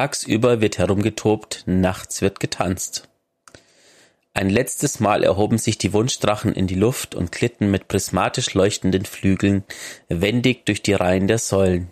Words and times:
Tagsüber 0.00 0.62
wird 0.62 0.78
herumgetobt, 0.78 1.64
nachts 1.66 2.22
wird 2.22 2.40
getanzt. 2.40 3.06
Ein 4.32 4.48
letztes 4.48 4.98
Mal 4.98 5.22
erhoben 5.22 5.58
sich 5.58 5.76
die 5.76 5.92
Wunschdrachen 5.92 6.54
in 6.54 6.66
die 6.66 6.74
Luft 6.74 7.14
und 7.14 7.32
glitten 7.32 7.70
mit 7.70 7.86
prismatisch 7.86 8.54
leuchtenden 8.54 9.04
Flügeln 9.04 9.62
wendig 10.08 10.64
durch 10.64 10.80
die 10.80 10.94
Reihen 10.94 11.26
der 11.26 11.36
Säulen. 11.36 11.90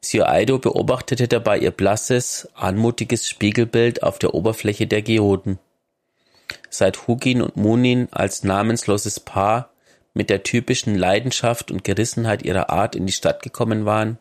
Sir 0.00 0.26
Aido 0.26 0.58
beobachtete 0.58 1.28
dabei 1.28 1.58
ihr 1.58 1.70
blasses, 1.70 2.48
anmutiges 2.54 3.28
Spiegelbild 3.28 4.02
auf 4.02 4.18
der 4.18 4.32
Oberfläche 4.32 4.86
der 4.86 5.02
Geoden. 5.02 5.58
Seit 6.70 7.08
Hugin 7.08 7.42
und 7.42 7.58
Munin 7.58 8.08
als 8.10 8.42
namensloses 8.42 9.20
Paar 9.20 9.68
mit 10.14 10.30
der 10.30 10.44
typischen 10.44 10.94
Leidenschaft 10.94 11.70
und 11.70 11.84
Gerissenheit 11.84 12.42
ihrer 12.42 12.70
Art 12.70 12.96
in 12.96 13.04
die 13.04 13.12
Stadt 13.12 13.42
gekommen 13.42 13.84
waren, 13.84 14.16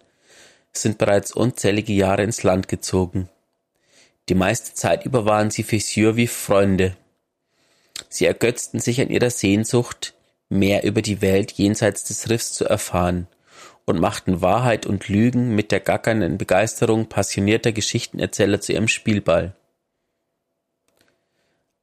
sind 0.74 0.98
bereits 0.98 1.32
unzählige 1.32 1.94
Jahre 1.94 2.24
ins 2.24 2.44
Land 2.44 2.68
gezogen. 2.68 3.30
Die 4.30 4.36
meiste 4.36 4.74
Zeit 4.74 5.06
über 5.06 5.26
waren 5.26 5.50
sie 5.52 5.64
für 5.64 5.80
Sieur 5.80 6.16
wie 6.16 6.28
Freunde. 6.28 6.98
Sie 8.10 8.26
ergötzten 8.26 8.80
sich 8.80 9.02
an 9.02 9.10
ihrer 9.10 9.30
Sehnsucht, 9.30 10.14
mehr 10.50 10.84
über 10.84 11.02
die 11.02 11.22
Welt 11.22 11.54
jenseits 11.54 12.04
des 12.04 12.30
Riffs 12.30 12.54
zu 12.54 12.66
erfahren 12.66 13.28
und 13.86 14.00
machten 14.00 14.42
Wahrheit 14.42 14.86
und 14.86 15.08
Lügen 15.08 15.56
mit 15.56 15.72
der 15.72 15.80
gackernden 15.80 16.38
Begeisterung 16.38 17.08
passionierter 17.08 17.72
Geschichtenerzähler 17.72 18.60
zu 18.60 18.74
ihrem 18.74 18.88
Spielball. 18.88 19.56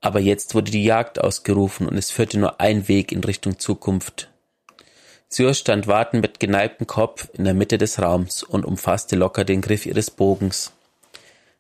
Aber 0.01 0.21
jetzt 0.21 0.55
wurde 0.55 0.71
die 0.71 0.85
Jagd 0.85 1.19
ausgerufen 1.19 1.89
und 1.89 1.97
es 1.97 2.11
führte 2.11 2.39
nur 2.39 2.61
ein 2.61 2.89
Weg 2.89 3.11
in 3.11 3.25
Richtung 3.25 3.59
Zukunft. 3.59 4.31
Syr 5.29 5.55
stand 5.55 5.87
wartend 5.87 6.23
mit 6.23 6.39
geneigtem 6.39 6.87
Kopf 6.87 7.29
in 7.33 7.45
der 7.45 7.55
Mitte 7.55 7.79
des 7.79 8.01
Raums 8.01 8.43
und 8.43 8.65
umfasste 8.65 9.17
locker 9.17 9.45
den 9.45 9.61
Griff 9.61 9.87
ihres 9.87 10.11
Bogens. 10.11 10.73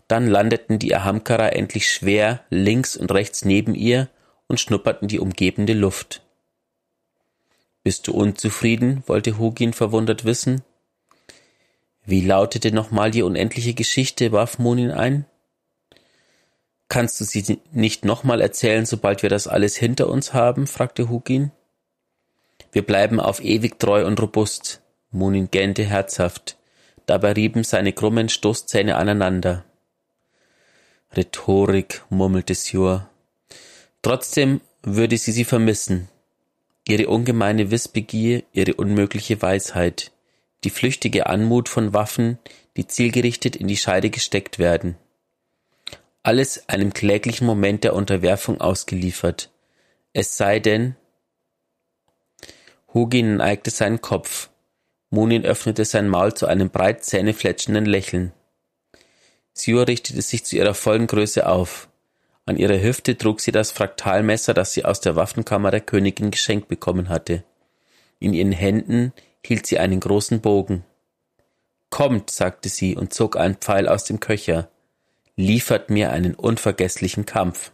Dann 0.07 0.29
landeten 0.29 0.79
die 0.79 0.95
Ahamkara 0.95 1.49
endlich 1.49 1.91
schwer 1.91 2.45
links 2.51 2.97
und 2.97 3.11
rechts 3.13 3.45
neben 3.45 3.75
ihr 3.75 4.09
und 4.47 4.61
schnupperten 4.61 5.09
die 5.09 5.19
umgebende 5.19 5.73
Luft. 5.73 6.23
Bist 7.83 8.07
du 8.07 8.13
unzufrieden? 8.13 9.03
wollte 9.07 9.39
Hugin 9.39 9.73
verwundert 9.73 10.25
wissen. 10.25 10.63
Wie 12.07 12.21
lautete 12.21 12.73
nochmal 12.73 13.11
die 13.11 13.23
unendliche 13.23 13.75
Geschichte? 13.75 14.33
warf 14.33 14.59
Munin 14.59 14.91
ein. 14.91 15.27
Kannst 16.89 17.21
du 17.21 17.25
sie 17.25 17.61
nicht 17.73 18.05
nochmal 18.05 18.41
erzählen, 18.41 18.87
sobald 18.87 19.23
wir 19.23 19.31
das 19.31 19.49
alles 19.49 19.77
hinter 19.77 20.09
uns 20.09 20.33
haben? 20.35 20.67
fragte 20.67 21.09
Hugin. 21.09 21.51
Wir 22.75 22.83
bleiben 22.83 23.21
auf 23.21 23.41
ewig 23.41 23.79
treu 23.79 24.05
und 24.05 24.21
robust. 24.21 24.83
Munin 25.13 25.49
gähnte 25.49 25.85
herzhaft. 25.85 26.57
Dabei 27.07 27.31
rieben 27.31 27.63
seine 27.63 27.93
krummen 27.93 28.29
Stoßzähne 28.29 28.97
aneinander. 28.97 29.65
Rhetorik, 31.17 32.03
murmelte 32.11 32.53
Sjur. 32.57 33.09
Trotzdem 34.03 34.61
würde 34.83 35.17
sie 35.17 35.31
sie 35.31 35.45
vermissen. 35.45 36.09
Ihre 36.89 37.07
ungemeine 37.07 37.71
Wissbegier, 37.71 38.43
ihre 38.53 38.75
unmögliche 38.75 39.41
Weisheit, 39.41 40.11
die 40.65 40.71
flüchtige 40.71 41.27
Anmut 41.27 41.69
von 41.69 41.95
Waffen, 41.95 42.39
die 42.77 42.89
zielgerichtet 42.89 43.55
in 43.55 43.69
die 43.69 43.77
Scheide 43.77 44.11
gesteckt 44.11 44.59
werden. 44.59 44.97
Alles 46.25 46.69
einem 46.69 46.93
kläglichen 46.93 47.47
Moment 47.47 47.85
der 47.85 47.95
Unterwerfung 47.95 48.61
ausgeliefert. 48.61 49.53
Es 50.13 50.37
sei 50.37 50.59
denn, 50.59 50.97
Hugin 52.95 53.37
neigte 53.39 53.71
seinen 53.71 54.01
Kopf. 54.01 54.51
Munin 55.11 55.45
öffnete 55.45 55.85
sein 55.85 56.09
Maul 56.09 56.33
zu 56.35 56.47
einem 56.47 56.71
breit 56.71 57.05
zähnefletschenden 57.05 57.87
Lächeln. 57.87 58.33
Sior 59.53 59.89
richtete 59.89 60.23
sich 60.23 60.45
zu 60.45 60.57
ihrer 60.57 60.75
vollen 60.75 61.09
Größe 61.09 61.47
auf. 61.49 61.89
An 62.47 62.57
ihrer 62.57 62.81
Hüfte 62.81 63.19
trug 63.19 63.41
sie 63.41 63.53
das 63.53 63.73
Fraktalmesser, 63.73 64.55
das 64.55 64.73
sie 64.73 64.85
aus 64.85 65.01
der 65.01 65.17
Waffenkammer 65.17 65.71
der 65.71 65.81
Königin 65.81 66.31
geschenkt 66.31 66.69
bekommen 66.69 67.09
hatte. 67.09 67.43
In 68.21 68.33
ihren 68.33 68.53
Händen 68.53 69.13
hielt 69.45 69.67
sie 69.67 69.79
einen 69.79 70.01
großen 70.01 70.41
Bogen. 70.41 70.85
Kommt, 71.91 72.31
sagte 72.31 72.69
sie 72.69 72.97
und 72.97 73.13
zog 73.13 73.37
einen 73.37 73.57
Pfeil 73.57 73.89
aus 73.89 74.05
dem 74.05 74.21
Köcher. 74.21 74.69
Liefert 75.37 75.91
mir 75.91 76.11
einen 76.11 76.35
unvergesslichen 76.35 77.27
Kampf. 77.27 77.73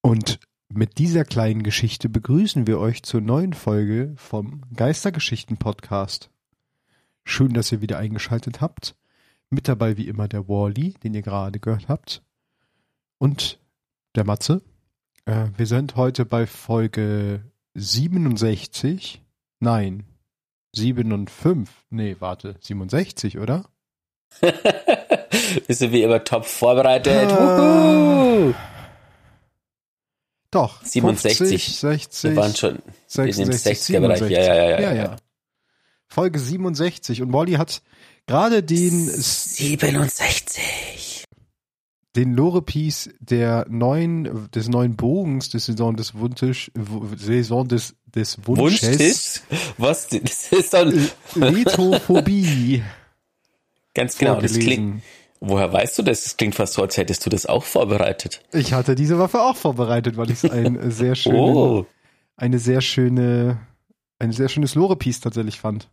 Und 0.00 0.40
mit 0.72 0.98
dieser 0.98 1.24
kleinen 1.24 1.62
Geschichte 1.62 2.08
begrüßen 2.08 2.66
wir 2.66 2.78
euch 2.78 3.02
zur 3.02 3.20
neuen 3.20 3.52
Folge 3.54 4.12
vom 4.16 4.62
Geistergeschichten 4.74 5.56
Podcast. 5.56 6.30
Schön, 7.24 7.54
dass 7.54 7.72
ihr 7.72 7.80
wieder 7.80 7.98
eingeschaltet 7.98 8.60
habt. 8.60 8.94
Mit 9.50 9.66
dabei 9.66 9.96
wie 9.96 10.06
immer 10.06 10.28
der 10.28 10.48
Wally, 10.48 10.94
den 11.02 11.14
ihr 11.14 11.22
gerade 11.22 11.58
gehört 11.58 11.88
habt 11.88 12.22
und 13.18 13.58
der 14.14 14.24
Matze. 14.24 14.62
Äh, 15.24 15.48
wir 15.56 15.66
sind 15.66 15.96
heute 15.96 16.24
bei 16.24 16.46
Folge 16.46 17.42
67. 17.74 19.22
Nein, 19.58 20.04
7 20.72 21.12
und 21.12 21.30
5. 21.30 21.68
Nee, 21.90 22.16
warte, 22.20 22.56
67, 22.60 23.38
oder? 23.38 23.68
Bist 25.66 25.80
du 25.80 25.90
wie 25.90 26.04
immer 26.04 26.22
top 26.22 26.44
vorbereitet? 26.44 27.32
Ah. 27.32 28.54
Doch. 30.50 30.84
67. 30.84 31.48
50, 31.48 31.76
60. 31.76 32.30
Wir 32.30 32.36
waren 32.36 32.56
schon 32.56 32.78
66, 33.06 33.14
in 33.38 33.50
dem 33.50 33.58
60er 33.58 34.00
Bereich. 34.00 34.30
Ja, 34.30 34.42
ja, 34.42 34.54
ja, 34.54 34.80
ja, 34.80 34.92
ja. 34.92 35.16
Folge 36.08 36.38
67. 36.38 37.22
Und 37.22 37.32
Wally 37.32 37.52
hat 37.52 37.82
gerade 38.26 38.62
den 38.62 39.08
67 39.08 41.24
den 42.16 42.34
Lore-Piece 42.34 43.10
der 43.20 43.66
neuen, 43.68 44.50
des 44.50 44.68
neuen 44.68 44.96
Bogens 44.96 45.50
des 45.50 45.66
Saison 45.66 45.96
des 45.96 46.14
Wunsch, 46.14 46.70
Saison 47.16 47.68
des, 47.68 47.94
des 48.04 48.38
Wunsches. 48.44 48.82
Wunschtisch? 48.82 49.42
Was? 49.78 50.08
Das 50.08 50.52
ist 50.52 50.74
doch 50.74 50.92
Retrophobie. 51.36 52.82
Ganz 53.94 54.18
genau, 54.18 54.40
das 54.40 54.58
klingt, 54.58 55.02
woher 55.40 55.72
weißt 55.72 55.98
du 55.98 56.02
das? 56.02 56.24
Das 56.24 56.36
klingt 56.36 56.54
fast 56.54 56.74
so, 56.74 56.82
als 56.82 56.96
hättest 56.96 57.24
du 57.26 57.30
das 57.30 57.46
auch 57.46 57.64
vorbereitet. 57.64 58.42
Ich 58.52 58.72
hatte 58.72 58.94
diese 58.94 59.18
Waffe 59.18 59.40
auch 59.40 59.56
vorbereitet, 59.56 60.16
weil 60.16 60.30
ich 60.30 60.44
es 60.44 60.50
ein 60.50 60.90
sehr 60.90 61.14
schöne, 61.14 61.38
oh. 61.38 61.86
eine 62.36 62.58
sehr 62.58 62.80
schöne, 62.80 63.58
ein 64.18 64.32
sehr 64.32 64.48
schönes 64.48 64.74
Lore-Piece 64.74 65.20
tatsächlich 65.20 65.58
fand. 65.58 65.88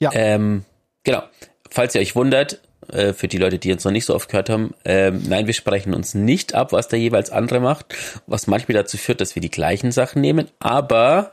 Ja. 0.00 0.10
Ähm, 0.14 0.64
genau. 1.04 1.22
Falls 1.70 1.94
ihr 1.94 2.00
euch 2.00 2.16
wundert, 2.16 2.60
äh, 2.88 3.12
für 3.12 3.28
die 3.28 3.38
Leute, 3.38 3.58
die 3.58 3.72
uns 3.72 3.84
noch 3.84 3.92
nicht 3.92 4.04
so 4.06 4.14
oft 4.14 4.28
gehört 4.28 4.50
haben. 4.50 4.74
Ähm, 4.84 5.22
nein, 5.28 5.46
wir 5.46 5.54
sprechen 5.54 5.94
uns 5.94 6.14
nicht 6.14 6.54
ab, 6.54 6.72
was 6.72 6.88
der 6.88 6.98
jeweils 6.98 7.30
andere 7.30 7.60
macht, 7.60 7.94
was 8.26 8.46
manchmal 8.46 8.74
dazu 8.74 8.96
führt, 8.96 9.20
dass 9.20 9.34
wir 9.34 9.40
die 9.40 9.50
gleichen 9.50 9.92
Sachen 9.92 10.20
nehmen, 10.20 10.48
aber 10.58 11.32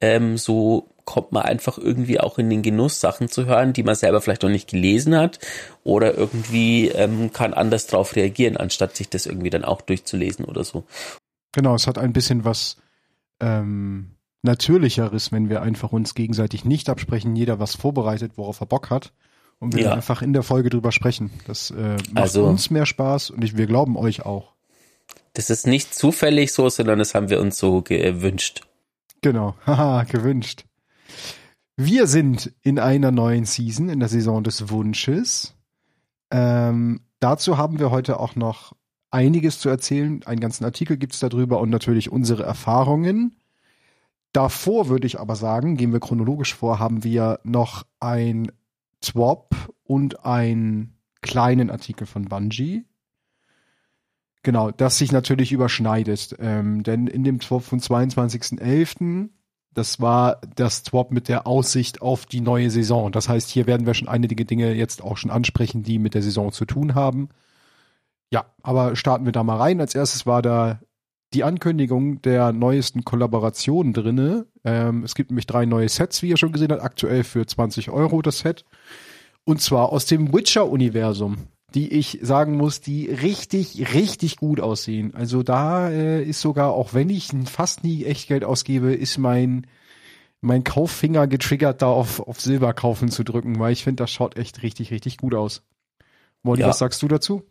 ähm, 0.00 0.36
so 0.36 0.88
kommt 1.06 1.32
man 1.32 1.44
einfach 1.44 1.78
irgendwie 1.78 2.20
auch 2.20 2.36
in 2.36 2.50
den 2.50 2.60
Genuss, 2.60 3.00
Sachen 3.00 3.28
zu 3.28 3.46
hören, 3.46 3.72
die 3.72 3.84
man 3.84 3.94
selber 3.94 4.20
vielleicht 4.20 4.42
noch 4.42 4.50
nicht 4.50 4.68
gelesen 4.68 5.16
hat 5.16 5.38
oder 5.84 6.18
irgendwie 6.18 6.88
ähm, 6.88 7.32
kann 7.32 7.54
anders 7.54 7.86
drauf 7.86 8.14
reagieren, 8.16 8.58
anstatt 8.58 8.96
sich 8.96 9.08
das 9.08 9.24
irgendwie 9.24 9.48
dann 9.48 9.64
auch 9.64 9.80
durchzulesen 9.80 10.44
oder 10.44 10.64
so. 10.64 10.84
Genau, 11.52 11.74
es 11.74 11.86
hat 11.86 11.96
ein 11.96 12.12
bisschen 12.12 12.44
was 12.44 12.76
ähm, 13.40 14.16
Natürlicheres, 14.42 15.32
wenn 15.32 15.48
wir 15.48 15.62
einfach 15.62 15.92
uns 15.92 16.14
gegenseitig 16.14 16.64
nicht 16.64 16.90
absprechen, 16.90 17.34
jeder 17.36 17.58
was 17.58 17.74
vorbereitet, 17.74 18.32
worauf 18.36 18.60
er 18.60 18.66
Bock 18.66 18.90
hat 18.90 19.12
und 19.58 19.74
wir 19.74 19.84
ja. 19.84 19.92
einfach 19.92 20.22
in 20.22 20.32
der 20.32 20.42
Folge 20.42 20.70
drüber 20.70 20.92
sprechen. 20.92 21.30
Das 21.46 21.70
äh, 21.70 21.96
macht 22.12 22.16
also, 22.16 22.44
uns 22.44 22.68
mehr 22.70 22.84
Spaß 22.84 23.30
und 23.30 23.42
ich, 23.42 23.56
wir 23.56 23.66
glauben 23.66 23.96
euch 23.96 24.26
auch. 24.26 24.52
Das 25.32 25.50
ist 25.50 25.66
nicht 25.66 25.94
zufällig 25.94 26.52
so, 26.52 26.68
sondern 26.68 26.98
das 26.98 27.14
haben 27.14 27.30
wir 27.30 27.40
uns 27.40 27.58
so 27.58 27.80
gewünscht. 27.82 28.62
Genau, 29.22 29.54
haha, 29.66 30.04
gewünscht. 30.04 30.65
Wir 31.76 32.06
sind 32.06 32.52
in 32.62 32.78
einer 32.78 33.10
neuen 33.10 33.44
Season, 33.44 33.88
in 33.88 34.00
der 34.00 34.08
Saison 34.08 34.42
des 34.42 34.70
Wunsches. 34.70 35.54
Ähm, 36.30 37.02
dazu 37.20 37.58
haben 37.58 37.78
wir 37.78 37.90
heute 37.90 38.18
auch 38.18 38.34
noch 38.34 38.74
einiges 39.10 39.58
zu 39.58 39.68
erzählen. 39.68 40.22
Einen 40.24 40.40
ganzen 40.40 40.64
Artikel 40.64 40.96
gibt's 40.96 41.20
darüber 41.20 41.60
und 41.60 41.70
natürlich 41.70 42.10
unsere 42.10 42.44
Erfahrungen. 42.44 43.36
Davor 44.32 44.88
würde 44.88 45.06
ich 45.06 45.18
aber 45.20 45.36
sagen, 45.36 45.76
gehen 45.76 45.92
wir 45.92 46.00
chronologisch 46.00 46.54
vor, 46.54 46.78
haben 46.78 47.04
wir 47.04 47.40
noch 47.44 47.86
ein 48.00 48.52
Swap 49.02 49.54
und 49.84 50.24
einen 50.24 50.98
kleinen 51.22 51.70
Artikel 51.70 52.06
von 52.06 52.26
Bungie. 52.26 52.84
Genau, 54.42 54.70
das 54.70 54.98
sich 54.98 55.10
natürlich 55.10 55.52
überschneidet. 55.52 56.36
Ähm, 56.38 56.82
denn 56.82 57.06
in 57.06 57.24
dem 57.24 57.40
Swap 57.40 57.64
vom 57.64 57.78
22.11., 57.78 59.30
das 59.76 60.00
war 60.00 60.40
das 60.54 60.78
Swap 60.78 61.10
mit 61.10 61.28
der 61.28 61.46
Aussicht 61.46 62.00
auf 62.00 62.24
die 62.24 62.40
neue 62.40 62.70
Saison. 62.70 63.12
Das 63.12 63.28
heißt, 63.28 63.50
hier 63.50 63.66
werden 63.66 63.84
wir 63.86 63.92
schon 63.92 64.08
einige 64.08 64.46
Dinge 64.46 64.72
jetzt 64.72 65.02
auch 65.02 65.18
schon 65.18 65.30
ansprechen, 65.30 65.82
die 65.82 65.98
mit 65.98 66.14
der 66.14 66.22
Saison 66.22 66.50
zu 66.50 66.64
tun 66.64 66.94
haben. 66.94 67.28
Ja, 68.32 68.46
aber 68.62 68.96
starten 68.96 69.26
wir 69.26 69.32
da 69.32 69.44
mal 69.44 69.58
rein. 69.58 69.78
Als 69.82 69.94
erstes 69.94 70.24
war 70.24 70.40
da 70.40 70.80
die 71.34 71.44
Ankündigung 71.44 72.22
der 72.22 72.52
neuesten 72.52 73.04
Kollaborationen 73.04 73.92
drinne. 73.92 74.46
Ähm, 74.64 75.04
es 75.04 75.14
gibt 75.14 75.30
nämlich 75.30 75.46
drei 75.46 75.66
neue 75.66 75.90
Sets, 75.90 76.22
wie 76.22 76.30
ihr 76.30 76.38
schon 76.38 76.52
gesehen 76.52 76.72
habt, 76.72 76.82
aktuell 76.82 77.22
für 77.22 77.46
20 77.46 77.90
Euro 77.90 78.22
das 78.22 78.38
Set. 78.38 78.64
Und 79.44 79.60
zwar 79.60 79.92
aus 79.92 80.06
dem 80.06 80.32
Witcher-Universum, 80.32 81.48
die 81.76 81.92
ich 81.92 82.18
sagen 82.22 82.56
muss, 82.56 82.80
die 82.80 83.06
richtig, 83.06 83.92
richtig 83.94 84.36
gut 84.36 84.60
aussehen. 84.60 85.14
Also 85.14 85.42
da 85.42 85.90
äh, 85.90 86.22
ist 86.22 86.40
sogar, 86.40 86.72
auch 86.72 86.94
wenn 86.94 87.10
ich 87.10 87.28
fast 87.44 87.84
nie 87.84 88.04
Echtgeld 88.04 88.44
ausgebe, 88.44 88.94
ist 88.94 89.18
mein 89.18 89.66
mein 90.40 90.64
Kauffinger 90.64 91.26
getriggert, 91.26 91.82
da 91.82 91.88
auf, 91.88 92.20
auf 92.20 92.40
Silber 92.40 92.72
kaufen 92.72 93.10
zu 93.10 93.24
drücken, 93.24 93.58
weil 93.58 93.72
ich 93.72 93.84
finde, 93.84 94.04
das 94.04 94.10
schaut 94.10 94.36
echt 94.36 94.62
richtig, 94.62 94.90
richtig 94.90 95.18
gut 95.18 95.34
aus. 95.34 95.62
Molly, 96.42 96.60
ja. 96.60 96.68
was 96.68 96.78
sagst 96.78 97.02
du 97.02 97.08
dazu? 97.08 97.42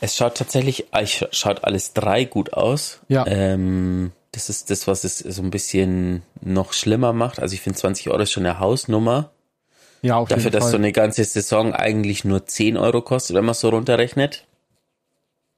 Es 0.00 0.16
schaut 0.16 0.36
tatsächlich, 0.36 0.86
es 0.92 1.24
schaut 1.32 1.64
alles 1.64 1.92
drei 1.94 2.24
gut 2.24 2.52
aus. 2.52 3.00
Ja. 3.08 3.26
Ähm, 3.26 4.12
das 4.32 4.48
ist 4.48 4.70
das, 4.70 4.86
was 4.86 5.04
es 5.04 5.18
so 5.18 5.42
ein 5.42 5.50
bisschen 5.50 6.22
noch 6.40 6.72
schlimmer 6.72 7.12
macht. 7.12 7.40
Also 7.40 7.54
ich 7.54 7.60
finde 7.60 7.78
20 7.78 8.10
Euro 8.10 8.22
ist 8.22 8.32
schon 8.32 8.46
eine 8.46 8.60
Hausnummer. 8.60 9.30
Ja, 10.02 10.16
auf 10.16 10.28
Dafür, 10.28 10.44
jeden 10.44 10.52
Fall. 10.52 10.60
dass 10.60 10.70
so 10.70 10.76
eine 10.76 10.92
ganze 10.92 11.24
Saison 11.24 11.72
eigentlich 11.72 12.24
nur 12.24 12.46
10 12.46 12.76
Euro 12.76 13.02
kostet, 13.02 13.36
wenn 13.36 13.44
man 13.44 13.54
so 13.54 13.68
runterrechnet. 13.68 14.44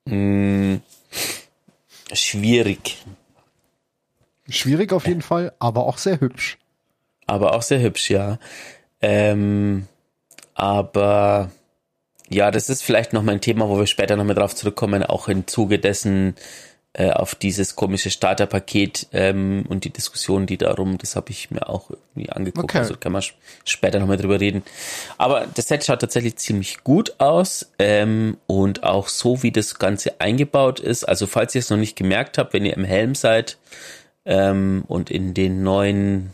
Hm, 0.08 0.80
schwierig. 2.12 3.04
Schwierig 4.48 4.92
auf 4.92 5.06
jeden 5.06 5.22
Fall, 5.22 5.52
aber 5.58 5.86
auch 5.86 5.98
sehr 5.98 6.20
hübsch. 6.20 6.58
Aber 7.26 7.54
auch 7.54 7.62
sehr 7.62 7.80
hübsch, 7.80 8.10
ja. 8.10 8.38
Ähm, 9.02 9.86
aber 10.54 11.50
ja, 12.30 12.50
das 12.50 12.68
ist 12.68 12.82
vielleicht 12.82 13.12
noch 13.12 13.22
mal 13.22 13.32
ein 13.32 13.40
Thema, 13.40 13.68
wo 13.68 13.78
wir 13.78 13.86
später 13.86 14.16
noch 14.16 14.24
mal 14.24 14.34
drauf 14.34 14.54
zurückkommen, 14.54 15.02
auch 15.02 15.28
im 15.28 15.46
Zuge 15.46 15.78
dessen 15.78 16.34
äh, 16.94 17.10
auf 17.10 17.34
dieses 17.34 17.76
komische 17.76 18.10
Starterpaket 18.10 19.08
ähm, 19.12 19.64
und 19.68 19.84
die 19.84 19.90
Diskussion, 19.90 20.46
die 20.46 20.56
darum, 20.56 20.98
das 20.98 21.16
habe 21.16 21.30
ich 21.30 21.50
mir 21.50 21.68
auch 21.68 21.90
irgendwie 21.90 22.30
angeguckt, 22.30 22.64
Okay. 22.64 22.78
also 22.78 22.96
kann 22.96 23.12
man 23.12 23.22
später 23.64 24.00
noch 24.00 24.06
mal 24.08 24.16
drüber 24.16 24.40
reden. 24.40 24.62
Aber 25.18 25.46
das 25.54 25.68
Set 25.68 25.84
schaut 25.84 26.00
tatsächlich 26.00 26.36
ziemlich 26.36 26.82
gut 26.84 27.14
aus 27.18 27.70
ähm, 27.78 28.38
und 28.46 28.84
auch 28.84 29.08
so, 29.08 29.42
wie 29.42 29.52
das 29.52 29.78
Ganze 29.78 30.20
eingebaut 30.20 30.80
ist. 30.80 31.04
Also 31.04 31.26
falls 31.26 31.54
ihr 31.54 31.60
es 31.60 31.70
noch 31.70 31.76
nicht 31.76 31.94
gemerkt 31.94 32.38
habt, 32.38 32.52
wenn 32.54 32.64
ihr 32.64 32.76
im 32.76 32.84
Helm 32.84 33.14
seid 33.14 33.58
ähm, 34.24 34.84
und 34.88 35.10
in 35.10 35.34
den 35.34 35.62
neuen, 35.62 36.32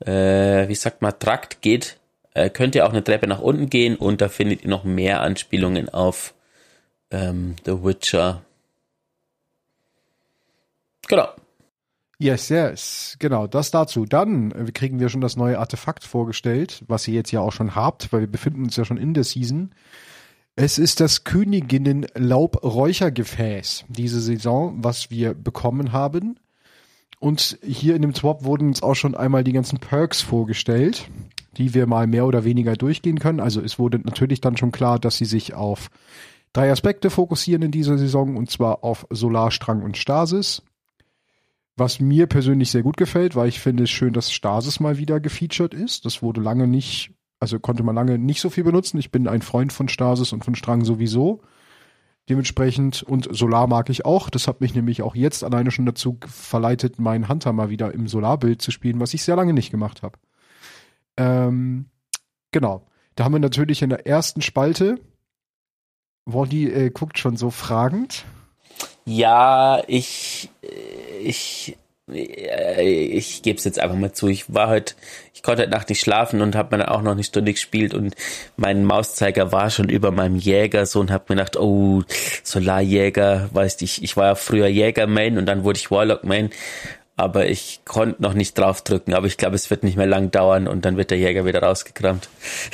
äh, 0.00 0.68
wie 0.68 0.74
sagt 0.74 1.02
man, 1.02 1.18
Trakt 1.18 1.60
geht, 1.60 1.98
äh, 2.34 2.50
könnt 2.50 2.74
ihr 2.76 2.86
auch 2.86 2.90
eine 2.92 3.04
Treppe 3.04 3.26
nach 3.26 3.40
unten 3.40 3.68
gehen 3.68 3.96
und 3.96 4.20
da 4.20 4.28
findet 4.28 4.62
ihr 4.62 4.70
noch 4.70 4.84
mehr 4.84 5.20
Anspielungen 5.20 5.88
auf 5.88 6.34
ähm, 7.10 7.56
The 7.66 7.84
Witcher. 7.84 8.42
Genau. 11.08 11.28
Yes, 12.18 12.48
yes, 12.48 13.16
genau, 13.18 13.46
das 13.46 13.70
dazu. 13.70 14.06
Dann 14.06 14.52
äh, 14.52 14.70
kriegen 14.72 15.00
wir 15.00 15.08
schon 15.08 15.20
das 15.20 15.36
neue 15.36 15.58
Artefakt 15.58 16.04
vorgestellt, 16.04 16.84
was 16.86 17.08
ihr 17.08 17.14
jetzt 17.14 17.32
ja 17.32 17.40
auch 17.40 17.52
schon 17.52 17.74
habt, 17.74 18.12
weil 18.12 18.20
wir 18.20 18.30
befinden 18.30 18.64
uns 18.64 18.76
ja 18.76 18.84
schon 18.84 18.98
in 18.98 19.14
der 19.14 19.24
Season. 19.24 19.74
Es 20.56 20.78
ist 20.78 21.00
das 21.00 21.24
Königinnen-Laubräuchergefäß 21.24 23.86
diese 23.88 24.20
Saison, 24.20 24.84
was 24.84 25.10
wir 25.10 25.34
bekommen 25.34 25.92
haben. 25.92 26.38
Und 27.18 27.58
hier 27.62 27.96
in 27.96 28.02
dem 28.02 28.14
Swap 28.14 28.44
wurden 28.44 28.68
uns 28.68 28.80
auch 28.82 28.94
schon 28.94 29.16
einmal 29.16 29.42
die 29.42 29.52
ganzen 29.52 29.80
Perks 29.80 30.20
vorgestellt, 30.20 31.08
die 31.56 31.74
wir 31.74 31.86
mal 31.86 32.06
mehr 32.06 32.26
oder 32.26 32.44
weniger 32.44 32.74
durchgehen 32.74 33.18
können. 33.18 33.40
Also 33.40 33.60
es 33.60 33.80
wurde 33.80 33.98
natürlich 33.98 34.40
dann 34.40 34.56
schon 34.56 34.70
klar, 34.70 35.00
dass 35.00 35.16
sie 35.16 35.24
sich 35.24 35.54
auf 35.54 35.90
drei 36.52 36.70
Aspekte 36.70 37.10
fokussieren 37.10 37.62
in 37.62 37.72
dieser 37.72 37.98
Saison, 37.98 38.36
und 38.36 38.48
zwar 38.50 38.84
auf 38.84 39.08
Solarstrang 39.10 39.82
und 39.82 39.96
Stasis. 39.96 40.62
Was 41.76 41.98
mir 41.98 42.26
persönlich 42.26 42.70
sehr 42.70 42.82
gut 42.82 42.96
gefällt, 42.96 43.34
weil 43.34 43.48
ich 43.48 43.60
finde 43.60 43.84
es 43.84 43.90
schön, 43.90 44.12
dass 44.12 44.32
Stasis 44.32 44.78
mal 44.78 44.98
wieder 44.98 45.18
gefeatured 45.18 45.74
ist. 45.74 46.04
Das 46.04 46.22
wurde 46.22 46.40
lange 46.40 46.68
nicht, 46.68 47.12
also 47.40 47.58
konnte 47.58 47.82
man 47.82 47.96
lange 47.96 48.18
nicht 48.18 48.40
so 48.40 48.48
viel 48.48 48.64
benutzen. 48.64 48.98
Ich 48.98 49.10
bin 49.10 49.26
ein 49.26 49.42
Freund 49.42 49.72
von 49.72 49.88
Stasis 49.88 50.32
und 50.32 50.44
von 50.44 50.54
Strang 50.54 50.84
sowieso. 50.84 51.42
Dementsprechend, 52.28 53.02
und 53.02 53.28
Solar 53.36 53.66
mag 53.66 53.90
ich 53.90 54.06
auch. 54.06 54.30
Das 54.30 54.46
hat 54.46 54.60
mich 54.60 54.74
nämlich 54.74 55.02
auch 55.02 55.14
jetzt 55.14 55.44
alleine 55.44 55.70
schon 55.70 55.84
dazu 55.84 56.18
verleitet, 56.26 56.98
meinen 56.98 57.28
Hunter 57.28 57.52
mal 57.52 57.70
wieder 57.70 57.92
im 57.92 58.08
Solarbild 58.08 58.62
zu 58.62 58.70
spielen, 58.70 59.00
was 59.00 59.12
ich 59.12 59.24
sehr 59.24 59.36
lange 59.36 59.52
nicht 59.52 59.70
gemacht 59.70 60.02
habe. 60.02 60.18
Ähm, 61.16 61.86
genau. 62.50 62.86
Da 63.16 63.24
haben 63.24 63.32
wir 63.32 63.40
natürlich 63.40 63.82
in 63.82 63.90
der 63.90 64.06
ersten 64.06 64.42
Spalte, 64.42 64.98
Wally 66.24 66.70
äh, 66.70 66.90
guckt 66.90 67.18
schon 67.18 67.36
so 67.36 67.50
fragend. 67.50 68.24
Ja, 69.04 69.82
ich, 69.86 70.50
äh, 70.62 71.18
ich, 71.22 71.76
äh, 72.10 72.82
ich 72.82 73.42
gebe 73.42 73.58
es 73.58 73.64
jetzt 73.64 73.78
einfach 73.78 73.96
mal 73.96 74.12
zu. 74.12 74.28
Ich 74.28 74.52
war 74.52 74.68
heute, 74.68 74.94
ich 75.34 75.42
konnte 75.42 75.62
heute 75.62 75.70
Nacht 75.70 75.88
nicht 75.88 76.00
schlafen 76.00 76.40
und 76.40 76.54
habe 76.56 76.76
mir 76.76 76.84
dann 76.84 76.94
auch 76.94 77.02
noch 77.02 77.12
eine 77.12 77.24
Stunde 77.24 77.52
gespielt 77.52 77.94
und 77.94 78.14
mein 78.56 78.84
Mauszeiger 78.84 79.52
war 79.52 79.70
schon 79.70 79.88
über 79.88 80.10
meinem 80.10 80.36
Jäger 80.36 80.86
so 80.86 81.00
und 81.00 81.10
habe 81.10 81.24
mir 81.28 81.36
gedacht, 81.36 81.56
oh, 81.56 82.02
Solarjäger, 82.42 83.50
weißt 83.52 83.80
du, 83.80 83.84
ich, 83.84 84.02
ich 84.02 84.16
war 84.16 84.26
ja 84.26 84.34
früher 84.34 84.68
Jäger-Main 84.68 85.38
und 85.38 85.46
dann 85.46 85.64
wurde 85.64 85.78
ich 85.78 85.90
Warlock-Main, 85.90 86.50
aber 87.16 87.46
ich 87.46 87.80
konnte 87.84 88.22
noch 88.22 88.34
nicht 88.34 88.58
draufdrücken, 88.58 89.14
aber 89.14 89.26
ich 89.26 89.36
glaube, 89.36 89.54
es 89.54 89.70
wird 89.70 89.84
nicht 89.84 89.96
mehr 89.96 90.06
lang 90.06 90.30
dauern 90.30 90.66
und 90.66 90.84
dann 90.84 90.96
wird 90.96 91.10
der 91.10 91.18
Jäger 91.18 91.44
wieder 91.44 91.62
rausgekramt. 91.62 92.28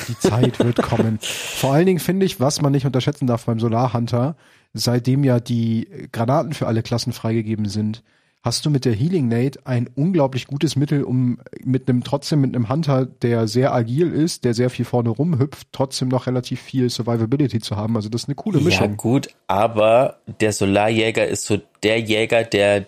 Die 0.08 0.18
Zeit 0.18 0.58
wird 0.60 0.80
kommen. 0.82 1.18
Vor 1.22 1.74
allen 1.74 1.86
Dingen 1.86 1.98
finde 1.98 2.24
ich, 2.24 2.40
was 2.40 2.62
man 2.62 2.72
nicht 2.72 2.86
unterschätzen 2.86 3.26
darf 3.26 3.44
beim 3.44 3.60
Solarhunter, 3.60 4.36
seitdem 4.72 5.24
ja 5.24 5.40
die 5.40 5.88
Granaten 6.12 6.52
für 6.52 6.66
alle 6.66 6.82
Klassen 6.82 7.12
freigegeben 7.12 7.66
sind, 7.66 8.02
hast 8.42 8.64
du 8.64 8.70
mit 8.70 8.84
der 8.84 8.94
Healing 8.94 9.28
Nade 9.28 9.58
ein 9.64 9.88
unglaublich 9.94 10.46
gutes 10.46 10.76
Mittel, 10.76 11.02
um 11.04 11.40
mit 11.62 11.88
einem 11.88 12.02
trotzdem 12.04 12.40
mit 12.40 12.54
einem 12.54 12.68
Hunter, 12.68 13.04
der 13.04 13.48
sehr 13.48 13.74
agil 13.74 14.12
ist, 14.12 14.44
der 14.44 14.54
sehr 14.54 14.70
viel 14.70 14.84
vorne 14.84 15.10
rumhüpft, 15.10 15.68
trotzdem 15.72 16.08
noch 16.08 16.26
relativ 16.26 16.60
viel 16.60 16.88
Survivability 16.88 17.60
zu 17.60 17.76
haben. 17.76 17.96
Also 17.96 18.08
das 18.08 18.22
ist 18.22 18.28
eine 18.28 18.36
coole 18.36 18.58
Ja 18.58 18.64
Mischung. 18.64 18.96
gut, 18.96 19.28
aber 19.46 20.20
der 20.40 20.52
Solarjäger 20.52 21.26
ist 21.26 21.44
so 21.44 21.58
der 21.82 22.00
Jäger, 22.00 22.44
der 22.44 22.86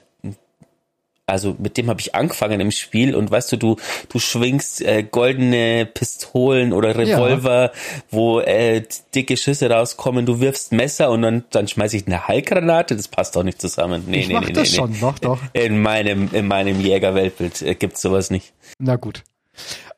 also 1.27 1.57
mit 1.59 1.77
dem 1.77 1.89
habe 1.89 2.01
ich 2.01 2.15
angefangen 2.15 2.61
im 2.61 2.71
Spiel 2.71 3.15
und 3.15 3.31
weißt 3.31 3.53
du, 3.53 3.57
du 3.57 3.77
du 4.09 4.19
schwingst 4.19 4.83
äh, 4.83 5.03
goldene 5.03 5.87
Pistolen 5.87 6.73
oder 6.73 6.97
Revolver, 6.97 7.73
wo 8.11 8.41
äh, 8.41 8.83
dicke 9.15 9.37
Schüsse 9.37 9.71
rauskommen, 9.71 10.27
du 10.27 10.41
wirfst 10.41 10.73
Messer 10.73 11.11
und 11.11 11.23
dann 11.23 11.45
dann 11.51 11.69
schmeiß 11.69 11.95
ich 11.95 12.07
eine 12.07 12.27
Heilgranate, 12.27 12.97
das 12.97 13.09
passt 13.09 13.37
doch 13.37 13.45
nicht 13.45 13.61
zusammen. 13.61 14.05
Nee, 14.07 14.21
ich 14.21 14.29
nee, 14.29 14.35
mach 14.35 14.47
nee, 14.47 14.53
das 14.53 14.71
nee, 14.71 14.77
schon, 14.77 15.01
doch, 15.01 15.19
doch. 15.19 15.39
In 15.53 15.81
meinem 15.81 16.29
in 16.33 16.49
meinem 16.49 16.81
Jägerweltbild 16.81 17.63
äh, 17.63 17.75
gibt's 17.77 18.03
sowas 18.03 18.31
nicht. 18.31 18.53
Na 18.79 18.97
gut. 18.97 19.23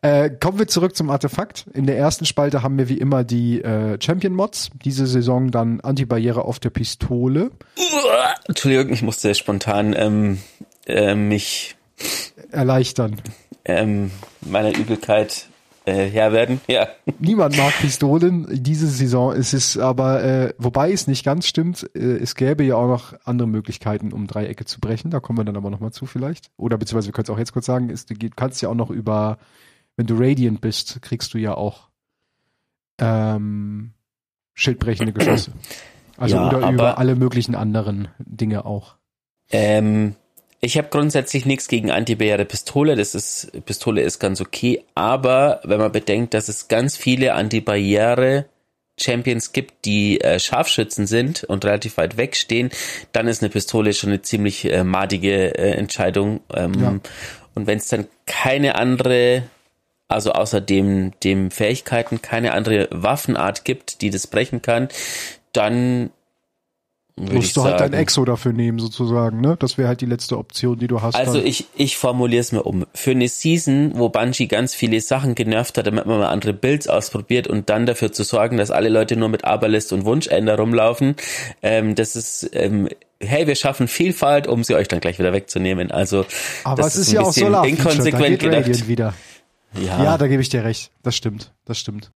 Äh, 0.02 0.28
kommen 0.28 0.58
wir 0.58 0.66
zurück 0.66 0.94
zum 0.94 1.08
Artefakt. 1.08 1.64
In 1.72 1.86
der 1.86 1.96
ersten 1.96 2.26
Spalte 2.26 2.62
haben 2.62 2.76
wir 2.76 2.90
wie 2.90 2.98
immer 2.98 3.24
die 3.24 3.62
äh, 3.62 3.96
Champion-Mods. 3.98 4.72
Diese 4.84 5.06
Saison 5.06 5.50
dann 5.50 5.80
Antibarriere 5.80 6.44
auf 6.44 6.58
der 6.58 6.68
Pistole. 6.68 7.52
Uah, 7.78 8.34
Entschuldigung, 8.46 8.92
ich 8.92 9.00
musste 9.00 9.34
spontan 9.34 9.94
ähm, 9.96 10.40
äh, 10.86 11.14
mich 11.14 11.76
Erleichtern. 12.50 13.20
ähm, 13.64 14.10
meiner 14.40 14.76
Übelkeit 14.76 15.46
äh, 15.86 16.08
Herr 16.08 16.32
werden. 16.32 16.60
Ja. 16.66 16.88
Niemand 17.18 17.56
mag 17.56 17.72
Pistolen 17.80 18.46
diese 18.50 18.86
Saison. 18.86 19.32
Es 19.32 19.52
ist 19.52 19.76
aber, 19.76 20.22
äh, 20.24 20.54
wobei 20.58 20.92
es 20.92 21.06
nicht 21.06 21.24
ganz 21.24 21.46
stimmt, 21.46 21.88
äh, 21.94 22.16
es 22.16 22.34
gäbe 22.34 22.64
ja 22.64 22.76
auch 22.76 22.88
noch 22.88 23.14
andere 23.24 23.48
Möglichkeiten, 23.48 24.12
um 24.12 24.26
Dreiecke 24.26 24.64
zu 24.64 24.80
brechen. 24.80 25.10
Da 25.10 25.20
kommen 25.20 25.38
wir 25.38 25.44
dann 25.44 25.56
aber 25.56 25.70
nochmal 25.70 25.92
zu 25.92 26.06
vielleicht. 26.06 26.50
Oder 26.56 26.78
beziehungsweise 26.78 27.08
wir 27.08 27.12
können 27.12 27.24
es 27.24 27.30
auch 27.30 27.38
jetzt 27.38 27.52
kurz 27.52 27.66
sagen, 27.66 27.90
ist, 27.90 28.10
du 28.10 28.14
kannst 28.30 28.62
ja 28.62 28.70
auch 28.70 28.74
noch 28.74 28.90
über, 28.90 29.38
wenn 29.96 30.06
du 30.06 30.14
Radiant 30.16 30.60
bist, 30.60 31.02
kriegst 31.02 31.34
du 31.34 31.38
ja 31.38 31.54
auch 31.54 31.88
ähm, 32.98 33.92
schildbrechende 34.54 35.12
Geschosse. 35.12 35.52
Also 36.16 36.36
Ja, 36.36 36.48
oder 36.48 36.70
über 36.70 36.98
alle 36.98 37.16
möglichen 37.16 37.54
anderen 37.54 38.08
Dinge 38.18 38.64
auch. 38.64 38.96
Ähm, 39.50 40.14
ich 40.64 40.78
habe 40.78 40.88
grundsätzlich 40.88 41.44
nichts 41.44 41.68
gegen 41.68 41.90
Antibarriere 41.90 42.46
Pistole. 42.46 42.96
Das 42.96 43.14
ist 43.14 43.52
Pistole 43.66 44.00
ist 44.00 44.18
ganz 44.18 44.40
okay, 44.40 44.82
aber 44.94 45.60
wenn 45.64 45.78
man 45.78 45.92
bedenkt, 45.92 46.32
dass 46.32 46.48
es 46.48 46.68
ganz 46.68 46.96
viele 46.96 47.34
Antibarriere 47.34 48.46
Champions 48.98 49.52
gibt, 49.52 49.84
die 49.84 50.20
äh, 50.20 50.38
Scharfschützen 50.38 51.06
sind 51.06 51.44
und 51.44 51.64
relativ 51.64 51.96
weit 51.96 52.16
weg 52.16 52.36
stehen, 52.36 52.70
dann 53.12 53.28
ist 53.28 53.42
eine 53.42 53.50
Pistole 53.50 53.92
schon 53.92 54.10
eine 54.10 54.22
ziemlich 54.22 54.64
äh, 54.70 54.84
madige 54.84 55.58
äh, 55.58 55.72
Entscheidung. 55.72 56.40
Ähm, 56.54 56.74
Ja. 56.80 57.00
Und 57.54 57.66
wenn 57.66 57.78
es 57.78 57.88
dann 57.88 58.06
keine 58.26 58.76
andere, 58.76 59.44
also 60.08 60.32
außer 60.32 60.60
dem, 60.60 61.12
dem 61.22 61.50
Fähigkeiten, 61.50 62.22
keine 62.22 62.52
andere 62.52 62.88
Waffenart 62.90 63.64
gibt, 63.64 64.00
die 64.00 64.10
das 64.10 64.26
brechen 64.26 64.62
kann, 64.62 64.88
dann 65.52 66.10
Musst 67.16 67.56
du 67.56 67.62
halt 67.62 67.78
dein 67.78 67.92
Exo 67.92 68.24
dafür 68.24 68.52
nehmen, 68.52 68.80
sozusagen, 68.80 69.40
ne? 69.40 69.56
Das 69.60 69.78
wäre 69.78 69.86
halt 69.86 70.00
die 70.00 70.06
letzte 70.06 70.36
Option, 70.36 70.80
die 70.80 70.88
du 70.88 71.00
hast. 71.00 71.14
Also 71.14 71.38
dann. 71.38 71.46
ich, 71.46 71.66
ich 71.76 71.96
formuliere 71.96 72.40
es 72.40 72.50
mir 72.50 72.64
um. 72.64 72.86
Für 72.92 73.12
eine 73.12 73.28
Season, 73.28 73.92
wo 73.94 74.08
Bungie 74.08 74.48
ganz 74.48 74.74
viele 74.74 75.00
Sachen 75.00 75.36
genervt 75.36 75.78
hat, 75.78 75.86
damit 75.86 76.06
man 76.06 76.18
mal 76.18 76.26
andere 76.26 76.52
Builds 76.52 76.88
ausprobiert 76.88 77.46
und 77.46 77.70
dann 77.70 77.86
dafür 77.86 78.10
zu 78.10 78.24
sorgen, 78.24 78.56
dass 78.56 78.72
alle 78.72 78.88
Leute 78.88 79.16
nur 79.16 79.28
mit 79.28 79.44
Aberlist 79.44 79.92
und 79.92 80.04
Wunschender 80.04 80.56
rumlaufen, 80.56 81.14
ähm, 81.62 81.94
das 81.94 82.16
ist, 82.16 82.50
ähm, 82.52 82.88
hey, 83.20 83.46
wir 83.46 83.54
schaffen 83.54 83.86
Vielfalt, 83.86 84.48
um 84.48 84.64
sie 84.64 84.74
euch 84.74 84.88
dann 84.88 84.98
gleich 84.98 85.20
wieder 85.20 85.32
wegzunehmen. 85.32 85.92
Also 85.92 86.26
aber 86.64 86.82
das 86.82 86.96
es 86.96 87.02
ist 87.02 87.08
ein 87.10 87.14
ja 87.14 87.20
auch 87.20 87.32
Solar. 87.32 87.62
Da 87.62 87.68
inkonsequent 87.68 88.26
geht 88.26 88.40
gedacht. 88.40 88.60
Radiant 88.62 88.88
wieder. 88.88 89.14
Ja, 89.80 90.02
Ja, 90.02 90.18
da 90.18 90.26
gebe 90.26 90.42
ich 90.42 90.48
dir 90.48 90.64
recht. 90.64 90.90
Das 91.04 91.14
stimmt. 91.14 91.52
Das 91.64 91.78
stimmt. 91.78 92.10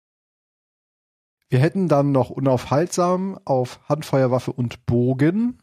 Wir 1.55 1.61
hätten 1.61 1.87
dann 1.87 2.11
noch 2.11 2.31
unaufhaltsam 2.31 3.39
auf 3.45 3.79
Handfeuerwaffe 3.89 4.51
und 4.51 4.87
Bogen. 4.87 5.61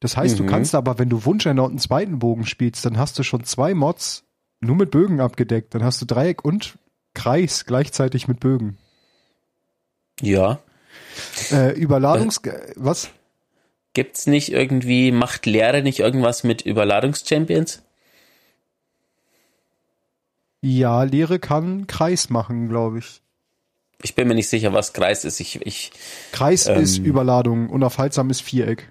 Das 0.00 0.16
heißt, 0.16 0.34
Mhm. 0.34 0.46
du 0.46 0.50
kannst 0.50 0.74
aber, 0.74 0.98
wenn 0.98 1.08
du 1.08 1.24
Wunschender 1.24 1.62
und 1.62 1.70
einen 1.70 1.78
zweiten 1.78 2.18
Bogen 2.18 2.44
spielst, 2.44 2.84
dann 2.84 2.98
hast 2.98 3.16
du 3.20 3.22
schon 3.22 3.44
zwei 3.44 3.72
Mods 3.72 4.24
nur 4.58 4.74
mit 4.74 4.90
Bögen 4.90 5.20
abgedeckt. 5.20 5.76
Dann 5.76 5.84
hast 5.84 6.02
du 6.02 6.06
Dreieck 6.06 6.44
und 6.44 6.76
Kreis 7.14 7.66
gleichzeitig 7.66 8.26
mit 8.26 8.40
Bögen. 8.40 8.78
Ja. 10.20 10.58
Äh, 11.52 11.78
Überladungs... 11.78 12.42
was? 12.74 13.10
Gibt's 13.92 14.26
nicht 14.26 14.50
irgendwie, 14.50 15.12
macht 15.12 15.46
Lehre 15.46 15.84
nicht 15.84 16.00
irgendwas 16.00 16.42
mit 16.42 16.62
Überladungschampions? 16.62 17.84
Ja, 20.62 21.04
Leere 21.04 21.38
kann 21.38 21.86
Kreis 21.86 22.28
machen, 22.28 22.68
glaube 22.68 22.98
ich. 22.98 23.22
Ich 24.02 24.14
bin 24.14 24.28
mir 24.28 24.34
nicht 24.34 24.48
sicher, 24.48 24.72
was 24.72 24.92
Kreis 24.92 25.24
ist. 25.24 25.40
Ich, 25.40 25.64
ich, 25.66 25.92
Kreis 26.32 26.66
Ähm. 26.66 26.80
ist 26.82 26.98
Überladung, 26.98 27.68
unaufhaltsam 27.68 28.30
ist 28.30 28.40
Viereck. 28.42 28.90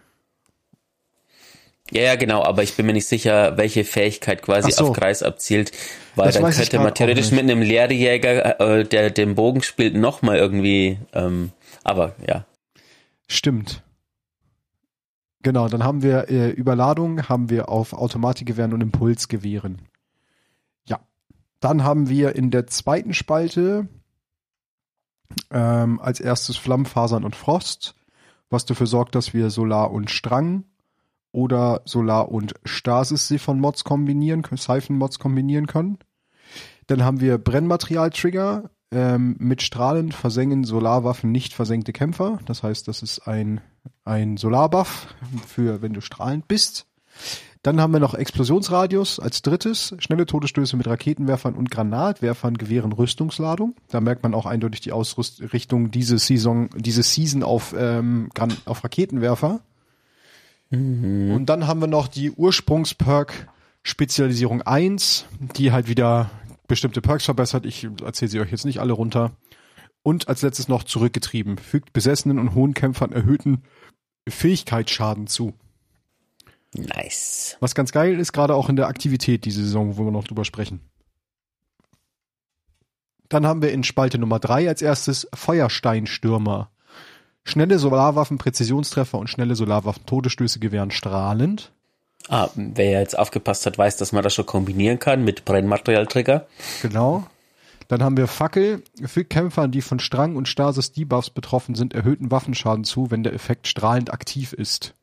ja, 1.92 2.04
ja, 2.04 2.16
genau, 2.16 2.44
aber 2.44 2.62
ich 2.64 2.76
bin 2.76 2.86
mir 2.86 2.94
nicht 2.94 3.08
sicher, 3.08 3.58
welche 3.58 3.84
Fähigkeit 3.84 4.42
quasi 4.44 4.72
so. 4.72 4.90
auf 4.90 4.96
Kreis 4.96 5.24
abzielt. 5.24 5.72
Weil 6.16 6.28
Das 6.28 6.36
dann 6.40 6.52
könnte 6.52 6.78
man 6.80 6.94
theoretisch 6.94 7.32
mit 7.32 7.42
einem 7.42 7.62
Lehrjäger, 7.62 8.60
äh, 8.60 8.86
der 8.86 9.10
den 9.10 9.36
Bogen 9.36 9.64
spielt, 9.64 9.96
nochmal 9.96 10.38
irgendwie, 10.38 11.00
ähm, 11.14 11.52
aber 11.84 12.16
ja. 12.28 12.46
Stimmt. 13.28 13.84
Genau, 15.42 15.70
dann 15.70 15.84
haben 15.84 16.04
wir 16.04 16.30
äh, 16.30 16.50
Überladung, 16.50 17.30
haben 17.30 17.50
wir 17.50 17.70
auf 17.70 17.94
Automatikgewehren 17.94 18.74
und 18.74 18.82
Impulsgewehren. 18.82 19.82
Ja. 20.86 21.00
Dann 21.62 21.84
haben 21.84 22.10
wir 22.10 22.36
in 22.36 22.52
der 22.52 22.68
zweiten 22.68 23.14
Spalte 23.14 23.88
ähm, 25.52 26.00
als 26.00 26.20
erstes 26.20 26.58
Flammenfasern 26.58 27.24
und 27.24 27.36
Frost, 27.36 27.96
was 28.50 28.66
dafür 28.66 28.88
sorgt, 28.88 29.16
dass 29.16 29.34
wir 29.34 29.50
Solar 29.50 29.92
und 29.92 30.10
Strang 30.10 30.66
oder 31.32 31.82
Solar 31.86 32.32
und 32.32 32.54
Stasis-Siphon-Mods 32.66 33.84
kombinieren, 33.84 34.44
Siphon-Mods 34.44 35.20
kombinieren 35.20 35.68
können. 35.68 36.00
Dann 36.88 37.04
haben 37.04 37.22
wir 37.22 37.38
Brennmaterial-Trigger 37.38 38.72
ähm, 38.92 39.36
mit 39.40 39.62
Strahlen 39.62 40.12
versengen 40.12 40.64
Solarwaffen 40.64 41.32
nicht 41.32 41.54
versenkte 41.54 41.94
Kämpfer. 41.94 42.40
Das 42.46 42.64
heißt, 42.64 42.88
das 42.88 43.04
ist 43.04 43.28
ein, 43.28 43.62
ein 44.04 44.38
Solarbuff 44.38 45.14
für, 45.48 45.82
wenn 45.82 45.94
du 45.94 46.02
strahlend 46.02 46.48
bist. 46.48 46.88
Dann 47.62 47.82
haben 47.82 47.92
wir 47.92 48.00
noch 48.00 48.14
Explosionsradius 48.14 49.20
als 49.20 49.42
drittes. 49.42 49.94
Schnelle 50.00 50.26
Todesstöße 50.26 50.78
mit 50.78 50.88
Raketenwerfern 50.88 51.56
und 51.56 51.70
Granatwerfern 51.70 52.58
gewähren 52.58 52.94
Rüstungsladung. 52.94 53.76
Da 53.90 54.00
merkt 54.00 54.24
man 54.24 54.34
auch 54.34 54.46
eindeutig 54.46 54.80
die 54.80 54.94
Ausrichtung 54.94 55.92
diese 55.92 56.20
Saison, 56.20 56.70
diese 56.76 57.04
Season 57.04 57.44
auf, 57.44 57.76
ähm, 57.78 58.30
Gran 58.34 58.54
auf 58.66 58.84
Raketenwerfer. 58.84 59.60
Und 61.34 61.48
dann 61.48 61.68
haben 61.68 61.82
wir 61.82 61.88
noch 61.88 62.08
die 62.08 62.32
Ursprungsperk 62.32 63.48
Spezialisierung 63.82 64.62
1, 64.62 65.26
die 65.58 65.72
halt 65.72 65.88
wieder 65.88 66.30
bestimmte 66.68 67.02
Perks 67.02 67.26
verbessert. 67.26 67.66
Ich 67.66 67.88
erzähle 68.04 68.30
sie 68.30 68.40
euch 68.40 68.52
jetzt 68.52 68.66
nicht 68.66 68.80
alle 68.80 68.94
runter. 68.94 69.32
Und 70.04 70.30
als 70.30 70.44
letztes 70.44 70.68
noch 70.70 70.84
zurückgetrieben. 70.84 71.58
Fügt 71.58 71.92
Besessenen 71.92 72.40
und 72.40 72.54
hohen 72.54 72.74
Kämpfern 72.74 73.12
erhöhten 73.12 73.64
Fähigkeitsschaden 74.30 75.28
zu. 75.28 75.54
Nice. 76.74 77.58
Was 77.60 77.76
ganz 77.76 77.92
geil 77.92 78.20
ist, 78.20 78.32
gerade 78.32 78.56
auch 78.56 78.70
in 78.70 78.76
der 78.76 78.88
Aktivität 78.88 79.46
diese 79.46 79.64
Saison, 79.64 79.98
wo 79.98 80.06
wir 80.06 80.12
noch 80.12 80.24
drüber 80.24 80.46
sprechen. 80.46 80.82
Dann 83.28 83.46
haben 83.46 83.62
wir 83.62 83.72
in 83.72 83.84
Spalte 83.84 84.18
Nummer 84.18 84.40
drei 84.40 84.68
als 84.68 84.82
erstes 84.82 85.28
Feuersteinstürmer. 85.34 86.72
Schnelle 87.44 87.80
Solarwaffen, 87.80 88.38
Präzisionstreffer 88.38 89.18
und 89.18 89.30
schnelle 89.30 89.56
Solarwaffen 89.56 90.06
Todesstöße 90.06 90.60
gewähren 90.60 90.92
strahlend. 90.92 91.72
Ah, 92.28 92.50
wer 92.56 93.00
jetzt 93.00 93.18
aufgepasst 93.18 93.66
hat, 93.66 93.78
weiß, 93.78 93.98
dass 93.98 94.12
man 94.12 94.24
das 94.24 94.34
schon 94.34 94.46
kombinieren 94.46 95.00
kann 95.00 95.24
mit 95.24 95.46
Brennmaterialtrigger. 95.46 96.48
Genau. 96.82 97.26
Dann 97.88 98.04
haben 98.04 98.18
wir 98.18 98.28
Fackel. 98.28 98.84
Fügt 99.04 99.32
Kämpfern, 99.32 99.72
die 99.72 99.82
von 99.82 100.00
Strang 100.00 100.36
und 100.36 100.48
Stasis 100.48 100.92
Debuffs 100.92 101.32
betroffen 101.32 101.74
sind, 101.74 101.96
erhöhten 101.96 102.30
Waffenschaden 102.30 102.84
zu, 102.84 103.10
wenn 103.10 103.24
der 103.24 103.34
Effekt 103.34 103.68
strahlend 103.68 104.14
aktiv 104.14 104.54
ist. 104.54 104.96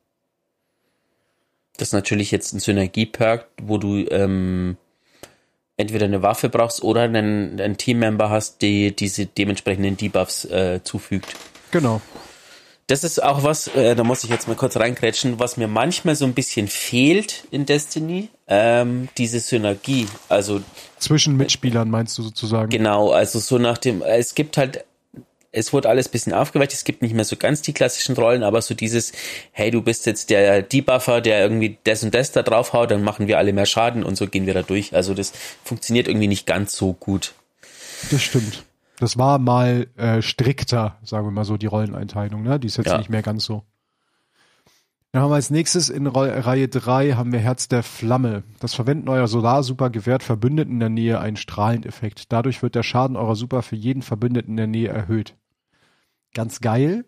Das 1.77 1.89
ist 1.89 1.93
natürlich 1.93 2.31
jetzt 2.31 2.53
ein 2.53 2.59
Synergie-Perk, 2.59 3.47
wo 3.61 3.77
du 3.77 3.97
ähm, 4.09 4.77
entweder 5.77 6.05
eine 6.05 6.23
Waffe 6.23 6.49
brauchst 6.49 6.83
oder 6.83 7.03
einen, 7.03 7.61
einen 7.61 7.77
Teammember 7.77 8.29
hast, 8.29 8.61
die 8.61 8.95
diese 8.95 9.27
dementsprechenden 9.27 9.95
Debuffs 9.95 10.45
äh, 10.45 10.81
zufügt. 10.83 11.35
Genau. 11.71 12.01
Das 12.87 13.03
ist 13.03 13.21
auch 13.21 13.43
was, 13.43 13.67
äh, 13.67 13.95
da 13.95 14.03
muss 14.05 14.23
ich 14.23 14.29
jetzt 14.29 14.47
mal 14.47 14.55
kurz 14.55 14.77
reingrätschen, 14.77 15.39
was 15.39 15.57
mir 15.57 15.67
manchmal 15.67 16.15
so 16.15 16.23
ein 16.23 16.33
bisschen 16.33 16.69
fehlt 16.69 17.43
in 17.51 17.65
Destiny, 17.65 18.29
ähm, 18.47 19.09
diese 19.17 19.41
Synergie. 19.41 20.07
Also 20.29 20.61
Zwischen 20.97 21.35
Mitspielern 21.35 21.89
meinst 21.89 22.17
du 22.17 22.23
sozusagen? 22.23 22.69
genau, 22.69 23.11
also 23.11 23.39
so 23.39 23.57
nach 23.57 23.77
dem, 23.77 24.01
es 24.01 24.35
gibt 24.35 24.55
halt, 24.55 24.85
es 25.51 25.73
wurde 25.73 25.89
alles 25.89 26.07
ein 26.07 26.11
bisschen 26.11 26.33
aufgeweicht, 26.33 26.73
es 26.73 26.83
gibt 26.83 27.01
nicht 27.01 27.13
mehr 27.15 27.25
so 27.25 27.35
ganz 27.35 27.61
die 27.61 27.73
klassischen 27.73 28.15
Rollen, 28.15 28.43
aber 28.43 28.61
so 28.61 28.73
dieses, 28.73 29.11
hey, 29.51 29.71
du 29.71 29.81
bist 29.81 30.05
jetzt 30.05 30.29
der 30.29 30.61
Debuffer, 30.61 31.21
der 31.21 31.41
irgendwie 31.41 31.77
das 31.83 32.03
und 32.03 32.13
das 32.13 32.31
da 32.31 32.43
draufhaut, 32.43 32.91
dann 32.91 33.03
machen 33.03 33.27
wir 33.27 33.37
alle 33.37 33.53
mehr 33.53 33.65
Schaden 33.65 34.03
und 34.03 34.15
so 34.17 34.27
gehen 34.27 34.45
wir 34.45 34.53
da 34.53 34.61
durch. 34.63 34.93
Also 34.95 35.13
das 35.13 35.33
funktioniert 35.63 36.07
irgendwie 36.07 36.27
nicht 36.27 36.45
ganz 36.45 36.75
so 36.75 36.93
gut. 36.93 37.33
Das 38.11 38.21
stimmt. 38.21 38.63
Das 38.99 39.17
war 39.17 39.37
mal 39.39 39.87
äh, 39.95 40.21
strikter, 40.21 40.97
sagen 41.03 41.27
wir 41.27 41.31
mal 41.31 41.45
so, 41.45 41.57
die 41.57 41.67
Rolleneinteilung, 41.67 42.43
ne? 42.43 42.59
Die 42.59 42.67
ist 42.67 42.77
jetzt 42.77 42.87
Ja. 42.87 42.97
nicht 42.97 43.09
mehr 43.09 43.21
ganz 43.21 43.45
so. 43.45 43.63
Dann 45.17 45.23
haben 45.23 45.31
wir 45.31 45.35
als 45.37 45.49
nächstes 45.49 45.89
in 45.89 46.05
Reihe 46.05 46.67
3 46.67 47.13
haben 47.13 47.31
wir 47.31 47.39
Herz 47.39 47.67
der 47.67 47.81
Flamme. 47.81 48.43
Das 48.59 48.75
Verwenden 48.75 49.09
eurer 49.09 49.27
Solarsuper 49.27 49.89
gewährt 49.89 50.21
Verbündeten 50.21 50.73
in 50.73 50.79
der 50.79 50.89
Nähe 50.89 51.19
einen 51.19 51.37
Strahlendeffekt. 51.37 52.31
Dadurch 52.31 52.61
wird 52.61 52.75
der 52.75 52.83
Schaden 52.83 53.17
eurer 53.17 53.35
Super 53.35 53.63
für 53.63 53.75
jeden 53.75 54.03
Verbündeten 54.03 54.51
in 54.51 54.57
der 54.57 54.67
Nähe 54.67 54.89
erhöht. 54.89 55.33
Ganz 56.35 56.61
geil. 56.61 57.03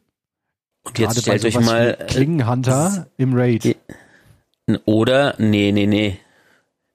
Und 0.86 0.98
jetzt 0.98 1.24
Gerade 1.24 1.30
bei 1.30 1.38
stellt 1.38 1.56
euch 1.56 1.64
mal 1.64 1.98
wie 2.00 2.06
Klingenhunter 2.08 3.06
im 3.18 3.36
Raid. 3.36 3.66
Äh, 3.66 3.76
oder 4.86 5.36
nee, 5.38 5.72
nee, 5.72 5.86
nee. 5.86 6.18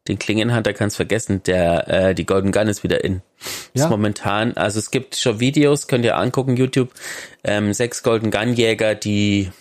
Den 0.08 0.18
Klingenhunter 0.18 0.72
kannst 0.72 0.96
vergessen, 0.96 1.44
der 1.44 1.86
äh, 1.86 2.14
die 2.16 2.26
Golden 2.26 2.50
Gun 2.50 2.66
ist 2.66 2.82
wieder 2.82 3.04
in. 3.04 3.22
Ja. 3.72 3.84
Ist 3.84 3.90
momentan, 3.90 4.56
also 4.56 4.80
es 4.80 4.90
gibt 4.90 5.14
schon 5.14 5.38
Videos, 5.38 5.86
könnt 5.86 6.04
ihr 6.04 6.16
angucken, 6.16 6.56
YouTube, 6.56 6.90
ähm, 7.44 7.72
sechs 7.72 8.02
Golden 8.02 8.32
Gun 8.32 8.54
Jäger, 8.54 8.96
die 8.96 9.52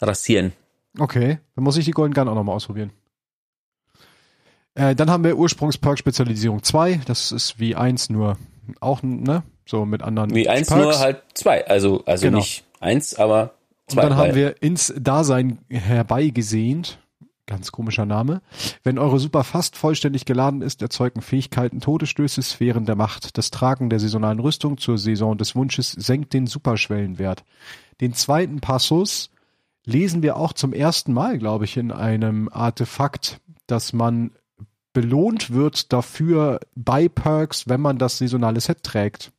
rasieren. 0.00 0.52
Okay, 0.98 1.38
dann 1.54 1.64
muss 1.64 1.76
ich 1.76 1.84
die 1.84 1.90
Golden 1.92 2.14
Gun 2.14 2.28
auch 2.28 2.34
nochmal 2.34 2.56
ausprobieren. 2.56 2.92
Äh, 4.74 4.94
dann 4.94 5.10
haben 5.10 5.24
wir 5.24 5.36
Ursprungsperk 5.36 5.98
Spezialisierung 5.98 6.62
2. 6.62 7.00
Das 7.06 7.32
ist 7.32 7.58
wie 7.58 7.74
1 7.76 8.10
nur 8.10 8.36
auch, 8.80 9.02
ne? 9.02 9.42
So 9.66 9.84
mit 9.84 10.02
anderen 10.02 10.34
Wie 10.34 10.48
eins 10.48 10.68
Perks. 10.68 10.82
nur 10.82 10.98
halt 10.98 11.22
zwei, 11.34 11.66
also 11.66 12.04
also 12.04 12.26
Genau. 12.26 12.38
nicht 12.38 12.64
eins, 12.80 13.14
aber 13.14 13.54
Und 13.88 13.94
zwei. 13.94 14.02
dann 14.02 14.16
haben 14.16 14.34
wir 14.34 14.62
ins 14.62 14.92
Dasein 14.96 15.58
herbeigesehnt. 15.68 16.98
Ganz 17.46 17.72
komischer 17.72 18.06
Name. 18.06 18.42
Wenn 18.84 18.98
eure 18.98 19.18
Super 19.18 19.42
fast 19.42 19.76
vollständig 19.76 20.24
geladen 20.24 20.62
ist, 20.62 20.82
erzeugen 20.82 21.20
Fähigkeiten 21.20 21.80
Todesstöße 21.80 22.42
Sphären 22.42 22.84
der 22.84 22.94
Macht. 22.94 23.36
Das 23.38 23.50
Tragen 23.50 23.90
der 23.90 23.98
saisonalen 23.98 24.38
Rüstung 24.38 24.78
zur 24.78 24.98
Saison 24.98 25.36
des 25.36 25.56
Wunsches 25.56 25.90
senkt 25.92 26.32
den 26.32 26.46
Superschwellenwert. 26.46 27.44
Den 28.00 28.14
zweiten 28.14 28.60
Passus 28.60 29.30
lesen 29.90 30.22
wir 30.22 30.36
auch 30.36 30.52
zum 30.52 30.72
ersten 30.72 31.12
Mal, 31.12 31.38
glaube 31.38 31.64
ich, 31.64 31.76
in 31.76 31.92
einem 31.92 32.48
Artefakt, 32.48 33.40
dass 33.66 33.92
man 33.92 34.32
belohnt 34.92 35.50
wird 35.50 35.92
dafür 35.92 36.60
bei 36.74 37.08
Perks, 37.08 37.68
wenn 37.68 37.80
man 37.80 37.98
das 37.98 38.18
saisonale 38.18 38.60
Set 38.60 38.82
trägt. 38.82 39.32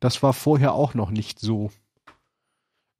Das 0.00 0.22
war 0.22 0.32
vorher 0.32 0.74
auch 0.74 0.94
noch 0.94 1.10
nicht 1.10 1.38
so 1.38 1.70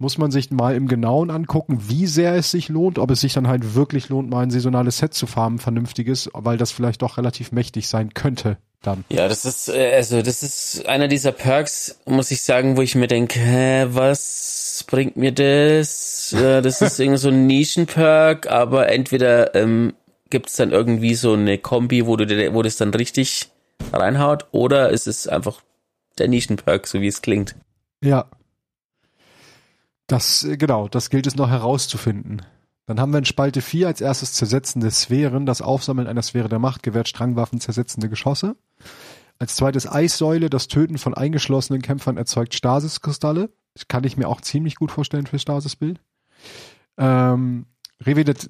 muss 0.01 0.19
man 0.19 0.31
sich 0.33 0.51
mal 0.51 0.75
im 0.75 0.89
Genauen 0.89 1.31
angucken, 1.31 1.79
wie 1.89 2.07
sehr 2.07 2.35
es 2.35 2.51
sich 2.51 2.69
lohnt, 2.69 2.99
ob 2.99 3.11
es 3.13 3.21
sich 3.21 3.35
dann 3.35 3.47
halt 3.47 3.75
wirklich 3.77 4.09
lohnt, 4.09 4.29
mal 4.31 4.41
ein 4.43 4.51
saisonales 4.51 4.99
Set 4.99 5.15
zu 5.15 5.27
farmen, 5.29 5.59
vernünftiges, 5.61 6.29
weil 6.33 6.57
das 6.57 6.73
vielleicht 6.73 7.03
doch 7.03 7.19
relativ 7.19 7.53
mächtig 7.53 7.87
sein 7.87 8.13
könnte 8.15 8.57
dann. 8.83 9.05
Ja, 9.11 9.29
das 9.29 9.45
ist, 9.45 9.69
äh, 9.69 9.93
also 9.95 10.23
das 10.23 10.43
ist 10.43 10.87
einer 10.87 11.07
dieser 11.07 11.33
Perks, 11.33 11.99
muss 12.07 12.31
ich 12.31 12.43
sagen, 12.43 12.77
wo 12.79 12.83
ich 12.83 12.95
mir 12.95 13.09
denke, 13.09 13.39
hä, 13.39 13.87
was 13.91 14.85
bringt 14.89 15.17
mir 15.19 15.33
das? 15.33 16.33
Äh, 16.33 16.63
Das 16.63 16.81
ist 16.81 16.99
irgendwie 17.01 17.19
so 17.19 17.29
ein 17.29 17.47
Nischen-Perk, 17.47 18.51
aber 18.51 18.89
entweder 18.89 19.55
ähm, 19.55 19.93
gibt's 20.31 20.57
dann 20.57 20.71
irgendwie 20.71 21.15
so 21.15 21.35
eine 21.35 21.59
Kombi, 21.59 22.07
wo 22.07 22.17
du 22.17 22.27
dir- 22.27 22.55
wo 22.55 22.63
das 22.63 22.77
dann 22.77 22.95
richtig 22.95 23.51
reinhaut, 23.93 24.47
oder 24.53 24.91
es 24.93 25.07
ist 25.07 25.29
einfach 25.29 25.61
der 26.19 26.29
Nischen-Perk, 26.29 26.87
so 26.87 27.03
wie 27.03 27.07
es 27.09 27.21
klingt. 27.21 27.57
Ja. 28.03 28.27
Das, 30.11 30.43
äh, 30.43 30.57
genau, 30.57 30.89
das 30.89 31.09
gilt 31.09 31.29
es 31.29 31.37
noch 31.37 31.49
herauszufinden. 31.49 32.43
Dann 32.87 32.99
haben 32.99 33.13
wir 33.13 33.19
in 33.19 33.25
Spalte 33.25 33.61
4 33.61 33.87
als 33.87 34.01
erstes 34.01 34.33
zersetzende 34.33 34.91
Sphären. 34.91 35.47
Das 35.47 35.63
Aufsammeln 35.63 36.09
einer 36.09 36.23
Sphäre 36.23 36.49
der 36.49 36.59
Macht 36.59 36.83
gewährt 36.83 37.09
Strangwaffen 37.09 37.61
zersetzende 37.61 38.09
Geschosse. 38.09 38.57
Als 39.39 39.55
zweites 39.55 39.91
Eissäule, 39.91 40.51
das 40.51 40.67
Töten 40.67 40.99
von 40.99 41.15
eingeschlossenen 41.15 41.81
Kämpfern 41.81 42.17
erzeugt 42.17 42.55
Stasiskristalle. 42.55 43.51
Das 43.75 43.87
kann 43.87 44.03
ich 44.03 44.17
mir 44.17 44.29
auch 44.29 44.41
ziemlich 44.41 44.75
gut 44.75 44.91
vorstellen 44.91 45.29
für 45.29 45.39
Stasisbild. 45.39 46.01
Ähm, 46.99 47.67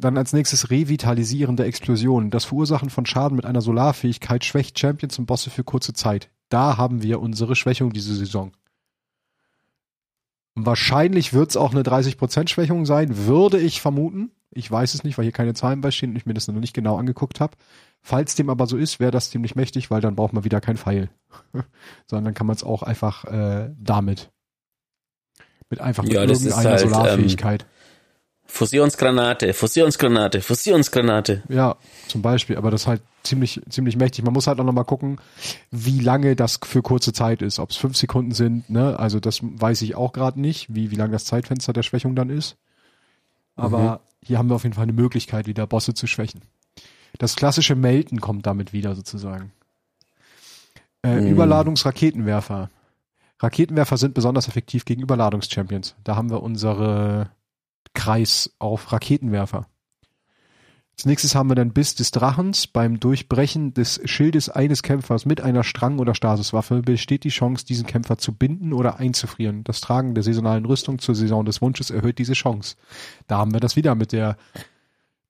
dann 0.01 0.17
als 0.17 0.33
nächstes 0.33 0.71
revitalisierende 0.71 1.65
Explosionen. 1.65 2.31
Das 2.31 2.47
Verursachen 2.47 2.89
von 2.89 3.05
Schaden 3.05 3.37
mit 3.37 3.45
einer 3.45 3.61
Solarfähigkeit 3.61 4.47
schwächt 4.47 4.79
Champions 4.79 5.19
und 5.19 5.27
Bosse 5.27 5.51
für 5.51 5.65
kurze 5.65 5.93
Zeit. 5.93 6.31
Da 6.49 6.79
haben 6.79 7.03
wir 7.03 7.21
unsere 7.21 7.55
Schwächung 7.55 7.93
diese 7.93 8.15
Saison. 8.15 8.53
Wahrscheinlich 10.55 11.33
wird 11.33 11.51
es 11.51 11.57
auch 11.57 11.73
eine 11.73 11.83
30% 11.83 12.49
Schwächung 12.49 12.85
sein, 12.87 13.27
würde 13.27 13.59
ich 13.59 13.81
vermuten. 13.81 14.33
Ich 14.51 14.71
weiß 14.71 14.95
es 14.95 15.05
nicht, 15.05 15.17
weil 15.17 15.25
hier 15.25 15.33
keine 15.33 15.55
Zahlen 15.55 15.81
beistehen 15.81 16.11
und 16.11 16.17
ich 16.17 16.27
mir 16.27 16.35
das 16.35 16.49
noch 16.49 16.55
nicht 16.55 16.75
genau 16.75 16.97
angeguckt 16.97 17.41
habe. 17.41 17.57
Falls 18.03 18.35
dem 18.35 18.51
aber 18.51 18.67
so 18.67 18.77
ist, 18.77 18.99
wäre 18.99 19.13
das 19.13 19.31
ziemlich 19.31 19.55
mächtig, 19.55 19.91
weil 19.91 20.01
dann 20.01 20.17
braucht 20.17 20.33
man 20.33 20.45
wieder 20.45 20.61
kein 20.61 20.77
Pfeil. 20.77 21.09
Sondern 22.07 22.25
dann 22.25 22.35
kann 22.35 22.47
man 22.47 22.57
es 22.57 22.65
auch 22.65 22.83
einfach 22.83 23.25
äh, 23.25 23.71
damit. 23.79 24.31
Mit 25.69 25.81
einfach 25.81 26.05
ja, 26.05 26.25
irgendeiner 26.25 26.71
halt, 26.71 26.81
Solarfähigkeit. 26.81 27.63
Ähm, 27.63 27.69
Fusionsgranate, 28.51 29.55
Fusionsgranate, 29.55 30.43
Fusionsgranate. 30.43 31.43
Ja, 31.49 31.77
zum 32.09 32.21
Beispiel, 32.21 32.57
aber 32.57 32.71
das 32.71 32.83
ist 32.83 32.87
halt 32.87 33.03
ziemlich, 33.23 33.61
ziemlich 33.71 33.97
mächtig. 33.97 34.25
Man 34.25 34.35
muss 34.35 34.47
halt 34.47 34.61
auch 34.61 34.65
nochmal 34.65 34.85
gucken, 34.85 35.19
wie 35.71 36.01
lange 36.01 36.37
das 36.37 36.59
für 36.63 36.83
kurze 36.83 37.13
Zeit 37.13 37.43
ist. 37.43 37.59
Ob 37.59 37.71
es 37.71 37.77
fünf 37.77 37.97
Sekunden 37.97 38.33
sind, 38.33 38.69
ne? 38.69 38.99
Also 38.99 39.21
das 39.21 39.41
weiß 39.43 39.83
ich 39.83 39.95
auch 39.95 40.13
gerade 40.13 40.41
nicht, 40.41 40.75
wie, 40.75 40.91
wie 40.91 40.97
lang 40.97 41.13
das 41.13 41.25
Zeitfenster 41.25 41.73
der 41.73 41.83
Schwächung 41.83 42.15
dann 42.17 42.29
ist. 42.29 42.57
Aber 43.57 43.79
mhm. 43.79 44.27
hier 44.27 44.39
haben 44.39 44.49
wir 44.49 44.57
auf 44.57 44.65
jeden 44.65 44.75
Fall 44.75 44.85
eine 44.85 44.93
Möglichkeit, 44.93 45.47
wieder 45.47 45.67
Bosse 45.67 45.95
zu 45.95 46.07
schwächen. 46.07 46.43
Das 47.19 47.37
klassische 47.37 47.77
Melten 47.77 48.21
kommt 48.21 48.47
damit 48.47 48.73
wieder 48.73 48.95
sozusagen. 48.95 49.53
Äh, 51.03 51.21
mhm. 51.21 51.29
Überladungsraketenwerfer. 51.29 52.71
Raketenwerfer 53.39 53.97
sind 53.97 54.15
besonders 54.15 54.49
effektiv 54.49 54.85
gegen 54.85 55.03
Überladungschampions. 55.03 55.95
Da 56.05 56.17
haben 56.17 56.31
wir 56.31 56.43
unsere 56.43 57.31
Kreis 57.95 58.55
auf 58.59 58.93
Raketenwerfer. 58.93 59.67
Als 61.01 61.07
nächstes 61.07 61.35
haben 61.35 61.49
wir 61.49 61.55
dann 61.55 61.73
Biss 61.73 61.95
des 61.95 62.11
Drachens. 62.11 62.67
Beim 62.67 63.01
Durchbrechen 63.01 63.73
des 63.73 64.03
Schildes 64.05 64.51
eines 64.51 64.83
Kämpfers 64.83 65.25
mit 65.25 65.41
einer 65.41 65.65
Strang- 65.65 65.99
oder 65.99 66.15
Stasiswaffe 66.15 66.83
besteht 66.83 67.25
die 67.25 67.31
Chance, 67.31 67.65
diesen 67.65 67.87
Kämpfer 67.87 68.19
zu 68.19 68.35
binden 68.35 68.75
oder 68.75 68.99
einzufrieren. 68.99 69.65
Das 69.65 69.81
Tragen 69.81 70.15
der 70.15 70.23
saisonalen 70.23 70.67
Rüstung 70.67 70.99
zur 70.99 71.15
Saison 71.15 71.47
des 71.47 71.63
Wunsches 71.63 71.91
erhöht 71.91 72.19
diese 72.19 72.35
Chance. 72.35 72.77
Da 73.29 73.39
haben 73.39 73.55
wir 73.55 73.61
das 73.61 73.77
wieder 73.77 73.95
mit 73.95 74.13
der, 74.13 74.37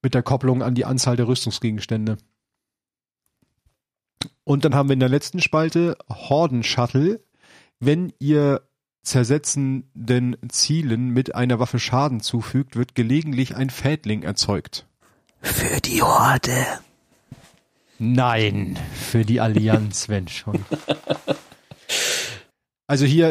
mit 0.03 0.15
der 0.15 0.25
Kopplung 0.25 0.65
an 0.65 0.75
die 0.75 0.85
Anzahl 0.85 1.15
der 1.15 1.29
Rüstungsgegenstände. 1.29 2.17
Und 4.43 4.65
dann 4.65 4.75
haben 4.75 4.89
wir 4.89 4.95
in 4.95 4.99
der 5.01 5.09
letzten 5.09 5.39
Spalte 5.39 5.97
Horden 6.09 6.65
Shuttle. 6.65 7.23
Wenn 7.79 8.13
ihr 8.19 8.63
zersetzenden 9.03 10.37
Zielen 10.49 11.11
mit 11.11 11.35
einer 11.35 11.59
Waffe 11.59 11.79
Schaden 11.79 12.21
zufügt, 12.21 12.77
wird 12.77 12.95
gelegentlich 12.95 13.57
ein 13.57 13.71
Fädling 13.71 14.23
erzeugt. 14.23 14.87
Für 15.41 15.81
die 15.81 16.03
Horde. 16.03 16.67
Nein, 17.99 18.79
für 18.95 19.25
die 19.25 19.41
Allianz, 19.41 20.09
wenn 20.09 20.29
schon. 20.29 20.65
Also 22.91 23.05
hier 23.05 23.29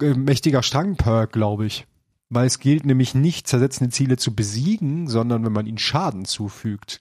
äh, 0.00 0.14
mächtiger 0.14 0.62
Strangperk, 0.62 1.32
glaube 1.32 1.66
ich. 1.66 1.84
Weil 2.28 2.46
es 2.46 2.60
gilt 2.60 2.86
nämlich 2.86 3.12
nicht, 3.12 3.48
zersetzende 3.48 3.90
Ziele 3.90 4.16
zu 4.16 4.36
besiegen, 4.36 5.08
sondern 5.08 5.44
wenn 5.44 5.52
man 5.52 5.66
ihnen 5.66 5.78
Schaden 5.78 6.26
zufügt, 6.26 7.00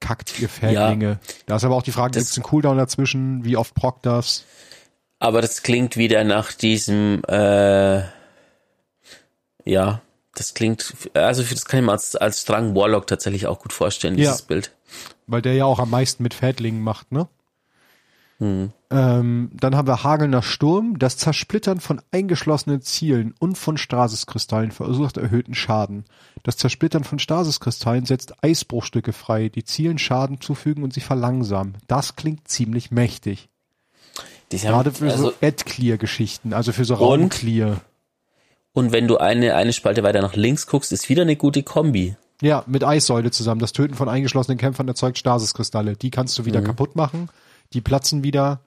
kackt 0.00 0.40
ihr 0.40 0.48
Fädlinge. 0.48 1.06
Ja, 1.06 1.18
da 1.46 1.56
ist 1.56 1.62
aber 1.62 1.76
auch 1.76 1.84
die 1.84 1.92
Frage, 1.92 2.18
gibt 2.18 2.28
es 2.28 2.36
einen 2.36 2.42
Cooldown 2.42 2.76
dazwischen? 2.76 3.44
Wie 3.44 3.56
oft 3.56 3.72
prockt 3.76 4.04
das? 4.04 4.46
Aber 5.18 5.42
das 5.42 5.62
klingt 5.62 5.96
wieder 5.96 6.24
nach 6.24 6.52
diesem, 6.52 7.22
äh, 7.28 8.02
ja, 9.64 10.00
das 10.34 10.54
klingt, 10.54 10.94
also 11.14 11.42
das 11.42 11.64
kann 11.64 11.80
ich 11.80 11.86
mir 11.86 11.92
als, 11.92 12.14
als 12.14 12.42
Strang 12.42 12.74
Warlock 12.76 13.06
tatsächlich 13.08 13.46
auch 13.46 13.58
gut 13.58 13.72
vorstellen, 13.72 14.16
dieses 14.16 14.40
ja, 14.40 14.44
Bild. 14.46 14.72
Weil 15.26 15.42
der 15.42 15.54
ja 15.54 15.64
auch 15.64 15.80
am 15.80 15.90
meisten 15.90 16.22
mit 16.22 16.34
Fädlingen 16.34 16.80
macht, 16.80 17.10
ne? 17.10 17.28
Hm. 18.38 18.70
Ähm, 18.90 19.50
dann 19.52 19.76
haben 19.76 19.88
wir 19.88 20.04
Hagelnder 20.04 20.42
Sturm. 20.42 20.98
Das 21.00 21.16
Zersplittern 21.16 21.80
von 21.80 22.00
eingeschlossenen 22.12 22.82
Zielen 22.82 23.34
und 23.40 23.58
von 23.58 23.76
Stasiskristallen 23.76 24.70
verursacht 24.70 25.16
erhöhten 25.16 25.54
Schaden. 25.54 26.04
Das 26.44 26.56
Zersplittern 26.56 27.02
von 27.02 27.18
Stasiskristallen 27.18 28.06
setzt 28.06 28.44
Eisbruchstücke 28.44 29.12
frei, 29.12 29.48
die 29.48 29.64
Zielen 29.64 29.98
Schaden 29.98 30.40
zufügen 30.40 30.84
und 30.84 30.94
sie 30.94 31.00
verlangsamen. 31.00 31.78
Das 31.88 32.14
klingt 32.14 32.46
ziemlich 32.46 32.92
mächtig. 32.92 33.48
Gerade 34.50 34.92
für 34.92 35.10
also, 35.10 35.30
so 35.30 35.34
Ad-Clear-Geschichten, 35.42 36.52
also 36.52 36.72
für 36.72 36.84
so 36.84 36.94
Raum-Clear. 36.94 37.80
Und 38.72 38.92
wenn 38.92 39.08
du 39.08 39.18
eine, 39.18 39.54
eine 39.54 39.72
Spalte 39.72 40.02
weiter 40.02 40.22
nach 40.22 40.36
links 40.36 40.66
guckst, 40.66 40.92
ist 40.92 41.08
wieder 41.08 41.22
eine 41.22 41.36
gute 41.36 41.62
Kombi. 41.62 42.16
Ja, 42.40 42.62
mit 42.66 42.84
Eissäule 42.84 43.30
zusammen. 43.30 43.60
Das 43.60 43.72
Töten 43.72 43.94
von 43.94 44.08
eingeschlossenen 44.08 44.58
Kämpfern 44.58 44.86
erzeugt 44.86 45.18
Stasiskristalle. 45.18 45.96
Die 45.96 46.10
kannst 46.10 46.38
du 46.38 46.44
wieder 46.44 46.60
mhm. 46.60 46.66
kaputt 46.66 46.94
machen. 46.94 47.28
Die 47.72 47.80
platzen 47.80 48.22
wieder. 48.22 48.60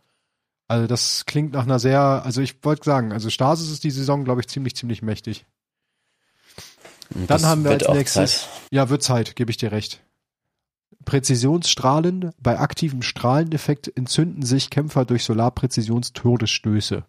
Also 0.68 0.88
das 0.88 1.26
klingt 1.26 1.54
nach 1.54 1.64
einer 1.64 1.80
sehr, 1.80 2.00
also 2.00 2.42
ich 2.42 2.56
wollte 2.64 2.84
sagen, 2.84 3.12
also 3.12 3.30
Stasis 3.30 3.72
ist 3.72 3.84
die 3.84 3.92
Saison, 3.92 4.24
glaube 4.24 4.42
ich, 4.42 4.48
ziemlich, 4.48 4.76
ziemlich 4.76 5.02
mächtig. 5.02 5.46
Dann 7.10 7.28
das 7.28 7.44
haben 7.44 7.64
wir 7.64 7.72
als 7.72 7.88
nächstes, 7.90 8.42
Zeit. 8.42 8.50
ja, 8.72 8.90
wird 8.90 9.04
Zeit, 9.04 9.36
gebe 9.36 9.52
ich 9.52 9.58
dir 9.58 9.72
recht. 9.72 10.02
Präzisionsstrahlen. 11.06 12.32
Bei 12.40 12.60
aktivem 12.60 13.02
Strahleneffekt 13.02 13.96
entzünden 13.96 14.44
sich 14.44 14.70
Kämpfer 14.70 15.06
durch 15.06 15.24
Solarpräzisionstodesstöße. 15.24 17.04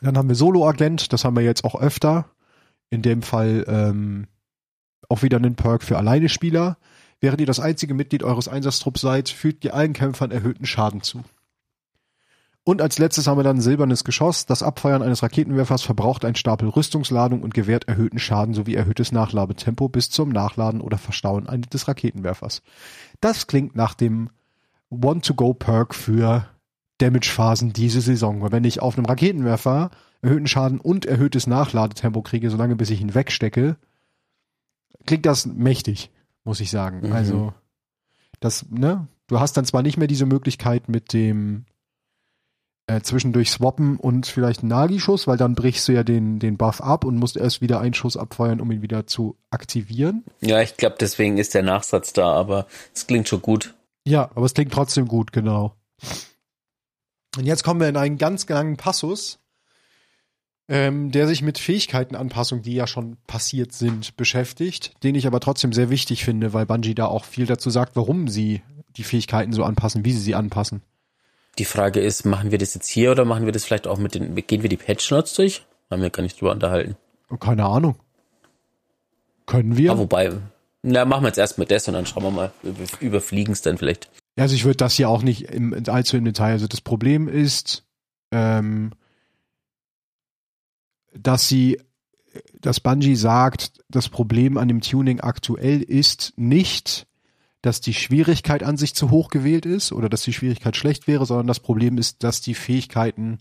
Dann 0.00 0.18
haben 0.18 0.28
wir 0.28 0.36
Solo-Agent, 0.36 1.12
das 1.12 1.24
haben 1.24 1.36
wir 1.36 1.44
jetzt 1.44 1.64
auch 1.64 1.80
öfter. 1.80 2.26
In 2.90 3.02
dem 3.02 3.22
Fall 3.22 3.64
ähm, 3.68 4.26
auch 5.08 5.22
wieder 5.22 5.36
einen 5.36 5.54
Perk 5.54 5.82
für 5.82 5.96
Alleine-Spieler. 5.96 6.76
Während 7.20 7.40
ihr 7.40 7.46
das 7.46 7.60
einzige 7.60 7.94
Mitglied 7.94 8.22
eures 8.24 8.48
Einsatztrupps 8.48 9.00
seid, 9.00 9.28
fügt 9.28 9.64
ihr 9.64 9.74
allen 9.74 9.92
Kämpfern 9.92 10.32
erhöhten 10.32 10.66
Schaden 10.66 11.02
zu. 11.02 11.22
Und 12.64 12.80
als 12.80 12.98
letztes 12.98 13.26
haben 13.26 13.38
wir 13.38 13.42
dann 13.42 13.56
ein 13.56 13.62
silbernes 13.62 14.04
Geschoss. 14.04 14.46
Das 14.46 14.62
Abfeuern 14.62 15.02
eines 15.02 15.22
Raketenwerfers 15.22 15.82
verbraucht 15.82 16.24
einen 16.24 16.36
Stapel 16.36 16.68
Rüstungsladung 16.68 17.42
und 17.42 17.54
gewährt 17.54 17.88
erhöhten 17.88 18.20
Schaden 18.20 18.54
sowie 18.54 18.76
erhöhtes 18.76 19.10
Nachladetempo 19.10 19.88
bis 19.88 20.10
zum 20.10 20.28
Nachladen 20.28 20.80
oder 20.80 20.96
Verstauen 20.96 21.46
des 21.72 21.88
Raketenwerfers. 21.88 22.62
Das 23.20 23.48
klingt 23.48 23.74
nach 23.74 23.94
dem 23.94 24.30
Want-to-Go-Perk 24.90 25.94
für 25.94 26.46
Damage-Phasen 26.98 27.72
diese 27.72 28.00
Saison. 28.00 28.42
Weil 28.42 28.52
wenn 28.52 28.64
ich 28.64 28.80
auf 28.80 28.96
einem 28.96 29.06
Raketenwerfer 29.06 29.90
erhöhten 30.20 30.46
Schaden 30.46 30.78
und 30.78 31.04
erhöhtes 31.04 31.48
Nachladetempo 31.48 32.22
kriege, 32.22 32.48
solange 32.48 32.76
bis 32.76 32.90
ich 32.90 33.00
ihn 33.00 33.14
wegstecke, 33.14 33.76
klingt 35.04 35.26
das 35.26 35.46
mächtig, 35.46 36.10
muss 36.44 36.60
ich 36.60 36.70
sagen. 36.70 37.08
Mhm. 37.08 37.12
Also, 37.12 37.54
das, 38.38 38.66
ne? 38.70 39.08
Du 39.26 39.40
hast 39.40 39.56
dann 39.56 39.64
zwar 39.64 39.82
nicht 39.82 39.96
mehr 39.96 40.08
diese 40.08 40.26
Möglichkeit 40.26 40.88
mit 40.88 41.12
dem 41.12 41.64
äh, 42.92 43.02
zwischendurch 43.02 43.50
swappen 43.50 43.96
und 43.96 44.26
vielleicht 44.26 44.60
einen 44.60 44.68
Nagi-Schuss, 44.68 45.26
weil 45.26 45.36
dann 45.36 45.54
brichst 45.54 45.88
du 45.88 45.92
ja 45.92 46.02
den, 46.02 46.38
den 46.38 46.56
Buff 46.56 46.80
ab 46.80 47.04
und 47.04 47.16
musst 47.16 47.36
erst 47.36 47.60
wieder 47.60 47.80
einen 47.80 47.94
Schuss 47.94 48.16
abfeuern, 48.16 48.60
um 48.60 48.70
ihn 48.70 48.82
wieder 48.82 49.06
zu 49.06 49.36
aktivieren. 49.50 50.24
Ja, 50.40 50.60
ich 50.60 50.76
glaube, 50.76 50.96
deswegen 51.00 51.38
ist 51.38 51.54
der 51.54 51.62
Nachsatz 51.62 52.12
da, 52.12 52.32
aber 52.32 52.66
es 52.94 53.06
klingt 53.06 53.28
schon 53.28 53.42
gut. 53.42 53.74
Ja, 54.04 54.30
aber 54.34 54.46
es 54.46 54.54
klingt 54.54 54.72
trotzdem 54.72 55.06
gut, 55.06 55.32
genau. 55.32 55.74
Und 57.36 57.46
jetzt 57.46 57.62
kommen 57.64 57.80
wir 57.80 57.88
in 57.88 57.96
einen 57.96 58.18
ganz 58.18 58.48
langen 58.48 58.76
Passus, 58.76 59.38
ähm, 60.68 61.10
der 61.10 61.26
sich 61.26 61.40
mit 61.40 61.58
Fähigkeitenanpassungen, 61.58 62.62
die 62.62 62.74
ja 62.74 62.86
schon 62.86 63.16
passiert 63.26 63.72
sind, 63.72 64.16
beschäftigt, 64.16 64.92
den 65.02 65.14
ich 65.14 65.26
aber 65.26 65.40
trotzdem 65.40 65.72
sehr 65.72 65.88
wichtig 65.88 66.24
finde, 66.24 66.52
weil 66.52 66.66
Bungie 66.66 66.94
da 66.94 67.06
auch 67.06 67.24
viel 67.24 67.46
dazu 67.46 67.70
sagt, 67.70 67.96
warum 67.96 68.28
sie 68.28 68.62
die 68.96 69.04
Fähigkeiten 69.04 69.52
so 69.52 69.64
anpassen, 69.64 70.04
wie 70.04 70.12
sie 70.12 70.20
sie 70.20 70.34
anpassen. 70.34 70.82
Die 71.58 71.64
Frage 71.64 72.00
ist, 72.00 72.24
machen 72.24 72.50
wir 72.50 72.58
das 72.58 72.74
jetzt 72.74 72.88
hier 72.88 73.10
oder 73.10 73.24
machen 73.24 73.44
wir 73.44 73.52
das 73.52 73.64
vielleicht 73.64 73.86
auch 73.86 73.98
mit 73.98 74.14
den, 74.14 74.34
gehen 74.34 74.62
wir 74.62 74.70
die 74.70 74.76
Patch 74.76 75.10
Notes 75.10 75.34
durch? 75.34 75.64
Haben 75.90 76.02
wir 76.02 76.10
gar 76.10 76.22
nicht 76.22 76.40
drüber 76.40 76.52
unterhalten. 76.52 76.96
Keine 77.40 77.64
Ahnung. 77.64 77.96
Können 79.46 79.76
wir? 79.76 79.92
Ah, 79.92 79.98
wobei, 79.98 80.32
na, 80.82 81.04
machen 81.04 81.24
wir 81.24 81.28
jetzt 81.28 81.38
erst 81.38 81.58
mit 81.58 81.70
das 81.70 81.86
und 81.88 81.94
dann 81.94 82.06
schauen 82.06 82.22
wir 82.24 82.30
mal, 82.30 82.52
überfliegen 83.00 83.52
es 83.52 83.62
dann 83.62 83.78
vielleicht. 83.78 84.10
Also 84.36 84.54
ich 84.54 84.64
würde 84.64 84.78
das 84.78 84.94
hier 84.94 85.08
auch 85.08 85.22
nicht 85.22 85.42
im, 85.42 85.74
allzu 85.86 86.16
im 86.16 86.24
Detail. 86.24 86.52
Also 86.52 86.66
das 86.66 86.80
Problem 86.80 87.28
ist, 87.28 87.84
ähm, 88.30 88.92
dass 91.14 91.48
sie, 91.48 91.80
dass 92.60 92.80
Bungie 92.80 93.16
sagt, 93.16 93.72
das 93.88 94.08
Problem 94.08 94.56
an 94.56 94.68
dem 94.68 94.80
Tuning 94.80 95.20
aktuell 95.20 95.82
ist 95.82 96.32
nicht, 96.36 97.06
dass 97.62 97.80
die 97.80 97.94
Schwierigkeit 97.94 98.62
an 98.62 98.76
sich 98.76 98.94
zu 98.94 99.10
hoch 99.10 99.28
gewählt 99.30 99.66
ist 99.66 99.92
oder 99.92 100.08
dass 100.08 100.22
die 100.22 100.32
Schwierigkeit 100.32 100.76
schlecht 100.76 101.06
wäre, 101.06 101.24
sondern 101.26 101.46
das 101.46 101.60
Problem 101.60 101.96
ist, 101.96 102.22
dass 102.24 102.40
die 102.40 102.54
Fähigkeiten, 102.54 103.38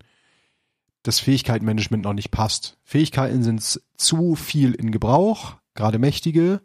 das 1.03 1.19
Fähigkeitenmanagement 1.19 2.03
noch 2.03 2.13
nicht 2.13 2.31
passt. 2.31 2.77
Fähigkeiten 2.83 3.43
sind 3.43 3.81
zu 3.97 4.35
viel 4.35 4.73
in 4.73 4.91
Gebrauch, 4.91 5.55
gerade 5.73 5.97
mächtige, 5.97 6.61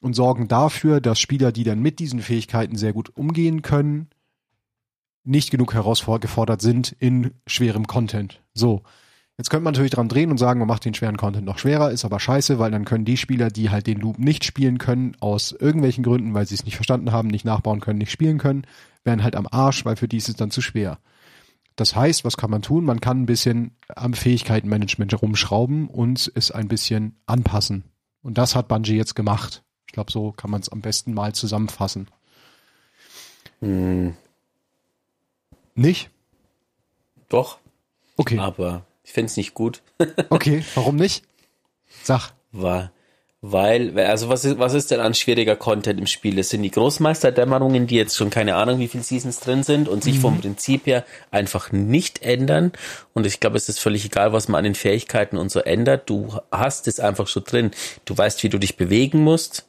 und 0.00 0.14
sorgen 0.14 0.48
dafür, 0.48 1.00
dass 1.00 1.20
Spieler, 1.20 1.52
die 1.52 1.64
dann 1.64 1.80
mit 1.80 1.98
diesen 1.98 2.20
Fähigkeiten 2.20 2.76
sehr 2.76 2.92
gut 2.92 3.16
umgehen 3.16 3.62
können, 3.62 4.08
nicht 5.24 5.50
genug 5.50 5.74
herausgefordert 5.74 6.60
sind 6.60 6.96
in 6.98 7.32
schwerem 7.46 7.86
Content. 7.86 8.40
So. 8.54 8.82
Jetzt 9.40 9.48
könnte 9.48 9.64
man 9.64 9.72
natürlich 9.72 9.92
dran 9.92 10.10
drehen 10.10 10.30
und 10.30 10.36
sagen, 10.36 10.58
man 10.58 10.68
macht 10.68 10.84
den 10.84 10.92
schweren 10.92 11.16
Content 11.16 11.46
noch 11.46 11.56
schwerer, 11.56 11.92
ist 11.92 12.04
aber 12.04 12.20
scheiße, 12.20 12.58
weil 12.58 12.70
dann 12.70 12.84
können 12.84 13.06
die 13.06 13.16
Spieler, 13.16 13.48
die 13.48 13.70
halt 13.70 13.86
den 13.86 13.98
Loop 13.98 14.18
nicht 14.18 14.44
spielen 14.44 14.76
können, 14.76 15.16
aus 15.18 15.52
irgendwelchen 15.52 16.04
Gründen, 16.04 16.34
weil 16.34 16.44
sie 16.44 16.56
es 16.56 16.66
nicht 16.66 16.74
verstanden 16.74 17.10
haben, 17.10 17.28
nicht 17.28 17.46
nachbauen 17.46 17.80
können, 17.80 18.00
nicht 18.00 18.10
spielen 18.10 18.36
können, 18.36 18.66
werden 19.02 19.24
halt 19.24 19.36
am 19.36 19.48
Arsch, 19.50 19.86
weil 19.86 19.96
für 19.96 20.08
die 20.08 20.18
ist 20.18 20.28
es 20.28 20.36
dann 20.36 20.50
zu 20.50 20.60
schwer. 20.60 20.98
Das 21.74 21.96
heißt, 21.96 22.22
was 22.26 22.36
kann 22.36 22.50
man 22.50 22.60
tun? 22.60 22.84
Man 22.84 23.00
kann 23.00 23.22
ein 23.22 23.24
bisschen 23.24 23.74
am 23.88 24.12
Fähigkeitenmanagement 24.12 25.10
herumschrauben 25.10 25.88
und 25.88 26.30
es 26.34 26.50
ein 26.50 26.68
bisschen 26.68 27.18
anpassen. 27.24 27.84
Und 28.20 28.36
das 28.36 28.54
hat 28.54 28.68
Bungie 28.68 28.96
jetzt 28.96 29.16
gemacht. 29.16 29.62
Ich 29.86 29.94
glaube, 29.94 30.12
so 30.12 30.32
kann 30.32 30.50
man 30.50 30.60
es 30.60 30.68
am 30.68 30.82
besten 30.82 31.14
mal 31.14 31.34
zusammenfassen. 31.34 32.08
Hm. 33.60 34.14
Nicht? 35.74 36.10
Doch. 37.30 37.58
Okay. 38.18 38.38
Aber 38.38 38.84
ich 39.10 39.14
finde 39.14 39.26
es 39.26 39.36
nicht 39.36 39.54
gut. 39.54 39.82
okay, 40.30 40.62
warum 40.76 40.94
nicht? 40.94 41.24
Sag. 42.04 42.30
War, 42.52 42.92
weil, 43.40 43.98
also 43.98 44.28
was 44.28 44.44
ist, 44.44 44.60
was 44.60 44.72
ist 44.72 44.92
denn 44.92 45.00
an 45.00 45.14
schwieriger 45.14 45.56
Content 45.56 45.98
im 45.98 46.06
Spiel? 46.06 46.36
Das 46.36 46.50
sind 46.50 46.62
die 46.62 46.70
Großmeisterdämmerungen, 46.70 47.88
die 47.88 47.96
jetzt 47.96 48.16
schon 48.16 48.30
keine 48.30 48.54
Ahnung, 48.54 48.78
wie 48.78 48.86
viele 48.86 49.02
Seasons 49.02 49.40
drin 49.40 49.64
sind 49.64 49.88
und 49.88 50.04
sich 50.04 50.16
mhm. 50.16 50.20
vom 50.20 50.40
Prinzip 50.40 50.86
her 50.86 51.04
einfach 51.32 51.72
nicht 51.72 52.22
ändern. 52.22 52.70
Und 53.12 53.26
ich 53.26 53.40
glaube, 53.40 53.56
es 53.56 53.68
ist 53.68 53.80
völlig 53.80 54.04
egal, 54.04 54.32
was 54.32 54.46
man 54.46 54.60
an 54.60 54.64
den 54.64 54.74
Fähigkeiten 54.76 55.36
und 55.36 55.50
so 55.50 55.58
ändert. 55.58 56.08
Du 56.08 56.38
hast 56.52 56.86
es 56.86 57.00
einfach 57.00 57.26
schon 57.26 57.42
drin. 57.42 57.72
Du 58.04 58.16
weißt, 58.16 58.44
wie 58.44 58.48
du 58.48 58.58
dich 58.58 58.76
bewegen 58.76 59.24
musst. 59.24 59.66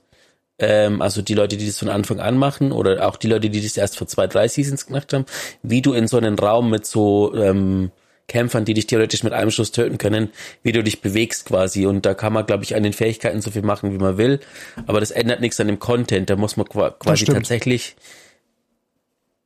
Ähm, 0.60 1.01
also 1.01 1.23
die 1.23 1.34
Leute, 1.34 1.58
die 1.58 1.65
das 1.65 1.80
von 1.80 1.89
Anfang 1.89 2.19
an 2.19 2.38
machen 2.38 2.71
oder 2.71 3.08
auch 3.08 3.17
die 3.17 3.27
Leute, 3.27 3.49
die 3.49 3.63
das 3.63 3.75
erst 3.75 3.97
vor 3.97 4.06
zwei, 4.06 4.27
drei 4.27 4.47
Seasons 4.47 4.86
gemacht 4.86 5.13
haben, 5.13 5.25
wie 5.63 5.82
du 5.82 5.93
in 5.93 6.08
so 6.08 6.17
einen 6.17 6.38
Raum 6.38 6.69
mit 6.69 6.86
so 6.86 7.34
ähm, 7.34 7.89
Kämpfern, 8.32 8.63
die 8.63 8.74
dich 8.74 8.88
theoretisch 8.88 9.24
mit 9.24 9.34
einem 9.34 9.52
Schuss 9.52 9.74
töten 9.74 9.98
können, 9.98 10.30
wie 10.63 10.72
du 10.72 10.82
dich 10.84 11.02
bewegst 11.02 11.46
quasi. 11.46 11.86
Und 11.86 12.06
da 12.06 12.13
kann 12.13 12.32
man, 12.32 12.46
glaube 12.46 12.63
ich, 12.63 12.76
an 12.76 12.84
den 12.84 12.94
Fähigkeiten 12.94 13.41
so 13.41 13.52
viel 13.52 13.62
machen, 13.62 13.91
wie 13.94 13.98
man 13.98 14.17
will. 14.17 14.39
Aber 14.88 15.02
das 15.02 15.12
ändert 15.12 15.41
nichts 15.41 15.60
an 15.60 15.67
dem 15.67 15.80
Content. 15.80 16.30
Da 16.30 16.38
muss 16.38 16.56
man 16.56 16.65
quasi 16.67 17.26
tatsächlich 17.26 17.98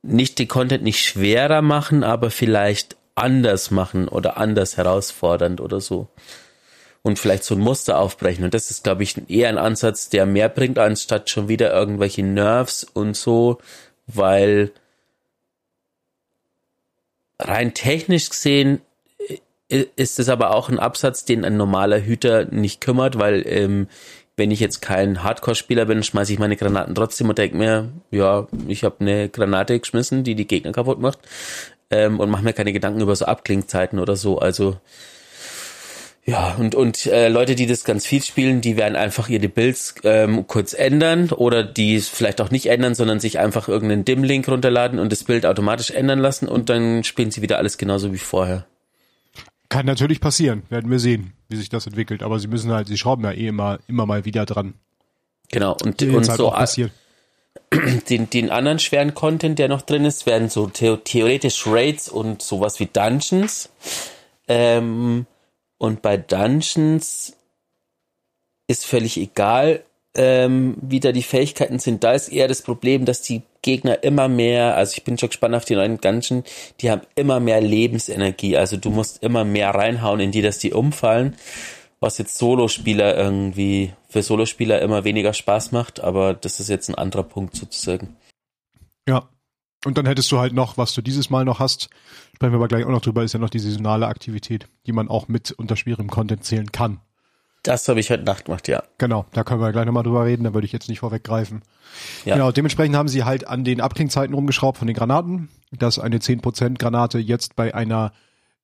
nicht 0.02 0.38
den 0.38 0.46
Content 0.46 0.84
nicht 0.84 1.04
schwerer 1.04 1.62
machen, 1.62 2.04
aber 2.04 2.30
vielleicht 2.30 2.96
anders 3.16 3.72
machen 3.72 4.06
oder 4.06 4.36
anders 4.36 4.76
herausfordernd 4.76 5.60
oder 5.60 5.80
so. 5.80 6.06
Und 7.02 7.18
vielleicht 7.18 7.42
so 7.42 7.56
ein 7.56 7.60
Muster 7.60 7.98
aufbrechen. 7.98 8.44
Und 8.44 8.54
das 8.54 8.70
ist, 8.70 8.84
glaube 8.84 9.02
ich, 9.02 9.16
eher 9.28 9.48
ein 9.48 9.58
Ansatz, 9.58 10.10
der 10.10 10.26
mehr 10.26 10.48
bringt, 10.48 10.78
anstatt 10.78 11.28
schon 11.28 11.48
wieder 11.48 11.72
irgendwelche 11.72 12.22
Nerves 12.22 12.84
und 12.84 13.16
so, 13.16 13.58
weil 14.06 14.70
rein 17.38 17.74
technisch 17.74 18.30
gesehen 18.30 18.80
äh, 19.68 19.86
ist 19.96 20.18
es 20.18 20.28
aber 20.28 20.54
auch 20.54 20.68
ein 20.68 20.78
Absatz, 20.78 21.24
den 21.24 21.44
ein 21.44 21.56
normaler 21.56 22.00
Hüter 22.00 22.46
nicht 22.46 22.80
kümmert, 22.80 23.18
weil 23.18 23.42
ähm, 23.46 23.88
wenn 24.36 24.50
ich 24.50 24.60
jetzt 24.60 24.82
kein 24.82 25.22
Hardcore-Spieler 25.22 25.86
bin, 25.86 26.02
schmeiße 26.02 26.32
ich 26.32 26.38
meine 26.38 26.56
Granaten 26.56 26.94
trotzdem 26.94 27.28
und 27.28 27.38
denke 27.38 27.56
mir, 27.56 27.88
ja, 28.10 28.46
ich 28.68 28.84
habe 28.84 28.96
eine 29.00 29.28
Granate 29.28 29.78
geschmissen, 29.80 30.24
die 30.24 30.34
die 30.34 30.46
Gegner 30.46 30.72
kaputt 30.72 31.00
macht 31.00 31.18
ähm, 31.90 32.20
und 32.20 32.30
mache 32.30 32.44
mir 32.44 32.52
keine 32.52 32.72
Gedanken 32.72 33.00
über 33.00 33.16
so 33.16 33.24
Abklingzeiten 33.24 33.98
oder 33.98 34.16
so. 34.16 34.38
Also 34.38 34.76
ja, 36.28 36.56
und, 36.56 36.74
und 36.74 37.06
äh, 37.06 37.28
Leute, 37.28 37.54
die 37.54 37.66
das 37.66 37.84
ganz 37.84 38.04
viel 38.04 38.20
spielen, 38.20 38.60
die 38.60 38.76
werden 38.76 38.96
einfach 38.96 39.28
ihre 39.28 39.48
Builds 39.48 39.94
ähm, 40.02 40.48
kurz 40.48 40.74
ändern 40.74 41.30
oder 41.30 41.62
die 41.62 42.00
vielleicht 42.00 42.40
auch 42.40 42.50
nicht 42.50 42.66
ändern, 42.66 42.96
sondern 42.96 43.20
sich 43.20 43.38
einfach 43.38 43.68
irgendeinen 43.68 44.04
Dim-Link 44.04 44.48
runterladen 44.48 44.98
und 44.98 45.12
das 45.12 45.22
Bild 45.22 45.46
automatisch 45.46 45.92
ändern 45.92 46.18
lassen 46.18 46.48
und 46.48 46.68
dann 46.68 47.04
spielen 47.04 47.30
sie 47.30 47.42
wieder 47.42 47.58
alles 47.58 47.78
genauso 47.78 48.12
wie 48.12 48.18
vorher. 48.18 48.66
Kann 49.68 49.86
natürlich 49.86 50.20
passieren, 50.20 50.64
werden 50.68 50.90
wir 50.90 50.98
sehen, 50.98 51.32
wie 51.48 51.56
sich 51.56 51.68
das 51.68 51.86
entwickelt. 51.86 52.24
Aber 52.24 52.40
sie 52.40 52.48
müssen 52.48 52.72
halt, 52.72 52.88
sie 52.88 52.98
schrauben 52.98 53.22
ja 53.22 53.30
eh 53.30 53.46
immer, 53.46 53.78
immer 53.86 54.04
mal 54.04 54.24
wieder 54.24 54.46
dran. 54.46 54.74
Genau, 55.52 55.76
und, 55.84 56.02
und 56.02 56.28
halt 56.28 56.38
so 56.38 56.50
passiert. 56.50 56.90
Den, 58.08 58.30
den 58.30 58.50
anderen 58.50 58.78
schweren 58.78 59.14
Content, 59.14 59.58
der 59.58 59.68
noch 59.68 59.82
drin 59.82 60.04
ist, 60.04 60.24
werden 60.24 60.48
so 60.48 60.70
the 60.72 60.98
theoretisch 61.02 61.66
Raids 61.66 62.08
und 62.08 62.40
sowas 62.40 62.78
wie 62.78 62.86
Dungeons. 62.86 63.70
Ähm, 64.46 65.26
und 65.78 66.02
bei 66.02 66.16
Dungeons 66.16 67.36
ist 68.68 68.86
völlig 68.86 69.16
egal, 69.16 69.84
ähm, 70.16 70.76
wie 70.80 71.00
da 71.00 71.12
die 71.12 71.22
Fähigkeiten 71.22 71.78
sind. 71.78 72.02
Da 72.02 72.12
ist 72.12 72.28
eher 72.28 72.48
das 72.48 72.62
Problem, 72.62 73.04
dass 73.04 73.22
die 73.22 73.42
Gegner 73.62 74.02
immer 74.02 74.28
mehr, 74.28 74.76
also 74.76 74.94
ich 74.96 75.04
bin 75.04 75.18
schon 75.18 75.28
gespannt 75.28 75.54
auf 75.54 75.64
die 75.64 75.74
neuen 75.74 76.00
Dungeon, 76.00 76.44
die 76.80 76.90
haben 76.90 77.02
immer 77.14 77.40
mehr 77.40 77.60
Lebensenergie. 77.60 78.56
Also 78.56 78.76
du 78.76 78.90
musst 78.90 79.22
immer 79.22 79.44
mehr 79.44 79.70
reinhauen 79.70 80.20
in 80.20 80.32
die, 80.32 80.42
dass 80.42 80.58
die 80.58 80.72
umfallen. 80.72 81.36
Was 82.00 82.18
jetzt 82.18 82.38
Solospieler 82.38 83.16
irgendwie, 83.16 83.92
für 84.08 84.22
Solospieler 84.22 84.80
immer 84.82 85.04
weniger 85.04 85.32
Spaß 85.32 85.72
macht, 85.72 86.00
aber 86.00 86.34
das 86.34 86.60
ist 86.60 86.68
jetzt 86.68 86.88
ein 86.88 86.94
anderer 86.94 87.22
Punkt 87.22 87.56
sozusagen. 87.56 88.16
Ja. 89.08 89.28
Und 89.86 89.96
dann 89.96 90.06
hättest 90.06 90.32
du 90.32 90.40
halt 90.40 90.52
noch, 90.52 90.76
was 90.76 90.94
du 90.94 91.00
dieses 91.00 91.30
Mal 91.30 91.44
noch 91.44 91.60
hast, 91.60 91.90
sprechen 92.34 92.52
wir 92.52 92.56
aber 92.56 92.66
gleich 92.66 92.84
auch 92.84 92.90
noch 92.90 93.02
drüber, 93.02 93.22
ist 93.22 93.34
ja 93.34 93.38
noch 93.38 93.50
die 93.50 93.60
saisonale 93.60 94.08
Aktivität, 94.08 94.66
die 94.84 94.90
man 94.90 95.06
auch 95.06 95.28
mit 95.28 95.52
unter 95.52 95.76
schwierigem 95.76 96.10
Content 96.10 96.42
zählen 96.42 96.72
kann. 96.72 96.98
Das 97.62 97.88
habe 97.88 98.00
ich 98.00 98.10
heute 98.10 98.24
Nacht 98.24 98.46
gemacht, 98.46 98.66
ja. 98.66 98.82
Genau, 98.98 99.26
da 99.32 99.44
können 99.44 99.60
wir 99.60 99.70
gleich 99.70 99.86
nochmal 99.86 100.02
drüber 100.02 100.24
reden, 100.24 100.42
da 100.42 100.54
würde 100.54 100.64
ich 100.64 100.72
jetzt 100.72 100.88
nicht 100.88 100.98
vorweggreifen. 100.98 101.62
Ja. 102.24 102.34
Genau, 102.34 102.50
dementsprechend 102.50 102.96
haben 102.96 103.06
sie 103.06 103.22
halt 103.22 103.46
an 103.46 103.62
den 103.62 103.80
Abklingzeiten 103.80 104.34
rumgeschraubt 104.34 104.76
von 104.76 104.88
den 104.88 104.96
Granaten, 104.96 105.50
dass 105.70 106.00
eine 106.00 106.18
10% 106.18 106.78
Granate 106.78 107.20
jetzt 107.20 107.54
bei 107.54 107.72
einer 107.72 108.12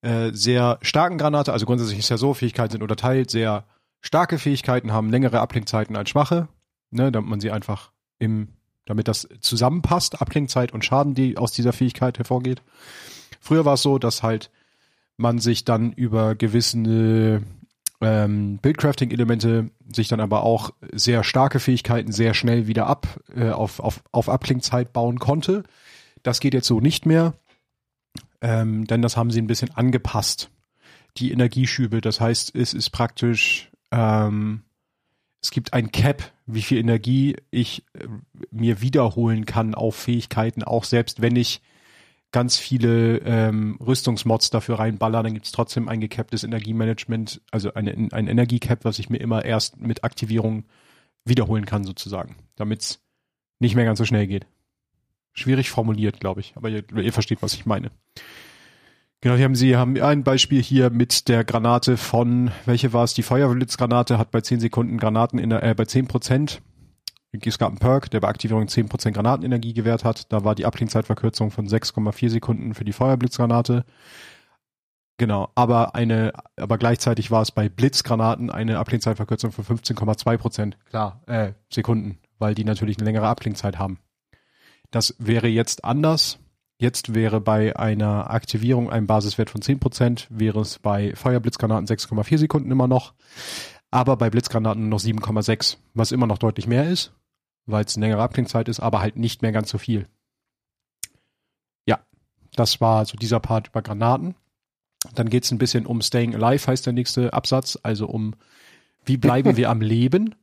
äh, 0.00 0.32
sehr 0.32 0.80
starken 0.82 1.18
Granate, 1.18 1.52
also 1.52 1.66
grundsätzlich 1.66 2.00
ist 2.00 2.08
ja 2.08 2.18
so, 2.18 2.34
Fähigkeiten 2.34 2.72
sind 2.72 2.82
unterteilt, 2.82 3.30
sehr 3.30 3.64
starke 4.00 4.40
Fähigkeiten 4.40 4.92
haben 4.92 5.08
längere 5.08 5.38
Abklingzeiten 5.38 5.94
als 5.94 6.10
schwache, 6.10 6.48
ne, 6.90 7.12
damit 7.12 7.30
man 7.30 7.38
sie 7.38 7.52
einfach 7.52 7.92
im 8.18 8.48
damit 8.84 9.08
das 9.08 9.28
zusammenpasst, 9.40 10.20
Abklingzeit 10.20 10.72
und 10.72 10.84
Schaden, 10.84 11.14
die 11.14 11.36
aus 11.36 11.52
dieser 11.52 11.72
Fähigkeit 11.72 12.18
hervorgeht. 12.18 12.62
Früher 13.40 13.64
war 13.64 13.74
es 13.74 13.82
so, 13.82 13.98
dass 13.98 14.22
halt 14.22 14.50
man 15.16 15.38
sich 15.38 15.64
dann 15.64 15.92
über 15.92 16.34
gewisse 16.34 17.42
ähm, 18.00 18.58
Buildcrafting-Elemente 18.58 19.70
sich 19.92 20.08
dann 20.08 20.20
aber 20.20 20.42
auch 20.42 20.70
sehr 20.92 21.22
starke 21.22 21.60
Fähigkeiten 21.60 22.12
sehr 22.12 22.34
schnell 22.34 22.66
wieder 22.66 22.86
ab 22.86 23.20
äh, 23.34 23.50
auf, 23.50 23.78
auf, 23.80 24.02
auf 24.10 24.28
Abklingzeit 24.28 24.92
bauen 24.92 25.18
konnte. 25.18 25.62
Das 26.22 26.40
geht 26.40 26.54
jetzt 26.54 26.66
so 26.66 26.80
nicht 26.80 27.06
mehr, 27.06 27.34
ähm, 28.40 28.86
denn 28.86 29.02
das 29.02 29.16
haben 29.16 29.30
sie 29.30 29.40
ein 29.40 29.46
bisschen 29.46 29.70
angepasst, 29.70 30.50
die 31.18 31.30
Energieschübe. 31.30 32.00
Das 32.00 32.20
heißt, 32.20 32.54
es 32.54 32.74
ist 32.74 32.90
praktisch 32.90 33.70
ähm, 33.92 34.62
es 35.42 35.50
gibt 35.50 35.72
ein 35.72 35.92
Cap, 35.92 36.31
wie 36.54 36.62
viel 36.62 36.78
Energie 36.78 37.36
ich 37.50 37.84
äh, 37.94 38.06
mir 38.50 38.80
wiederholen 38.80 39.46
kann 39.46 39.74
auf 39.74 39.96
Fähigkeiten, 39.96 40.62
auch 40.62 40.84
selbst 40.84 41.22
wenn 41.22 41.36
ich 41.36 41.60
ganz 42.32 42.56
viele 42.56 43.18
ähm, 43.18 43.76
Rüstungsmods 43.80 44.50
dafür 44.50 44.78
reinballer, 44.78 45.22
dann 45.22 45.34
gibt 45.34 45.46
es 45.46 45.52
trotzdem 45.52 45.88
ein 45.88 46.00
gecapptes 46.00 46.44
Energiemanagement, 46.44 47.42
also 47.50 47.74
eine, 47.74 47.92
ein 48.12 48.26
Energiecap, 48.26 48.84
was 48.84 48.98
ich 48.98 49.10
mir 49.10 49.18
immer 49.18 49.44
erst 49.44 49.78
mit 49.78 50.02
Aktivierung 50.02 50.64
wiederholen 51.24 51.66
kann, 51.66 51.84
sozusagen, 51.84 52.36
damit 52.56 52.80
es 52.80 53.00
nicht 53.60 53.76
mehr 53.76 53.84
ganz 53.84 53.98
so 53.98 54.04
schnell 54.04 54.26
geht. 54.26 54.46
Schwierig 55.34 55.70
formuliert, 55.70 56.20
glaube 56.20 56.40
ich, 56.40 56.54
aber 56.56 56.70
ihr, 56.70 56.84
ihr 56.96 57.12
versteht, 57.12 57.42
was 57.42 57.54
ich 57.54 57.66
meine. 57.66 57.90
Genau, 59.22 59.36
hier 59.36 59.44
haben 59.44 59.54
Sie 59.54 59.76
haben 59.76 59.96
ein 60.02 60.24
Beispiel 60.24 60.60
hier 60.60 60.90
mit 60.90 61.28
der 61.28 61.44
Granate 61.44 61.96
von, 61.96 62.50
welche 62.66 62.92
war 62.92 63.04
es? 63.04 63.14
Die 63.14 63.22
Feuerblitzgranate 63.22 64.18
hat 64.18 64.32
bei 64.32 64.40
10 64.40 64.58
Sekunden 64.58 64.98
Granaten 64.98 65.38
in 65.38 65.50
der, 65.50 65.62
äh, 65.62 65.74
bei 65.74 65.84
10 65.84 66.08
Prozent. 66.08 66.60
Es 67.30 67.56
gab 67.56 67.68
einen 67.68 67.78
Perk, 67.78 68.10
der 68.10 68.18
bei 68.18 68.26
Aktivierung 68.26 68.66
10 68.66 68.88
Prozent 68.88 69.14
Granatenenergie 69.14 69.74
gewährt 69.74 70.02
hat. 70.02 70.32
Da 70.32 70.42
war 70.42 70.56
die 70.56 70.66
Abklingzeitverkürzung 70.66 71.52
von 71.52 71.68
6,4 71.68 72.30
Sekunden 72.30 72.74
für 72.74 72.84
die 72.84 72.92
Feuerblitzgranate. 72.92 73.84
Genau, 75.18 75.50
aber 75.54 75.94
eine, 75.94 76.32
aber 76.56 76.76
gleichzeitig 76.76 77.30
war 77.30 77.42
es 77.42 77.52
bei 77.52 77.68
Blitzgranaten 77.68 78.50
eine 78.50 78.80
Abklingzeitverkürzung 78.80 79.52
von 79.52 79.64
15,2 79.64 80.36
Prozent. 80.36 80.78
Klar, 80.90 81.22
äh, 81.26 81.52
Sekunden, 81.72 82.18
weil 82.40 82.56
die 82.56 82.64
natürlich 82.64 82.98
eine 82.98 83.04
längere 83.04 83.28
Abklingzeit 83.28 83.78
haben. 83.78 84.00
Das 84.90 85.14
wäre 85.20 85.46
jetzt 85.46 85.84
anders 85.84 86.41
Jetzt 86.82 87.14
wäre 87.14 87.40
bei 87.40 87.76
einer 87.76 88.32
Aktivierung 88.32 88.90
ein 88.90 89.06
Basiswert 89.06 89.50
von 89.50 89.60
10%, 89.60 90.26
wäre 90.30 90.58
es 90.58 90.80
bei 90.80 91.14
Feuerblitzgranaten 91.14 91.86
6,4 91.86 92.38
Sekunden 92.38 92.72
immer 92.72 92.88
noch, 92.88 93.14
aber 93.92 94.16
bei 94.16 94.30
Blitzgranaten 94.30 94.88
noch 94.88 94.98
7,6, 94.98 95.76
was 95.94 96.10
immer 96.10 96.26
noch 96.26 96.38
deutlich 96.38 96.66
mehr 96.66 96.90
ist, 96.90 97.12
weil 97.66 97.84
es 97.84 97.94
eine 97.94 98.06
längere 98.06 98.22
Abklingzeit 98.22 98.68
ist, 98.68 98.80
aber 98.80 99.00
halt 99.00 99.14
nicht 99.14 99.42
mehr 99.42 99.52
ganz 99.52 99.70
so 99.70 99.78
viel. 99.78 100.08
Ja, 101.86 102.00
das 102.56 102.80
war 102.80 103.06
so 103.06 103.16
dieser 103.16 103.38
Part 103.38 103.68
über 103.68 103.80
Granaten. 103.80 104.34
Dann 105.14 105.30
geht 105.30 105.44
es 105.44 105.52
ein 105.52 105.58
bisschen 105.58 105.86
um 105.86 106.02
Staying 106.02 106.34
Alive, 106.34 106.66
heißt 106.66 106.84
der 106.84 106.94
nächste 106.94 107.32
Absatz, 107.32 107.78
also 107.84 108.08
um 108.08 108.34
Wie 109.04 109.18
bleiben 109.18 109.56
wir 109.56 109.70
am 109.70 109.82
Leben? 109.82 110.34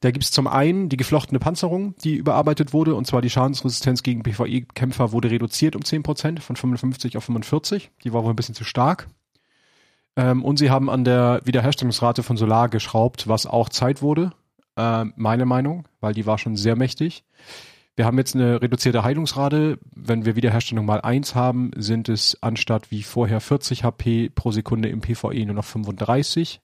Da 0.00 0.10
gibt's 0.10 0.30
zum 0.30 0.46
einen 0.46 0.88
die 0.88 0.96
geflochtene 0.96 1.38
Panzerung, 1.38 1.94
die 2.04 2.16
überarbeitet 2.16 2.72
wurde, 2.72 2.94
und 2.94 3.06
zwar 3.06 3.22
die 3.22 3.30
Schadensresistenz 3.30 4.02
gegen 4.02 4.22
PvE-Kämpfer 4.22 5.12
wurde 5.12 5.30
reduziert 5.30 5.76
um 5.76 5.82
10%, 5.82 6.40
von 6.40 6.56
55 6.56 7.16
auf 7.16 7.24
45. 7.24 7.90
Die 8.04 8.12
war 8.12 8.24
wohl 8.24 8.30
ein 8.32 8.36
bisschen 8.36 8.54
zu 8.54 8.64
stark. 8.64 9.08
Ähm, 10.16 10.44
und 10.44 10.58
sie 10.58 10.70
haben 10.70 10.88
an 10.88 11.04
der 11.04 11.40
Wiederherstellungsrate 11.44 12.22
von 12.22 12.36
Solar 12.36 12.68
geschraubt, 12.68 13.28
was 13.28 13.46
auch 13.46 13.68
Zeit 13.68 14.02
wurde, 14.02 14.32
äh, 14.76 15.04
meine 15.16 15.46
Meinung, 15.46 15.86
weil 16.00 16.14
die 16.14 16.26
war 16.26 16.38
schon 16.38 16.56
sehr 16.56 16.76
mächtig. 16.76 17.24
Wir 17.96 18.04
haben 18.04 18.18
jetzt 18.18 18.34
eine 18.34 18.60
reduzierte 18.60 19.04
Heilungsrate. 19.04 19.78
Wenn 19.94 20.26
wir 20.26 20.36
Wiederherstellung 20.36 20.84
mal 20.84 21.00
eins 21.00 21.34
haben, 21.34 21.70
sind 21.76 22.10
es 22.10 22.36
anstatt 22.42 22.90
wie 22.90 23.02
vorher 23.02 23.40
40 23.40 23.84
HP 23.84 24.28
pro 24.28 24.52
Sekunde 24.52 24.90
im 24.90 25.00
PvE 25.00 25.46
nur 25.46 25.54
noch 25.54 25.64
35. 25.64 26.60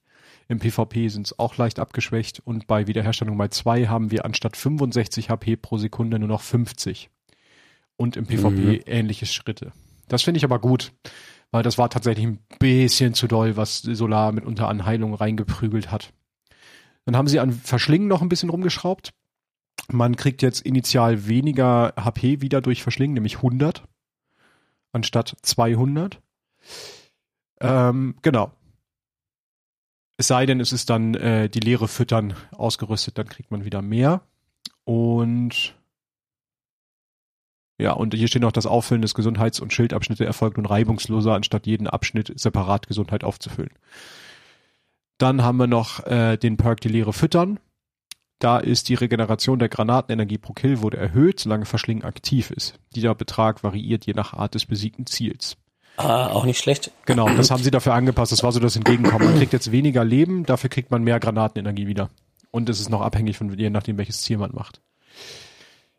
Im 0.47 0.59
PvP 0.59 1.07
sind 1.07 1.27
es 1.27 1.39
auch 1.39 1.57
leicht 1.57 1.79
abgeschwächt 1.79 2.41
und 2.43 2.67
bei 2.67 2.87
Wiederherstellung 2.87 3.37
mal 3.37 3.49
zwei 3.49 3.87
haben 3.87 4.11
wir 4.11 4.25
anstatt 4.25 4.57
65 4.57 5.29
HP 5.29 5.55
pro 5.55 5.77
Sekunde 5.77 6.19
nur 6.19 6.27
noch 6.27 6.41
50. 6.41 7.09
Und 7.95 8.17
im 8.17 8.25
PvP 8.25 8.49
mhm. 8.49 8.79
ähnliche 8.85 9.25
Schritte. 9.25 9.71
Das 10.07 10.23
finde 10.23 10.39
ich 10.39 10.43
aber 10.43 10.59
gut, 10.59 10.91
weil 11.51 11.63
das 11.63 11.77
war 11.77 11.89
tatsächlich 11.89 12.25
ein 12.25 12.39
bisschen 12.59 13.13
zu 13.13 13.27
doll, 13.27 13.55
was 13.55 13.81
Solar 13.81 14.31
mitunter 14.31 14.67
an 14.67 14.85
Heilung 14.85 15.13
reingeprügelt 15.13 15.91
hat. 15.91 16.11
Dann 17.05 17.15
haben 17.15 17.27
sie 17.27 17.39
an 17.39 17.51
Verschlingen 17.51 18.07
noch 18.07 18.21
ein 18.21 18.29
bisschen 18.29 18.49
rumgeschraubt. 18.49 19.13
Man 19.91 20.15
kriegt 20.15 20.41
jetzt 20.41 20.61
initial 20.61 21.27
weniger 21.27 21.93
HP 21.97 22.41
wieder 22.41 22.61
durch 22.61 22.83
Verschlingen, 22.83 23.13
nämlich 23.13 23.37
100 23.37 23.83
anstatt 24.93 25.35
200. 25.41 26.21
Ähm, 27.59 28.15
genau. 28.21 28.51
Es 30.17 30.27
sei 30.27 30.45
denn, 30.45 30.59
es 30.59 30.71
ist 30.71 30.89
dann 30.89 31.15
äh, 31.15 31.49
die 31.49 31.59
leere 31.59 31.87
Füttern 31.87 32.35
ausgerüstet, 32.51 33.17
dann 33.17 33.27
kriegt 33.27 33.51
man 33.51 33.65
wieder 33.65 33.81
mehr. 33.81 34.21
Und 34.83 35.75
ja, 37.79 37.91
und 37.93 38.13
hier 38.13 38.27
steht 38.27 38.43
noch, 38.43 38.51
das 38.51 38.67
Auffüllen 38.67 39.01
des 39.01 39.15
Gesundheits- 39.15 39.59
und 39.59 39.73
Schildabschnitte 39.73 40.25
erfolgt 40.25 40.57
nun 40.57 40.65
reibungsloser, 40.65 41.33
anstatt 41.33 41.65
jeden 41.65 41.87
Abschnitt 41.87 42.31
separat 42.39 42.87
Gesundheit 42.87 43.23
aufzufüllen. 43.23 43.73
Dann 45.17 45.41
haben 45.43 45.57
wir 45.57 45.67
noch 45.67 46.05
äh, 46.05 46.37
den 46.37 46.57
Perk 46.57 46.81
die 46.81 46.89
leere 46.89 47.13
Füttern. 47.13 47.59
Da 48.39 48.59
ist 48.59 48.89
die 48.89 48.95
Regeneration 48.95 49.57
der 49.57 49.69
Granatenenergie 49.69 50.37
pro 50.37 50.53
Kill 50.53 50.81
wurde 50.81 50.97
erhöht, 50.97 51.39
solange 51.39 51.65
Verschlingen 51.65 52.03
aktiv 52.03 52.51
ist. 52.51 52.79
Dieser 52.95 53.15
Betrag 53.15 53.63
variiert 53.63 54.05
je 54.05 54.13
nach 54.13 54.33
Art 54.33 54.53
des 54.53 54.65
besiegten 54.65 55.05
Ziels. 55.05 55.57
Ah, 55.97 56.27
auch 56.27 56.45
nicht 56.45 56.59
schlecht. 56.59 56.91
Genau, 57.05 57.29
das 57.29 57.51
haben 57.51 57.63
sie 57.63 57.71
dafür 57.71 57.93
angepasst. 57.93 58.31
Das 58.31 58.43
war 58.43 58.51
so 58.51 58.59
das 58.59 58.75
Entgegenkommen. 58.75 59.25
Man 59.25 59.37
kriegt 59.37 59.53
jetzt 59.53 59.71
weniger 59.71 60.03
Leben, 60.03 60.45
dafür 60.45 60.69
kriegt 60.69 60.91
man 60.91 61.03
mehr 61.03 61.19
Granatenenergie 61.19 61.87
wieder. 61.87 62.09
Und 62.51 62.69
es 62.69 62.79
ist 62.79 62.89
noch 62.89 63.01
abhängig 63.01 63.37
von 63.37 63.55
je 63.57 63.69
nachdem, 63.69 63.97
welches 63.97 64.21
Ziel 64.21 64.37
man 64.37 64.51
macht. 64.53 64.81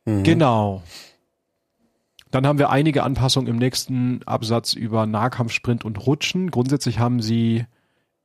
Mhm. 0.04 0.22
Genau. 0.22 0.82
Dann 2.30 2.46
haben 2.46 2.58
wir 2.58 2.70
einige 2.70 3.04
Anpassungen 3.04 3.48
im 3.48 3.56
nächsten 3.56 4.22
Absatz 4.24 4.74
über 4.74 5.06
Nahkampfsprint 5.06 5.84
und 5.84 6.04
Rutschen. 6.04 6.50
Grundsätzlich 6.50 6.98
haben 6.98 7.22
sie 7.22 7.64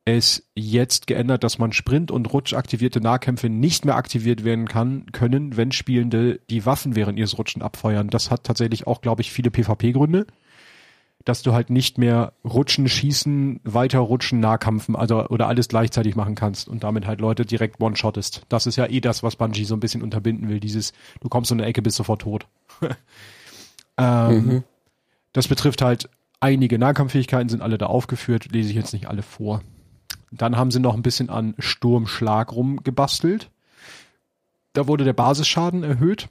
es 0.05 0.49
jetzt 0.55 1.05
geändert, 1.05 1.43
dass 1.43 1.60
man 1.60 1.73
Sprint 1.73 2.10
und 2.10 2.34
Rutsch 2.34 2.53
aktivierte 2.53 3.01
Nahkämpfe 3.01 3.49
nicht 3.49 3.86
mehr 3.86 3.95
aktiviert 3.95 4.43
werden 4.43 4.67
kann, 4.67 5.05
können, 5.12 5.58
wenn 5.58 5.71
Spielende 5.71 6.39
die 6.49 6.65
Waffen 6.65 6.95
während 6.95 7.19
ihres 7.19 7.38
Rutschen 7.38 7.62
abfeuern. 7.62 8.10
Das 8.10 8.32
hat 8.32 8.43
tatsächlich 8.43 8.88
auch, 8.88 9.01
glaube 9.01 9.21
ich, 9.21 9.32
viele 9.32 9.51
PvP-Gründe 9.51 10.25
dass 11.25 11.41
du 11.41 11.53
halt 11.53 11.69
nicht 11.69 11.97
mehr 11.97 12.34
rutschen, 12.43 12.88
schießen, 12.88 13.60
weiter 13.63 13.99
rutschen, 13.99 14.39
Nahkampfen, 14.39 14.95
also 14.95 15.27
oder 15.27 15.47
alles 15.47 15.67
gleichzeitig 15.67 16.15
machen 16.15 16.36
kannst 16.36 16.67
und 16.67 16.84
damit 16.84 17.05
halt 17.05 17.19
Leute 17.19 17.45
direkt 17.45 17.82
one-shottest. 17.82 18.43
Das 18.49 18.65
ist 18.65 18.77
ja 18.77 18.86
eh 18.86 19.01
das, 19.01 19.21
was 19.21 19.36
Bungie 19.36 19.65
so 19.65 19.75
ein 19.75 19.79
bisschen 19.79 20.01
unterbinden 20.01 20.49
will, 20.49 20.60
dieses, 20.60 20.93
du 21.19 21.29
kommst 21.29 21.51
in 21.51 21.60
eine 21.60 21.67
Ecke, 21.67 21.82
bist 21.82 21.97
sofort 21.97 22.21
tot. 22.21 22.47
ähm, 23.97 24.45
mhm. 24.45 24.63
Das 25.34 25.47
betrifft 25.47 25.82
halt 25.82 26.10
einige 26.39 26.79
Nahkampffähigkeiten, 26.79 27.49
sind 27.49 27.62
alle 27.62 27.77
da 27.77 27.88
aufgeführt, 27.88 28.51
lese 28.51 28.69
ich 28.69 28.75
jetzt 28.75 28.93
nicht 28.93 29.08
alle 29.08 29.21
vor. 29.21 29.62
Dann 30.32 30.58
haben 30.58 30.71
sie 30.71 30.79
noch 30.79 30.95
ein 30.95 31.01
bisschen 31.01 31.29
an 31.29 31.55
Sturmschlag 31.60 32.51
rumgebastelt. 32.51 33.49
Da 34.73 34.88
wurde 34.88 35.03
der 35.03 35.13
Basisschaden 35.13 35.84
erhöht. 35.84 36.29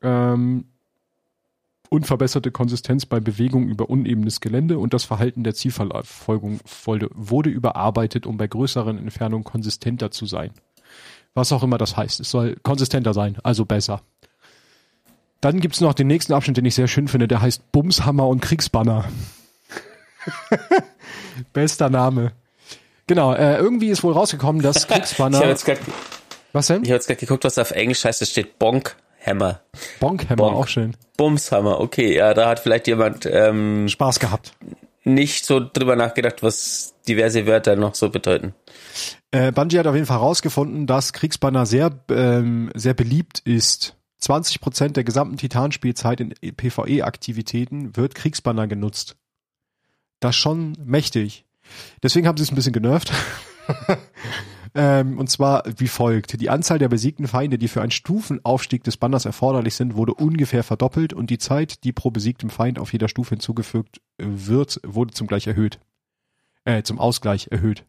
Ähm, 0.00 0.66
unverbesserte 1.94 2.50
Konsistenz 2.50 3.06
bei 3.06 3.20
Bewegung 3.20 3.68
über 3.68 3.88
unebenes 3.88 4.40
Gelände 4.40 4.78
und 4.78 4.92
das 4.92 5.04
Verhalten 5.04 5.44
der 5.44 5.54
Zielverfolgung 5.54 6.58
wurde 6.64 7.50
überarbeitet, 7.50 8.26
um 8.26 8.36
bei 8.36 8.48
größeren 8.48 8.98
Entfernungen 8.98 9.44
konsistenter 9.44 10.10
zu 10.10 10.26
sein. 10.26 10.50
Was 11.34 11.52
auch 11.52 11.62
immer 11.62 11.78
das 11.78 11.96
heißt. 11.96 12.18
Es 12.18 12.30
soll 12.30 12.56
konsistenter 12.62 13.14
sein, 13.14 13.38
also 13.44 13.64
besser. 13.64 14.02
Dann 15.40 15.60
gibt's 15.60 15.80
noch 15.80 15.94
den 15.94 16.08
nächsten 16.08 16.32
Abschnitt, 16.32 16.56
den 16.56 16.64
ich 16.64 16.74
sehr 16.74 16.88
schön 16.88 17.06
finde, 17.06 17.28
der 17.28 17.40
heißt 17.40 17.70
Bumshammer 17.70 18.26
und 18.26 18.40
Kriegsbanner. 18.40 19.04
Bester 21.52 21.90
Name. 21.90 22.32
Genau, 23.06 23.34
äh, 23.34 23.56
irgendwie 23.56 23.88
ist 23.88 24.02
wohl 24.02 24.14
rausgekommen, 24.14 24.62
dass 24.62 24.88
Kriegsbanner. 24.88 25.40
was 26.52 26.66
denn? 26.66 26.82
Ich 26.82 26.88
habe 26.88 26.96
jetzt 26.96 27.06
gerade 27.06 27.20
geguckt, 27.20 27.44
was 27.44 27.58
auf 27.58 27.70
Englisch 27.70 28.04
heißt. 28.04 28.20
Es 28.22 28.30
steht 28.30 28.58
Bonk 28.58 28.96
Hammer. 29.24 29.62
Bonkhammer, 30.00 30.36
Bonk. 30.36 30.56
auch 30.56 30.68
schön. 30.68 30.96
Bumshammer, 31.16 31.80
okay, 31.80 32.16
ja, 32.16 32.34
da 32.34 32.48
hat 32.48 32.60
vielleicht 32.60 32.86
jemand 32.86 33.26
ähm, 33.26 33.88
Spaß 33.88 34.20
gehabt. 34.20 34.54
Nicht 35.04 35.44
so 35.44 35.60
drüber 35.60 35.96
nachgedacht, 35.96 36.42
was 36.42 36.94
diverse 37.06 37.46
Wörter 37.46 37.76
noch 37.76 37.94
so 37.94 38.10
bedeuten. 38.10 38.54
Äh, 39.30 39.52
Bungie 39.52 39.78
hat 39.78 39.86
auf 39.86 39.94
jeden 39.94 40.06
Fall 40.06 40.18
herausgefunden, 40.18 40.86
dass 40.86 41.12
Kriegsbanner 41.12 41.66
sehr, 41.66 41.90
ähm, 42.10 42.70
sehr 42.74 42.94
beliebt 42.94 43.40
ist. 43.40 43.96
20 44.18 44.60
Prozent 44.60 44.96
der 44.96 45.04
gesamten 45.04 45.36
Titanspielzeit 45.36 46.20
in 46.20 46.34
PvE-Aktivitäten 46.56 47.96
wird 47.96 48.14
Kriegsbanner 48.14 48.66
genutzt. 48.66 49.16
Das 50.20 50.36
schon 50.36 50.76
mächtig. 50.82 51.44
Deswegen 52.02 52.26
haben 52.26 52.38
sie 52.38 52.44
es 52.44 52.50
ein 52.50 52.54
bisschen 52.54 52.72
genervt. 52.72 53.12
Ähm, 54.76 55.18
und 55.18 55.30
zwar 55.30 55.62
wie 55.76 55.86
folgt. 55.86 56.40
Die 56.40 56.50
Anzahl 56.50 56.78
der 56.78 56.88
besiegten 56.88 57.28
Feinde, 57.28 57.58
die 57.58 57.68
für 57.68 57.80
einen 57.80 57.92
Stufenaufstieg 57.92 58.82
des 58.82 58.96
Banners 58.96 59.24
erforderlich 59.24 59.74
sind, 59.76 59.94
wurde 59.94 60.14
ungefähr 60.14 60.64
verdoppelt 60.64 61.12
und 61.12 61.30
die 61.30 61.38
Zeit, 61.38 61.84
die 61.84 61.92
pro 61.92 62.10
besiegtem 62.10 62.50
Feind 62.50 62.78
auf 62.80 62.92
jeder 62.92 63.08
Stufe 63.08 63.30
hinzugefügt 63.30 64.00
wird, 64.18 64.80
wurde 64.84 65.14
zum 65.14 65.28
Gleich 65.28 65.46
erhöht. 65.46 65.78
Äh, 66.64 66.82
zum 66.82 66.98
Ausgleich 66.98 67.48
erhöht. 67.50 67.84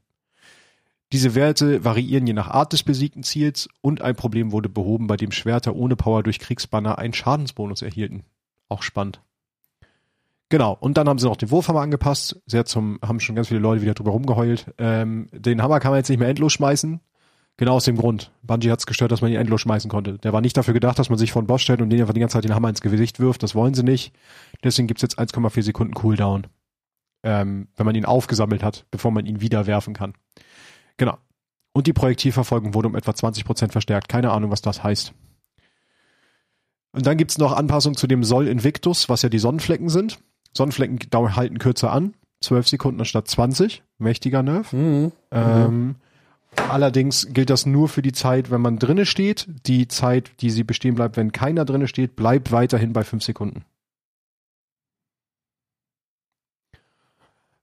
Diese 1.12 1.34
Werte 1.34 1.84
variieren 1.84 2.28
je 2.28 2.34
nach 2.34 2.50
Art 2.50 2.74
des 2.74 2.84
besiegten 2.84 3.24
Ziels 3.24 3.70
und 3.82 4.02
ein 4.02 4.16
Problem 4.16 4.52
wurde 4.52 4.70
behoben, 4.70 5.08
bei 5.08 5.18
dem 5.18 5.32
Schwerter 5.32 5.76
ohne 5.76 5.96
Power 5.96 6.24
durch 6.24 6.40
Kriegsbanner 6.40 6.98
einen 6.98 7.14
Schadensbonus 7.14 7.82
erhielten. 7.82 8.26
Auch 8.70 8.84
spannend. 8.84 9.22
Genau, 10.56 10.78
und 10.80 10.96
dann 10.96 11.10
haben 11.10 11.20
sie 11.20 11.28
noch 11.28 11.36
den 11.36 11.52
Wurfhammer 11.52 11.82
angepasst. 11.82 12.42
Sehr 12.46 12.64
zum, 12.64 12.98
haben 13.02 13.20
schon 13.20 13.36
ganz 13.36 13.50
viele 13.50 13.60
Leute 13.60 13.82
wieder 13.82 13.94
drüber 13.94 14.12
rumgeheult. 14.12 14.74
Ähm, 14.78 15.28
den 15.34 15.62
Hammer 15.62 15.82
kann 15.82 15.92
man 15.92 15.98
jetzt 15.98 16.08
nicht 16.08 16.18
mehr 16.18 16.30
endlos 16.30 16.54
schmeißen. 16.54 17.02
Genau 17.58 17.74
aus 17.74 17.84
dem 17.84 17.98
Grund. 17.98 18.32
Bungie 18.42 18.72
hat 18.72 18.80
es 18.80 18.86
gestört, 18.86 19.12
dass 19.12 19.20
man 19.20 19.32
ihn 19.32 19.38
endlos 19.38 19.60
schmeißen 19.60 19.90
konnte. 19.90 20.18
Der 20.18 20.32
war 20.32 20.40
nicht 20.40 20.56
dafür 20.56 20.74
gedacht, 20.74 20.98
dass 20.98 21.10
man 21.10 21.20
sich 21.20 21.34
vor 21.34 21.42
den 21.42 21.48
Boss 21.48 21.62
stellt 21.62 21.82
und 21.82 21.90
den 21.90 22.00
einfach 22.00 22.14
die 22.14 22.22
ganze 22.22 22.36
Zeit 22.36 22.46
den 22.46 22.56
Hammer 22.56 22.70
ins 22.70 22.80
Gesicht 22.80 23.20
wirft. 23.20 23.44
Das 23.44 23.54
wollen 23.54 23.74
sie 23.74 23.84
nicht. 23.84 24.14
Deswegen 24.64 24.88
gibt's 24.88 25.02
jetzt 25.02 25.20
1,4 25.20 25.62
Sekunden 25.62 25.94
Cooldown. 25.94 26.48
Ähm, 27.24 27.68
wenn 27.76 27.86
man 27.86 27.96
ihn 27.96 28.06
aufgesammelt 28.06 28.64
hat, 28.64 28.86
bevor 28.92 29.12
man 29.12 29.26
ihn 29.26 29.42
wieder 29.42 29.68
werfen 29.68 29.94
kann. 29.94 30.14
Genau. 30.96 31.18
Und 31.74 31.86
die 31.86 31.92
Projektilverfolgung 31.92 32.74
wurde 32.74 32.88
um 32.88 32.96
etwa 32.96 33.14
20 33.14 33.44
Prozent 33.44 33.74
verstärkt. 33.74 34.08
Keine 34.08 34.32
Ahnung, 34.32 34.52
was 34.52 34.62
das 34.62 34.86
heißt. 34.86 35.14
Und 36.94 37.06
dann 37.06 37.18
gibt's 37.18 37.38
noch 37.40 37.52
Anpassungen 37.52 37.98
zu 37.98 38.08
dem 38.08 38.24
Sol 38.24 38.48
Invictus, 38.48 39.10
was 39.10 39.22
ja 39.22 39.28
die 39.28 39.40
Sonnenflecken 39.40 39.90
sind. 39.90 40.18
Sonnenflecken 40.56 41.00
halten 41.36 41.60
kürzer 41.60 41.92
an, 41.92 42.14
12 42.42 42.68
Sekunden 42.68 43.00
anstatt 43.00 43.28
20. 43.28 43.84
Mächtiger 43.98 44.44
Nerv. 44.44 44.74
Mhm. 44.74 45.12
Ähm, 45.32 45.96
allerdings 46.70 47.28
gilt 47.32 47.50
das 47.50 47.66
nur 47.66 47.90
für 47.90 48.02
die 48.02 48.12
Zeit, 48.12 48.52
wenn 48.52 48.62
man 48.62 48.78
drinne 48.78 49.06
steht. 49.06 49.48
Die 49.66 49.88
Zeit, 49.88 50.32
die 50.42 50.50
sie 50.50 50.64
bestehen 50.64 50.96
bleibt, 50.96 51.18
wenn 51.18 51.32
keiner 51.32 51.66
drinne 51.66 51.88
steht, 51.88 52.16
bleibt 52.16 52.52
weiterhin 52.52 52.94
bei 52.94 53.04
5 53.04 53.24
Sekunden. 53.24 53.66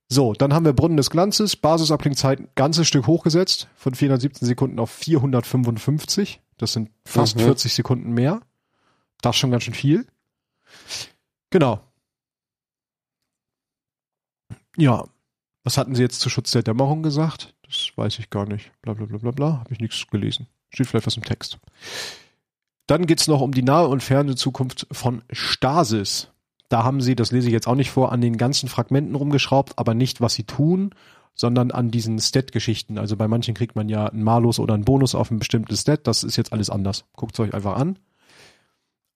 So, 0.09 0.35
dann 0.35 0.53
haben 0.53 0.67
wir 0.67 0.75
Brunnen 0.75 0.99
des 0.99 1.09
Glanzes, 1.09 1.57
Basisabklingzeit 1.57 2.55
ganzes 2.55 2.87
Stück 2.87 3.07
hochgesetzt, 3.07 3.69
von 3.77 3.95
417 3.95 4.47
Sekunden 4.47 4.79
auf 4.79 4.91
455. 4.91 6.43
Das 6.59 6.75
sind 6.75 6.91
fast 7.07 7.37
mhm. 7.37 7.45
40 7.45 7.73
Sekunden 7.73 8.13
mehr. 8.13 8.43
Das 9.23 9.37
ist 9.37 9.41
schon 9.41 9.51
ganz 9.51 9.63
schön 9.63 9.73
viel. 9.73 10.07
Genau. 11.49 11.81
Ja. 14.77 15.05
Was 15.65 15.79
hatten 15.79 15.95
Sie 15.95 16.03
jetzt 16.03 16.21
zu 16.21 16.29
Schutz 16.29 16.51
der 16.51 16.63
Dämmerung 16.63 17.03
gesagt? 17.03 17.55
Das 17.65 17.93
weiß 17.95 18.19
ich 18.19 18.31
gar 18.31 18.47
nicht. 18.47 18.73
Bla 18.83 18.95
bla 18.95 19.07
bla 19.07 19.19
bla 19.19 19.31
bla. 19.31 19.59
Habe 19.61 19.73
ich 19.73 19.81
nichts 19.81 20.07
gelesen. 20.09 20.47
Steht 20.71 20.87
vielleicht 20.87 21.07
was 21.07 21.17
im 21.17 21.25
Text. 21.25 21.59
Dann 22.87 23.07
geht's 23.07 23.29
noch 23.29 23.41
um 23.41 23.53
die 23.53 23.63
nahe 23.63 23.87
und 23.87 24.03
ferne 24.03 24.35
Zukunft 24.35 24.87
von 24.91 25.23
Stasis. 25.31 26.29
Da 26.69 26.85
haben 26.85 27.01
sie, 27.01 27.15
das 27.15 27.33
lese 27.33 27.49
ich 27.49 27.53
jetzt 27.53 27.69
auch 27.69 27.75
nicht 27.75 27.91
vor, 27.91 28.13
an 28.13 28.21
den 28.21 28.39
ganzen 28.39 28.69
Fragmenten 28.69 29.15
rumgeschraubt, 29.15 29.79
aber 29.79 29.95
nicht, 29.95 30.21
was 30.21 30.35
sie 30.35 30.45
tun, 30.45 30.95
sondern 31.35 31.71
an 31.71 31.91
diesen 31.91 32.19
Stat-Geschichten. 32.19 32.99
Also 32.99 33.17
bei 33.17 33.29
manchen 33.29 33.55
kriegt 33.55 33.77
man 33.77 33.89
ja 33.89 34.07
einen 34.07 34.23
Malus 34.23 34.59
oder 34.59 34.75
einen 34.75 34.85
Bonus 34.85 35.15
auf 35.15 35.31
ein 35.31 35.39
bestimmtes 35.39 35.83
Stat. 35.83 36.07
Das 36.07 36.25
ist 36.25 36.37
jetzt 36.37 36.53
alles 36.53 36.71
anders. 36.71 37.05
Guckt 37.15 37.35
es 37.35 37.41
euch 37.41 37.55
einfach 37.55 37.77
an. 37.77 37.99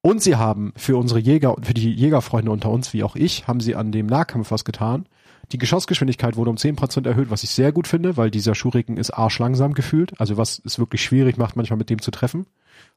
Und 0.03 0.23
sie 0.23 0.37
haben 0.37 0.73
für 0.77 0.97
unsere 0.97 1.19
Jäger 1.19 1.57
und 1.57 1.67
für 1.67 1.75
die 1.75 1.91
Jägerfreunde 1.93 2.51
unter 2.51 2.71
uns, 2.71 2.93
wie 2.93 3.03
auch 3.03 3.17
ich, 3.17 3.49
haben 3.49 3.61
sie 3.61 3.75
an 3.75 3.91
dem 3.91 4.07
Nahkampf 4.07 4.51
was 4.51 4.65
getan. 4.65 5.09
Die 5.53 5.59
Geschossgeschwindigkeit 5.59 6.37
wurde 6.37 6.51
um 6.51 6.57
10% 6.57 7.07
erhöht, 7.07 7.31
was 7.31 7.45
ich 7.45 7.51
sehr 7.51 7.71
gut 7.73 7.87
finde, 7.87 8.17
weil 8.17 8.31
dieser 8.31 8.55
Schuriken 8.55 8.97
ist 8.97 9.11
arschlangsam 9.11 9.75
gefühlt. 9.75 10.19
Also 10.21 10.37
was 10.37 10.61
es 10.65 10.79
wirklich 10.79 11.03
schwierig 11.03 11.37
macht, 11.37 11.57
manchmal 11.57 11.79
mit 11.79 11.91
dem 11.91 12.03
zu 12.03 12.11
treffen, 12.11 12.47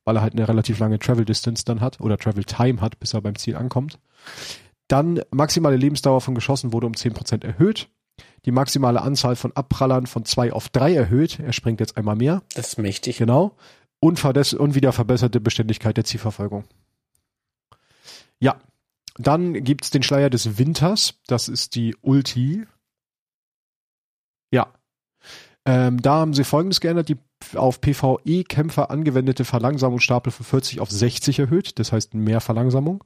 weil 0.04 0.16
er 0.16 0.22
halt 0.22 0.34
eine 0.34 0.48
relativ 0.48 0.80
lange 0.80 0.98
Travel 0.98 1.26
Distance 1.26 1.64
dann 1.64 1.82
hat 1.82 2.02
oder 2.02 2.18
Travel 2.18 2.44
Time 2.44 2.82
hat, 2.82 3.00
bis 3.00 3.14
er 3.14 3.22
beim 3.22 3.36
Ziel 3.36 3.56
ankommt. 3.56 4.00
Dann 4.88 5.22
maximale 5.30 5.78
Lebensdauer 5.78 6.22
von 6.22 6.34
Geschossen 6.34 6.74
wurde 6.74 6.88
um 6.88 6.94
10% 6.94 7.46
erhöht. 7.46 7.88
Die 8.46 8.52
maximale 8.52 9.02
Anzahl 9.02 9.36
von 9.36 9.56
Abprallern 9.56 10.08
von 10.08 10.26
zwei 10.26 10.52
auf 10.52 10.70
drei 10.70 10.94
erhöht. 10.96 11.40
Er 11.40 11.54
springt 11.54 11.80
jetzt 11.80 11.98
einmal 11.98 12.16
mehr. 12.16 12.42
Das 12.56 12.70
ist 12.70 12.78
mächtig. 12.80 13.18
Genau. 13.18 13.56
Und, 14.00 14.24
und 14.24 14.76
wieder 14.76 14.92
verbesserte 14.92 15.40
Beständigkeit 15.40 15.98
der 15.98 16.06
Zielverfolgung. 16.06 16.64
Ja. 18.40 18.56
Dann 19.20 19.54
gibt's 19.64 19.92
den 19.92 20.02
Schleier 20.02 20.30
des 20.30 20.58
Winters. 20.58 21.20
Das 21.28 21.48
ist 21.48 21.76
die 21.76 21.96
Ulti. 22.02 22.66
Ja. 24.52 24.74
Ähm, 25.66 26.02
da 26.02 26.16
haben 26.16 26.34
sie 26.34 26.44
folgendes 26.44 26.80
geändert. 26.82 27.10
Die 27.10 27.18
auf 27.56 27.80
PvE-Kämpfer 27.82 28.90
angewendete 28.90 29.46
Verlangsamungsstapel 29.46 30.32
von 30.32 30.46
40 30.46 30.80
auf 30.80 30.90
60 30.90 31.40
erhöht. 31.40 31.80
Das 31.80 31.92
heißt 31.92 32.14
mehr 32.16 32.42
Verlangsamung 32.42 33.04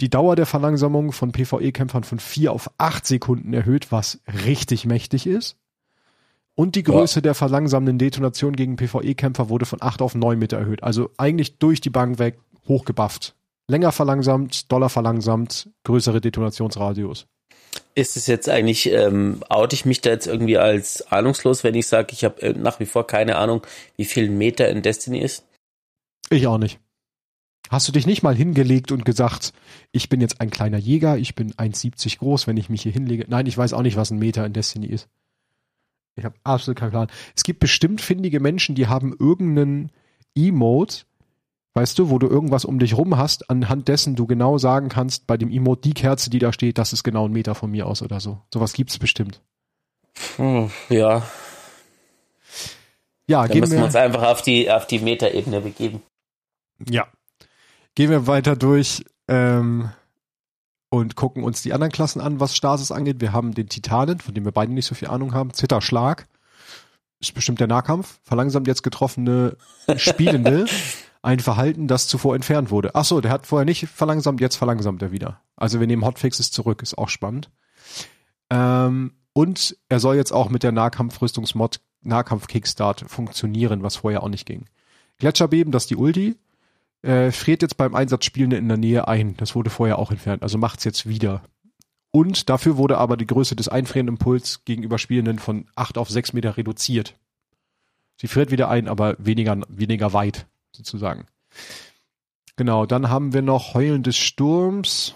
die 0.00 0.10
Dauer 0.10 0.36
der 0.36 0.46
Verlangsamung 0.46 1.12
von 1.12 1.32
PvE-Kämpfern 1.32 2.04
von 2.04 2.18
4 2.18 2.52
auf 2.52 2.70
8 2.78 3.06
Sekunden 3.06 3.52
erhöht, 3.52 3.92
was 3.92 4.20
richtig 4.44 4.86
mächtig 4.86 5.26
ist. 5.26 5.56
Und 6.56 6.76
die 6.76 6.82
Größe 6.82 7.16
ja. 7.16 7.22
der 7.22 7.34
verlangsamenden 7.34 7.98
Detonation 7.98 8.54
gegen 8.54 8.76
PvE-Kämpfer 8.76 9.48
wurde 9.48 9.66
von 9.66 9.82
8 9.82 10.02
auf 10.02 10.14
9 10.14 10.38
Meter 10.38 10.58
erhöht. 10.58 10.82
Also 10.82 11.10
eigentlich 11.16 11.58
durch 11.58 11.80
die 11.80 11.90
Bank 11.90 12.18
weg 12.18 12.38
hochgebufft. 12.66 13.34
Länger 13.68 13.92
verlangsamt, 13.92 14.70
doller 14.70 14.88
verlangsamt, 14.88 15.70
größere 15.84 16.20
Detonationsradius. 16.20 17.26
Ist 17.94 18.16
es 18.16 18.26
jetzt 18.26 18.48
eigentlich, 18.48 18.90
ähm, 18.90 19.42
oute 19.48 19.74
ich 19.74 19.84
mich 19.84 20.00
da 20.00 20.10
jetzt 20.10 20.26
irgendwie 20.26 20.58
als 20.58 21.10
ahnungslos, 21.10 21.64
wenn 21.64 21.74
ich 21.74 21.86
sage, 21.86 22.08
ich 22.12 22.24
habe 22.24 22.42
äh, 22.42 22.52
nach 22.52 22.80
wie 22.80 22.86
vor 22.86 23.06
keine 23.06 23.36
Ahnung, 23.36 23.62
wie 23.96 24.04
viel 24.04 24.30
Meter 24.30 24.68
in 24.68 24.82
Destiny 24.82 25.20
ist? 25.20 25.44
Ich 26.30 26.46
auch 26.46 26.58
nicht. 26.58 26.78
Hast 27.70 27.88
du 27.88 27.92
dich 27.92 28.06
nicht 28.06 28.22
mal 28.22 28.34
hingelegt 28.34 28.92
und 28.92 29.04
gesagt, 29.04 29.52
ich 29.90 30.08
bin 30.08 30.20
jetzt 30.20 30.40
ein 30.40 30.50
kleiner 30.50 30.78
Jäger, 30.78 31.16
ich 31.16 31.34
bin 31.34 31.52
1,70 31.54 32.18
groß, 32.18 32.46
wenn 32.46 32.56
ich 32.56 32.68
mich 32.68 32.82
hier 32.82 32.92
hinlege? 32.92 33.24
Nein, 33.28 33.46
ich 33.46 33.56
weiß 33.56 33.72
auch 33.72 33.82
nicht, 33.82 33.96
was 33.96 34.10
ein 34.10 34.18
Meter 34.18 34.44
in 34.44 34.52
Destiny 34.52 34.86
ist. 34.86 35.08
Ich 36.16 36.24
habe 36.24 36.36
absolut 36.44 36.78
keinen 36.78 36.90
Plan. 36.90 37.08
Es 37.34 37.42
gibt 37.42 37.60
bestimmt 37.60 38.00
findige 38.00 38.38
Menschen, 38.38 38.74
die 38.74 38.86
haben 38.86 39.16
irgendeinen 39.18 39.90
Emote, 40.36 41.04
weißt 41.74 41.98
du, 41.98 42.10
wo 42.10 42.18
du 42.18 42.28
irgendwas 42.28 42.64
um 42.64 42.78
dich 42.78 42.96
rum 42.96 43.16
hast, 43.16 43.50
anhand 43.50 43.88
dessen 43.88 44.16
du 44.16 44.26
genau 44.26 44.58
sagen 44.58 44.88
kannst, 44.88 45.26
bei 45.26 45.36
dem 45.36 45.50
Emote, 45.50 45.82
die 45.82 45.94
Kerze, 45.94 46.30
die 46.30 46.38
da 46.38 46.52
steht, 46.52 46.78
das 46.78 46.92
ist 46.92 47.04
genau 47.04 47.26
ein 47.26 47.32
Meter 47.32 47.54
von 47.54 47.70
mir 47.70 47.86
aus 47.86 48.02
oder 48.02 48.20
so. 48.20 48.40
Sowas 48.52 48.72
gibt's 48.72 48.98
bestimmt. 48.98 49.40
Hm, 50.36 50.70
ja. 50.88 51.22
Ja, 53.26 53.46
Dann 53.46 53.58
müssen 53.58 53.78
wir 53.78 53.84
uns 53.84 53.96
einfach 53.96 54.22
auf 54.22 54.42
die, 54.42 54.70
auf 54.70 54.86
die 54.86 54.98
Metaebene 54.98 55.60
begeben. 55.60 56.02
Ja, 56.88 57.06
Gehen 57.94 58.10
wir 58.10 58.26
weiter 58.26 58.56
durch 58.56 59.04
ähm, 59.28 59.90
und 60.90 61.14
gucken 61.14 61.44
uns 61.44 61.62
die 61.62 61.72
anderen 61.72 61.92
Klassen 61.92 62.20
an, 62.20 62.40
was 62.40 62.56
Stasis 62.56 62.90
angeht. 62.90 63.20
Wir 63.20 63.32
haben 63.32 63.54
den 63.54 63.68
Titanen, 63.68 64.18
von 64.18 64.34
dem 64.34 64.44
wir 64.44 64.52
beide 64.52 64.72
nicht 64.72 64.86
so 64.86 64.96
viel 64.96 65.08
Ahnung 65.08 65.32
haben. 65.32 65.52
Zitterschlag 65.52 66.26
ist 67.20 67.34
bestimmt 67.34 67.60
der 67.60 67.68
Nahkampf. 67.68 68.18
Verlangsamt 68.24 68.66
jetzt 68.66 68.82
getroffene 68.82 69.56
Spielende 69.96 70.66
ein 71.24 71.40
Verhalten, 71.40 71.88
das 71.88 72.06
zuvor 72.06 72.34
entfernt 72.34 72.70
wurde. 72.70 72.94
Ach 72.94 73.04
so, 73.04 73.20
der 73.20 73.30
hat 73.30 73.46
vorher 73.46 73.64
nicht 73.64 73.88
verlangsamt, 73.88 74.40
jetzt 74.40 74.56
verlangsamt 74.56 75.02
er 75.02 75.12
wieder. 75.12 75.40
Also 75.56 75.80
wir 75.80 75.86
nehmen 75.86 76.04
Hotfixes 76.04 76.50
zurück, 76.50 76.82
ist 76.82 76.98
auch 76.98 77.08
spannend. 77.08 77.50
Ähm, 78.50 79.12
und 79.32 79.76
er 79.88 80.00
soll 80.00 80.16
jetzt 80.16 80.32
auch 80.32 80.48
mit 80.48 80.62
der 80.62 80.72
Nahkampfrüstungsmod 80.72 81.80
Nahkampf 82.02 82.46
Kickstart 82.46 83.04
funktionieren, 83.08 83.82
was 83.82 83.96
vorher 83.96 84.22
auch 84.22 84.28
nicht 84.28 84.46
ging. 84.46 84.66
Gletscherbeben, 85.18 85.72
das 85.72 85.84
ist 85.84 85.90
die 85.90 85.96
Ulti 85.96 86.36
äh, 87.04 87.30
friert 87.32 87.62
jetzt 87.62 87.76
beim 87.76 87.94
Einsatz 87.94 88.24
Spielende 88.24 88.56
in 88.56 88.68
der 88.68 88.78
Nähe 88.78 89.06
ein. 89.06 89.36
Das 89.36 89.54
wurde 89.54 89.70
vorher 89.70 89.98
auch 89.98 90.10
entfernt, 90.10 90.42
also 90.42 90.58
macht's 90.58 90.84
jetzt 90.84 91.06
wieder. 91.06 91.42
Und 92.10 92.48
dafür 92.48 92.76
wurde 92.76 92.98
aber 92.98 93.16
die 93.16 93.26
Größe 93.26 93.56
des 93.56 93.68
einfrierenden 93.68 94.14
Impuls 94.14 94.64
gegenüber 94.64 94.98
Spielenden 94.98 95.38
von 95.38 95.66
8 95.74 95.98
auf 95.98 96.08
6 96.08 96.32
Meter 96.32 96.56
reduziert. 96.56 97.18
Sie 98.16 98.28
friert 98.28 98.50
wieder 98.50 98.68
ein, 98.68 98.88
aber 98.88 99.16
weniger, 99.18 99.60
weniger 99.68 100.12
weit, 100.12 100.46
sozusagen. 100.74 101.26
Genau, 102.56 102.86
dann 102.86 103.08
haben 103.08 103.32
wir 103.32 103.42
noch 103.42 103.74
Heulen 103.74 104.02
des 104.02 104.16
Sturms. 104.16 105.14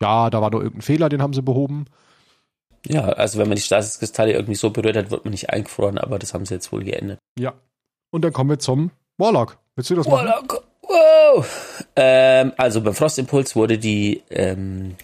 Ja, 0.00 0.30
da 0.30 0.40
war 0.40 0.50
doch 0.50 0.60
irgendein 0.60 0.82
Fehler, 0.82 1.08
den 1.08 1.22
haben 1.22 1.32
sie 1.32 1.42
behoben. 1.42 1.86
Ja, 2.86 3.04
also 3.08 3.38
wenn 3.38 3.48
man 3.48 3.56
die 3.56 3.62
Stasiskristalle 3.62 4.32
irgendwie 4.32 4.54
so 4.54 4.70
berührt 4.70 4.96
hat, 4.96 5.10
wird 5.10 5.24
man 5.24 5.32
nicht 5.32 5.50
eingefroren, 5.50 5.98
aber 5.98 6.18
das 6.18 6.34
haben 6.34 6.46
sie 6.46 6.54
jetzt 6.54 6.72
wohl 6.72 6.84
geändert. 6.84 7.18
Ja. 7.38 7.54
Und 8.10 8.24
dann 8.24 8.32
kommen 8.32 8.50
wir 8.50 8.58
zum 8.58 8.92
Warlock. 9.18 9.58
Willst 9.74 9.90
du 9.90 9.96
das 9.96 10.06
machen? 10.06 10.28
Warlock. 10.28 10.64
Wow. 10.82 11.84
Ähm, 11.96 12.52
also 12.56 12.80
beim 12.80 12.94
Frostimpuls 12.94 13.56
wurde 13.56 13.78
die, 13.78 14.22
ähm, 14.30 14.96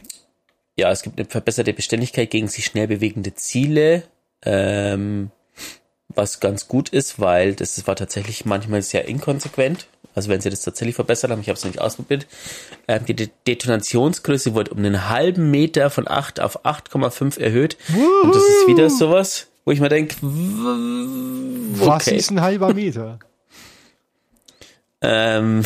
ja, 0.76 0.90
es 0.90 1.02
gibt 1.02 1.18
eine 1.18 1.28
verbesserte 1.28 1.74
Beständigkeit 1.74 2.30
gegen 2.30 2.48
sich 2.48 2.64
schnell 2.64 2.88
bewegende 2.88 3.34
Ziele, 3.34 4.04
ähm, 4.42 5.30
was 6.14 6.40
ganz 6.40 6.68
gut 6.68 6.88
ist, 6.88 7.20
weil 7.20 7.54
das 7.54 7.86
war 7.86 7.96
tatsächlich 7.96 8.44
manchmal 8.44 8.82
sehr 8.82 9.06
inkonsequent. 9.06 9.86
Also 10.14 10.28
wenn 10.28 10.40
sie 10.40 10.50
das 10.50 10.62
tatsächlich 10.62 10.94
verbessert 10.94 11.30
haben, 11.30 11.40
ich 11.40 11.48
habe 11.48 11.56
es 11.56 11.64
nicht 11.64 11.80
ausprobiert. 11.80 12.26
Ähm, 12.86 13.04
die 13.06 13.30
Detonationsgröße 13.46 14.54
wurde 14.54 14.70
um 14.70 14.78
einen 14.78 15.08
halben 15.08 15.50
Meter 15.50 15.90
von 15.90 16.06
8 16.06 16.40
auf 16.40 16.64
8,5 16.64 17.40
erhöht. 17.40 17.76
Woohoo. 17.88 18.22
Und 18.22 18.34
das 18.34 18.42
ist 18.42 18.68
wieder 18.68 18.90
sowas, 18.90 19.48
wo 19.64 19.72
ich 19.72 19.80
mir 19.80 19.88
denke, 19.88 20.14
okay. 20.22 20.30
was 21.74 22.06
ist 22.06 22.30
ein 22.30 22.40
halber 22.40 22.74
Meter? 22.74 23.18
Ähm, 25.00 25.64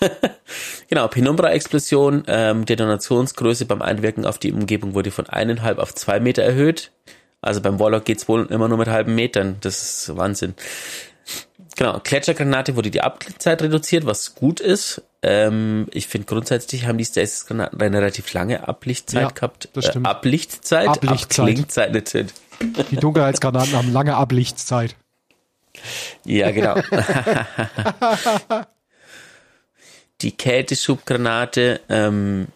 genau, 0.88 1.08
Penumbra-Explosion, 1.08 2.24
ähm, 2.26 2.66
Detonationsgröße 2.66 3.64
beim 3.64 3.82
Einwirken 3.82 4.26
auf 4.26 4.38
die 4.38 4.52
Umgebung 4.52 4.94
wurde 4.94 5.10
von 5.10 5.26
eineinhalb 5.26 5.78
auf 5.78 5.94
zwei 5.94 6.20
Meter 6.20 6.42
erhöht. 6.42 6.92
Also 7.40 7.60
beim 7.60 7.78
Warlock 7.78 8.04
geht's 8.04 8.28
wohl 8.28 8.46
immer 8.46 8.68
nur 8.68 8.78
mit 8.78 8.88
halben 8.88 9.14
Metern. 9.14 9.56
Das 9.60 9.82
ist 9.82 10.16
Wahnsinn. 10.16 10.54
Genau, 11.76 12.00
Gletschergranate 12.02 12.74
wurde 12.74 12.90
die 12.90 13.02
Ablichtzeit 13.02 13.60
reduziert, 13.62 14.06
was 14.06 14.34
gut 14.34 14.60
ist. 14.60 15.02
Ähm, 15.22 15.86
ich 15.92 16.06
finde 16.06 16.26
grundsätzlich 16.26 16.86
haben 16.86 16.96
die 16.96 17.04
Stasis-Granaten 17.04 17.80
eine 17.80 17.98
relativ 17.98 18.32
lange 18.32 18.66
Ablichtzeit 18.66 19.22
ja, 19.22 19.28
gehabt. 19.28 19.68
Das 19.74 19.86
stimmt. 19.86 20.06
Äh, 20.06 20.10
Ablichtzeit? 20.10 20.88
Ablichtzeit. 20.88 21.88
Ablichtzeit. 21.88 22.32
Die 22.90 22.96
Dunkelheitsgranaten 22.96 23.74
haben 23.74 23.92
lange 23.92 24.16
Ablichtzeit. 24.16 24.96
Ja, 26.24 26.50
genau. 26.50 26.76
die 30.22 30.32
Kälteschubgranate. 30.32 31.80
Ähm, 31.90 32.46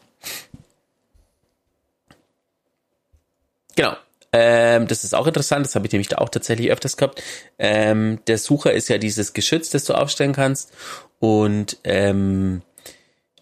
genau. 3.76 3.96
Ähm, 4.32 4.86
das 4.86 5.04
ist 5.04 5.14
auch 5.14 5.26
interessant, 5.26 5.66
das 5.66 5.74
habe 5.74 5.86
ich 5.86 5.92
nämlich 5.92 6.08
da 6.08 6.18
auch 6.18 6.28
tatsächlich 6.28 6.70
öfters 6.70 6.96
gehabt. 6.96 7.22
Ähm, 7.58 8.20
der 8.26 8.38
Sucher 8.38 8.72
ist 8.72 8.88
ja 8.88 8.98
dieses 8.98 9.32
Geschütz, 9.32 9.70
das 9.70 9.84
du 9.84 9.94
aufstellen 9.94 10.32
kannst. 10.32 10.72
Und 11.18 11.78
ähm, 11.84 12.62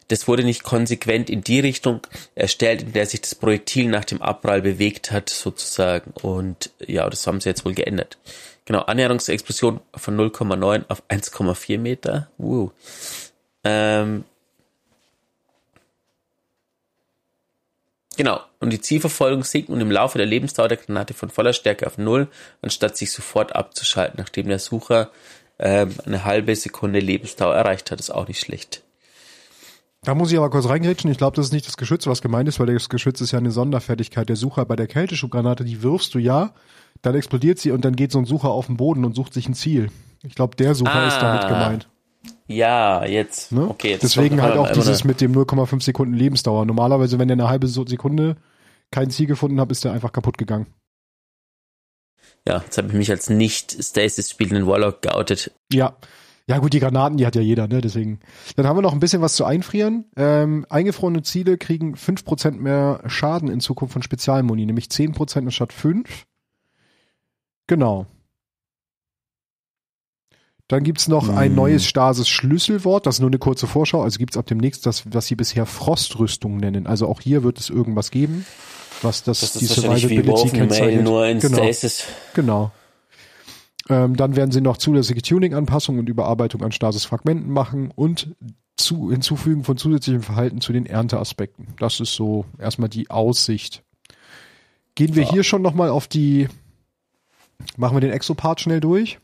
das 0.08 0.26
wurde 0.26 0.42
nicht 0.42 0.64
konsequent 0.64 1.28
in 1.28 1.42
die 1.42 1.60
Richtung 1.60 2.00
erstellt, 2.34 2.82
in 2.82 2.92
der 2.92 3.06
sich 3.06 3.20
das 3.20 3.34
Projektil 3.34 3.88
nach 3.88 4.06
dem 4.06 4.22
Abprall 4.22 4.62
bewegt 4.62 5.12
hat, 5.12 5.28
sozusagen. 5.28 6.12
Und 6.22 6.70
ja, 6.84 7.08
das 7.08 7.26
haben 7.26 7.40
sie 7.40 7.50
jetzt 7.50 7.66
wohl 7.66 7.74
geändert. 7.74 8.16
Genau, 8.64 8.80
Annäherungsexplosion 8.80 9.80
von 9.94 10.16
0,9 10.16 10.84
auf 10.88 11.02
1,4 11.08 11.78
Meter. 11.78 12.30
Wow. 12.38 12.72
Ähm, 13.64 14.24
genau. 18.18 18.40
Und 18.60 18.70
die 18.70 18.80
Zielverfolgung 18.80 19.44
sinkt 19.44 19.70
nun 19.70 19.80
im 19.80 19.90
Laufe 19.90 20.18
der 20.18 20.26
Lebensdauer 20.26 20.68
der 20.68 20.76
Granate 20.76 21.14
von 21.14 21.30
voller 21.30 21.54
Stärke 21.54 21.86
auf 21.86 21.96
Null, 21.96 22.28
anstatt 22.60 22.98
sich 22.98 23.10
sofort 23.10 23.56
abzuschalten, 23.56 24.16
nachdem 24.18 24.48
der 24.48 24.58
Sucher 24.58 25.10
ähm, 25.58 25.94
eine 26.04 26.24
halbe 26.24 26.54
Sekunde 26.54 27.00
Lebensdauer 27.00 27.54
erreicht 27.54 27.90
hat. 27.90 27.98
ist 27.98 28.10
auch 28.10 28.28
nicht 28.28 28.40
schlecht. 28.40 28.82
Da 30.02 30.14
muss 30.14 30.30
ich 30.30 30.38
aber 30.38 30.50
kurz 30.50 30.68
reingrätschen. 30.68 31.10
Ich 31.10 31.18
glaube, 31.18 31.36
das 31.36 31.46
ist 31.46 31.52
nicht 31.52 31.66
das 31.66 31.76
Geschütz, 31.76 32.06
was 32.06 32.22
gemeint 32.22 32.48
ist, 32.48 32.60
weil 32.60 32.66
das 32.66 32.88
Geschütz 32.88 33.20
ist 33.20 33.32
ja 33.32 33.38
eine 33.38 33.50
Sonderfertigkeit 33.50 34.28
der 34.28 34.36
Sucher. 34.36 34.64
Bei 34.64 34.76
der 34.76 34.86
Kälteschubgranate, 34.86 35.64
die 35.64 35.82
wirfst 35.82 36.14
du 36.14 36.18
ja, 36.18 36.52
dann 37.02 37.14
explodiert 37.14 37.58
sie 37.58 37.72
und 37.72 37.84
dann 37.84 37.96
geht 37.96 38.12
so 38.12 38.18
ein 38.18 38.24
Sucher 38.24 38.50
auf 38.50 38.66
den 38.66 38.76
Boden 38.76 39.04
und 39.04 39.14
sucht 39.16 39.34
sich 39.34 39.48
ein 39.48 39.54
Ziel. 39.54 39.90
Ich 40.22 40.34
glaube, 40.34 40.56
der 40.56 40.74
Sucher 40.74 40.94
ah. 40.94 41.08
ist 41.08 41.18
damit 41.18 41.48
gemeint. 41.48 41.88
Ja, 42.48 43.04
jetzt. 43.04 43.52
Ne? 43.52 43.68
Okay, 43.68 43.90
jetzt 43.90 44.02
Deswegen 44.02 44.40
halt 44.40 44.56
auch 44.56 44.72
dieses 44.72 45.04
mit 45.04 45.20
dem 45.20 45.32
0,5 45.32 45.82
Sekunden 45.82 46.14
Lebensdauer. 46.14 46.64
Normalerweise, 46.64 47.18
wenn 47.18 47.28
der 47.28 47.36
eine 47.36 47.48
halbe 47.48 47.68
Sekunde 47.68 48.36
kein 48.90 49.10
Ziel 49.10 49.26
gefunden 49.26 49.60
hat, 49.60 49.70
ist 49.70 49.84
der 49.84 49.92
einfach 49.92 50.12
kaputt 50.12 50.38
gegangen. 50.38 50.66
Ja, 52.46 52.62
jetzt 52.64 52.78
habe 52.78 52.88
ich 52.88 52.94
mich 52.94 53.10
als 53.10 53.28
nicht 53.28 53.72
Stasis 53.84 54.30
spielenden 54.30 54.66
Warlock 54.66 55.02
geoutet. 55.02 55.52
Ja. 55.70 55.96
Ja 56.46 56.56
gut, 56.56 56.72
die 56.72 56.80
Granaten, 56.80 57.18
die 57.18 57.26
hat 57.26 57.36
ja 57.36 57.42
jeder, 57.42 57.68
ne? 57.68 57.82
Deswegen. 57.82 58.20
Dann 58.56 58.66
haben 58.66 58.78
wir 58.78 58.82
noch 58.82 58.94
ein 58.94 59.00
bisschen 59.00 59.20
was 59.20 59.34
zu 59.34 59.44
einfrieren. 59.44 60.06
Ähm, 60.16 60.64
eingefrorene 60.70 61.20
Ziele 61.20 61.58
kriegen 61.58 61.94
5% 61.94 62.52
mehr 62.52 63.02
Schaden 63.06 63.50
in 63.50 63.60
Zukunft 63.60 63.92
von 63.92 64.00
Spezialmuni, 64.02 64.64
nämlich 64.64 64.86
10% 64.86 65.40
anstatt 65.40 65.74
5. 65.74 66.24
Genau. 67.66 68.06
Dann 70.68 70.82
gibt's 70.84 71.08
noch 71.08 71.30
ein 71.30 71.48
Hm. 71.50 71.54
neues 71.56 71.86
Stasis-Schlüsselwort, 71.86 73.06
das 73.06 73.16
ist 73.16 73.20
nur 73.20 73.30
eine 73.30 73.38
kurze 73.38 73.66
Vorschau, 73.66 74.02
also 74.02 74.18
gibt's 74.18 74.36
ab 74.36 74.46
demnächst 74.46 74.84
das, 74.84 75.04
was 75.12 75.26
sie 75.26 75.34
bisher 75.34 75.64
Frostrüstung 75.64 76.58
nennen. 76.58 76.86
Also 76.86 77.08
auch 77.08 77.22
hier 77.22 77.42
wird 77.42 77.58
es 77.58 77.70
irgendwas 77.70 78.10
geben, 78.10 78.44
was 79.00 79.22
das, 79.22 79.40
Das 79.40 79.52
die 79.54 79.64
Survivability 79.64 80.50
kennzeichnet. 80.50 81.04
nur 81.04 81.26
in 81.26 81.40
Genau. 81.40 81.56
Stasis. 81.56 82.04
Genau. 82.34 82.70
Ähm, 83.88 84.16
dann 84.16 84.36
werden 84.36 84.50
sie 84.52 84.60
noch 84.60 84.76
zusätzliche 84.76 85.22
Tuning-Anpassungen 85.22 86.00
und 86.00 86.08
Überarbeitung 86.10 86.62
an 86.62 86.72
Stasis-Fragmenten 86.72 87.50
machen 87.50 87.90
und 87.94 88.36
zu, 88.76 89.10
hinzufügen 89.10 89.64
von 89.64 89.78
zusätzlichem 89.78 90.22
Verhalten 90.22 90.60
zu 90.60 90.74
den 90.74 90.84
Ernteaspekten. 90.84 91.68
Das 91.78 91.98
ist 91.98 92.14
so 92.14 92.44
erstmal 92.58 92.90
die 92.90 93.08
Aussicht. 93.08 93.82
Gehen 94.94 95.14
wir 95.14 95.22
Ja. 95.22 95.30
hier 95.30 95.42
schon 95.44 95.62
nochmal 95.62 95.88
auf 95.88 96.06
die, 96.06 96.48
machen 97.78 97.96
wir 97.96 98.00
den 98.02 98.10
Exo-Part 98.12 98.60
schnell 98.60 98.80
durch? 98.80 99.18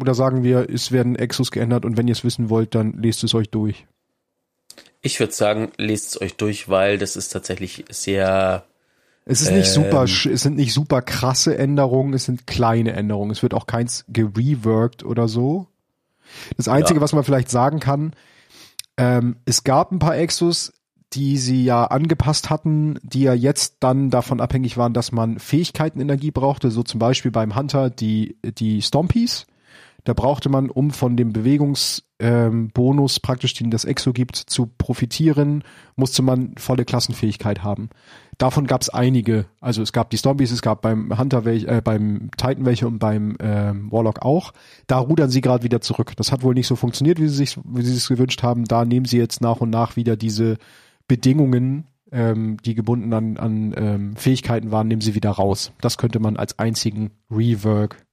Oder 0.00 0.14
sagen 0.14 0.42
wir, 0.42 0.68
es 0.70 0.92
werden 0.92 1.16
Exos 1.16 1.50
geändert 1.50 1.84
und 1.84 1.96
wenn 1.96 2.06
ihr 2.08 2.12
es 2.12 2.24
wissen 2.24 2.50
wollt, 2.50 2.74
dann 2.74 2.94
lest 3.02 3.24
es 3.24 3.34
euch 3.34 3.50
durch. 3.50 3.86
Ich 5.00 5.18
würde 5.20 5.32
sagen, 5.32 5.72
lest 5.76 6.14
es 6.16 6.20
euch 6.20 6.36
durch, 6.36 6.68
weil 6.68 6.98
das 6.98 7.16
ist 7.16 7.28
tatsächlich 7.30 7.84
sehr. 7.90 8.64
Es 9.24 9.42
ist 9.42 9.50
nicht 9.52 9.76
Ähm. 9.76 9.84
super, 9.84 10.04
es 10.04 10.42
sind 10.42 10.56
nicht 10.56 10.72
super 10.72 11.02
krasse 11.02 11.56
Änderungen, 11.58 12.14
es 12.14 12.24
sind 12.24 12.46
kleine 12.46 12.92
Änderungen. 12.92 13.30
Es 13.30 13.42
wird 13.42 13.54
auch 13.54 13.66
keins 13.66 14.04
gereworked 14.08 15.04
oder 15.04 15.28
so. 15.28 15.66
Das 16.56 16.68
Einzige, 16.68 16.98
Ja. 16.98 17.02
was 17.02 17.12
man 17.12 17.24
vielleicht 17.24 17.50
sagen 17.50 17.80
kann, 17.80 18.12
ähm, 18.96 19.36
es 19.44 19.64
gab 19.64 19.92
ein 19.92 19.98
paar 19.98 20.16
Exos, 20.16 20.72
die 21.14 21.38
sie 21.38 21.64
ja 21.64 21.84
angepasst 21.84 22.50
hatten, 22.50 22.98
die 23.02 23.22
ja 23.22 23.32
jetzt 23.32 23.76
dann 23.80 24.10
davon 24.10 24.40
abhängig 24.40 24.76
waren, 24.76 24.92
dass 24.92 25.10
man 25.12 25.38
Fähigkeitenenergie 25.38 26.30
brauchte, 26.30 26.70
so 26.70 26.82
zum 26.82 26.98
Beispiel 26.98 27.30
beim 27.30 27.56
Hunter 27.56 27.88
die, 27.90 28.36
die 28.44 28.82
Stompies. 28.82 29.46
Da 30.08 30.14
brauchte 30.14 30.48
man, 30.48 30.70
um 30.70 30.90
von 30.90 31.18
dem 31.18 31.34
Bewegungsbonus 31.34 33.16
ähm, 33.16 33.22
praktisch, 33.22 33.52
den 33.52 33.70
das 33.70 33.84
Exo 33.84 34.14
gibt, 34.14 34.36
zu 34.36 34.64
profitieren, 34.78 35.62
musste 35.96 36.22
man 36.22 36.54
volle 36.56 36.86
Klassenfähigkeit 36.86 37.62
haben. 37.62 37.90
Davon 38.38 38.66
gab 38.66 38.80
es 38.80 38.88
einige. 38.88 39.44
Also 39.60 39.82
es 39.82 39.92
gab 39.92 40.08
die 40.08 40.16
Stompies, 40.16 40.50
es 40.50 40.62
gab 40.62 40.80
beim 40.80 41.18
Hunter 41.18 41.44
welche, 41.44 41.68
äh, 41.68 41.82
beim 41.84 42.30
Titan 42.38 42.64
welche 42.64 42.86
und 42.86 43.00
beim 43.00 43.36
ähm, 43.38 43.92
Warlock 43.92 44.22
auch. 44.22 44.54
Da 44.86 44.96
rudern 44.96 45.28
sie 45.28 45.42
gerade 45.42 45.62
wieder 45.62 45.82
zurück. 45.82 46.16
Das 46.16 46.32
hat 46.32 46.42
wohl 46.42 46.54
nicht 46.54 46.68
so 46.68 46.74
funktioniert, 46.74 47.20
wie 47.20 47.28
sie 47.28 47.36
sich, 47.36 47.58
wie 47.62 47.82
sie 47.82 47.92
es 47.92 48.08
gewünscht 48.08 48.42
haben. 48.42 48.64
Da 48.64 48.86
nehmen 48.86 49.04
sie 49.04 49.18
jetzt 49.18 49.42
nach 49.42 49.60
und 49.60 49.68
nach 49.68 49.96
wieder 49.96 50.16
diese 50.16 50.56
Bedingungen, 51.06 51.84
ähm, 52.12 52.56
die 52.64 52.74
gebunden 52.74 53.12
an, 53.12 53.36
an 53.36 53.74
ähm, 53.76 54.16
Fähigkeiten 54.16 54.70
waren, 54.70 54.88
nehmen 54.88 55.02
sie 55.02 55.14
wieder 55.14 55.32
raus. 55.32 55.72
Das 55.82 55.98
könnte 55.98 56.18
man 56.18 56.38
als 56.38 56.58
einzigen 56.58 57.10
Rework 57.30 58.06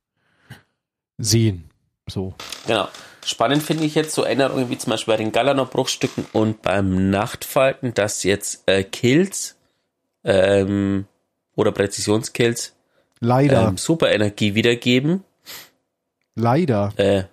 sehen. 1.17 1.69
So. 2.07 2.33
Genau. 2.67 2.87
Spannend 3.25 3.63
finde 3.63 3.85
ich 3.85 3.95
jetzt 3.95 4.13
so 4.13 4.23
Änderungen 4.23 4.69
wie 4.69 4.77
zum 4.77 4.91
Beispiel 4.91 5.13
bei 5.13 5.17
den 5.17 5.31
Galanor-Bruchstücken 5.31 6.27
und 6.31 6.61
beim 6.61 7.09
Nachtfalken, 7.09 7.95
dass 7.95 8.21
jetzt 8.23 8.63
äh, 8.67 8.83
Kills 8.83 9.57
ähm, 10.23 11.05
oder 11.55 11.71
Präzisionskills 11.71 12.75
Leider, 13.19 13.69
ähm, 13.69 13.77
Superenergie 13.77 14.53
wiedergeben. 14.53 15.23
leider. 16.35 16.93
Äh, 16.97 17.23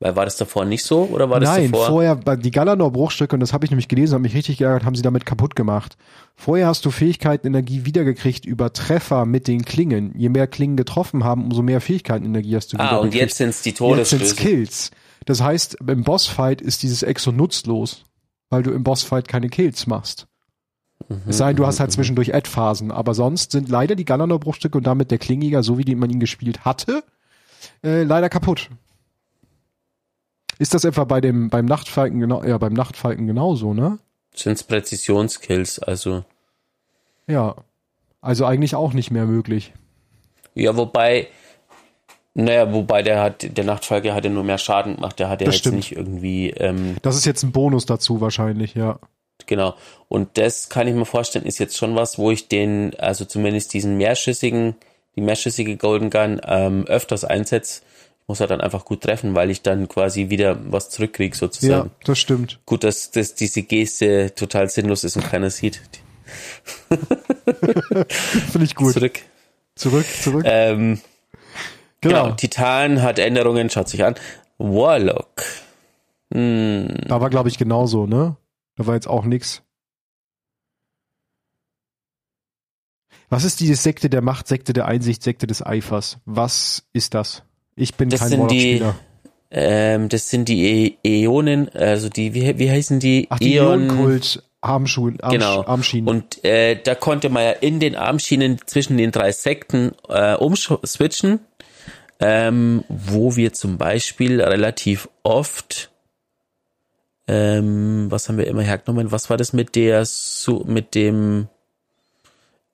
weil 0.00 0.14
war 0.16 0.24
das 0.24 0.36
davor 0.36 0.64
nicht 0.64 0.84
so 0.84 1.04
oder 1.04 1.28
war 1.30 1.40
das 1.40 1.48
Nein, 1.50 1.72
davor? 1.72 1.86
vorher, 1.88 2.16
bei- 2.16 2.36
die 2.36 2.50
Galanor-Bruchstücke, 2.50 3.34
und 3.34 3.40
das 3.40 3.52
habe 3.52 3.64
ich 3.64 3.70
nämlich 3.70 3.88
gelesen, 3.88 4.14
habe 4.14 4.22
mich 4.22 4.34
richtig 4.34 4.58
geärgert, 4.58 4.84
haben 4.84 4.94
sie 4.94 5.02
damit 5.02 5.26
kaputt 5.26 5.56
gemacht. 5.56 5.96
Vorher 6.36 6.66
hast 6.68 6.84
du 6.84 6.90
Fähigkeitenenergie 6.90 7.84
wiedergekriegt 7.84 8.44
über 8.46 8.72
Treffer 8.72 9.24
mit 9.26 9.48
den 9.48 9.64
Klingen. 9.64 10.12
Je 10.16 10.28
mehr 10.28 10.46
Klingen 10.46 10.76
getroffen 10.76 11.24
haben, 11.24 11.44
umso 11.44 11.62
mehr 11.62 11.80
Fähigkeitenenergie 11.80 12.54
hast 12.56 12.72
du 12.72 12.76
ah, 12.78 12.82
und 12.82 12.88
wiedergekriegt. 13.12 13.20
jetzt 13.22 13.36
sind 13.38 13.48
es 13.48 13.62
die 13.62 13.70
Jetzt 13.70 13.78
sind's 13.78 14.10
Todesstöße. 14.10 14.34
Kills. 14.36 14.90
Das 15.26 15.42
heißt, 15.42 15.78
im 15.86 16.04
Bossfight 16.04 16.60
ist 16.62 16.82
dieses 16.84 17.02
Exo 17.02 17.32
nutzlos, 17.32 18.04
weil 18.50 18.62
du 18.62 18.70
im 18.70 18.84
Bossfight 18.84 19.26
keine 19.28 19.48
Kills 19.48 19.86
machst. 19.88 20.26
Mhm, 21.08 21.22
Es 21.26 21.38
sei 21.38 21.48
denn, 21.48 21.56
du 21.56 21.66
hast 21.66 21.80
halt 21.80 21.90
zwischendurch 21.92 22.34
Ad-Phasen, 22.34 22.92
aber 22.92 23.14
sonst 23.14 23.50
sind 23.52 23.68
leider 23.68 23.94
die 23.96 24.04
Galanor-Bruchstücke 24.04 24.78
und 24.78 24.86
damit 24.86 25.10
der 25.10 25.18
Klingiger, 25.18 25.62
so 25.64 25.76
wie 25.76 25.94
man 25.96 26.08
ihn 26.10 26.20
gespielt 26.20 26.64
hatte, 26.64 27.02
äh, 27.84 28.04
leider 28.04 28.28
kaputt. 28.28 28.70
Ist 30.58 30.74
das 30.74 30.84
etwa 30.84 31.04
bei 31.04 31.20
dem 31.20 31.50
beim 31.50 31.64
Nachtfalken 31.66 32.20
genau 32.20 32.42
ja 32.44 32.58
beim 32.58 32.72
Nachtfalken 32.72 33.26
genauso, 33.26 33.74
ne? 33.74 33.98
Sind 34.34 34.52
es 34.54 34.62
Präzisionskills, 34.64 35.78
also 35.78 36.24
Ja. 37.26 37.56
Also 38.20 38.44
eigentlich 38.46 38.74
auch 38.74 38.92
nicht 38.92 39.10
mehr 39.10 39.26
möglich. 39.26 39.72
ja, 40.54 40.76
wobei 40.76 41.28
naja, 42.34 42.72
wobei 42.72 43.02
der 43.02 43.20
hat 43.22 43.56
der 43.56 43.64
Nachtfalke 43.64 44.14
hatte 44.14 44.30
nur 44.30 44.44
mehr 44.44 44.58
Schaden 44.58 44.96
gemacht, 44.96 45.18
der 45.18 45.28
hat 45.28 45.40
ja 45.40 45.46
Das 45.46 45.54
jetzt 45.56 45.60
stimmt. 45.60 45.76
nicht 45.76 45.92
irgendwie 45.96 46.50
ähm, 46.50 46.96
Das 47.02 47.16
ist 47.16 47.24
jetzt 47.24 47.42
ein 47.42 47.52
Bonus 47.52 47.86
dazu 47.86 48.20
wahrscheinlich, 48.20 48.74
ja. 48.74 48.98
Genau. 49.46 49.74
Und 50.08 50.36
das 50.36 50.68
kann 50.68 50.88
ich 50.88 50.94
mir 50.94 51.04
vorstellen, 51.04 51.46
ist 51.46 51.58
jetzt 51.58 51.76
schon 51.76 51.94
was, 51.94 52.18
wo 52.18 52.30
ich 52.32 52.48
den, 52.48 52.94
also 52.98 53.24
zumindest 53.24 53.72
diesen 53.72 53.96
mehrschüssigen, 53.96 54.74
die 55.16 55.20
mehrschüssige 55.20 55.76
Golden 55.76 56.10
Gun 56.10 56.40
ähm, 56.44 56.84
öfters 56.86 57.24
einsetze. 57.24 57.82
Muss 58.28 58.40
halt 58.40 58.50
dann 58.50 58.60
einfach 58.60 58.84
gut 58.84 59.00
treffen, 59.00 59.34
weil 59.34 59.50
ich 59.50 59.62
dann 59.62 59.88
quasi 59.88 60.28
wieder 60.30 60.58
was 60.70 60.90
zurückkriege, 60.90 61.34
Ja, 61.34 61.38
sozusagen. 61.40 61.90
das 62.04 62.18
stimmt. 62.18 62.60
Gut, 62.66 62.84
dass, 62.84 63.10
dass 63.10 63.34
diese 63.34 63.62
Geste 63.62 64.34
total 64.34 64.68
sinnlos 64.68 65.02
ist 65.02 65.16
und 65.16 65.24
keiner 65.24 65.48
sieht. 65.50 65.80
Finde 66.90 68.64
ich 68.64 68.74
gut. 68.74 68.92
Zurück. 68.92 69.18
Zurück, 69.74 70.06
zurück. 70.06 70.44
Ähm, 70.46 71.00
genau. 72.02 72.24
genau. 72.24 72.34
Titan 72.36 73.00
hat 73.02 73.18
Änderungen, 73.18 73.70
schaut 73.70 73.88
sich 73.88 74.04
an. 74.04 74.14
Warlock. 74.58 75.42
Hm, 76.34 76.96
Da 77.06 77.20
war 77.22 77.30
glaube 77.30 77.48
ich 77.48 77.56
genauso, 77.56 78.06
ne? 78.06 78.36
Da 78.76 78.86
war 78.86 78.94
jetzt 78.94 79.08
auch 79.08 79.24
nix. 79.24 79.62
Was 83.30 83.44
ist 83.44 83.60
diese 83.60 83.74
Sekte 83.76 84.08
der 84.10 84.20
Macht, 84.22 84.48
Sekte 84.48 84.72
der 84.72 84.86
Einsicht, 84.86 85.22
Sekte 85.22 85.46
des 85.46 85.64
Eifers? 85.64 86.18
Was 86.24 86.86
ist 86.92 87.14
das? 87.14 87.42
Ich 87.78 87.94
bin 87.94 88.10
Das 88.10 88.20
kein 88.20 88.28
sind 88.30 88.50
die- 88.50 88.82
ähm, 89.50 90.08
das 90.10 90.28
sind 90.28 90.48
die 90.48 90.98
E- 91.02 91.24
Äonen, 91.24 91.68
also 91.70 92.08
die, 92.10 92.34
wie, 92.34 92.58
wie 92.58 92.70
heißen 92.70 93.00
die? 93.00 93.26
Ach, 93.30 93.38
die 93.38 93.54
Äon- 93.58 93.86
Ionenkult 93.88 94.42
Armschuhen, 94.60 95.20
Armsch 95.20 95.34
Genau. 95.38 95.64
Armschienen. 95.64 96.08
Und 96.08 96.44
äh, 96.44 96.74
da 96.82 96.94
konnte 96.96 97.28
man 97.30 97.44
ja 97.44 97.50
in 97.52 97.78
den 97.80 97.94
Armschienen 97.94 98.58
zwischen 98.66 98.96
den 98.98 99.12
drei 99.12 99.30
Sekten 99.32 99.92
äh, 100.08 100.34
umswitchen, 100.34 101.38
ähm, 102.20 102.84
wo 102.88 103.36
wir 103.36 103.52
zum 103.52 103.78
Beispiel 103.78 104.42
relativ 104.42 105.08
oft, 105.22 105.90
ähm, 107.28 108.06
was 108.10 108.28
haben 108.28 108.36
wir 108.38 108.48
immer 108.48 108.62
hergenommen? 108.62 109.12
Was 109.12 109.30
war 109.30 109.36
das 109.36 109.52
mit 109.52 109.76
der, 109.76 110.04
mit 110.66 110.94
dem, 110.96 111.46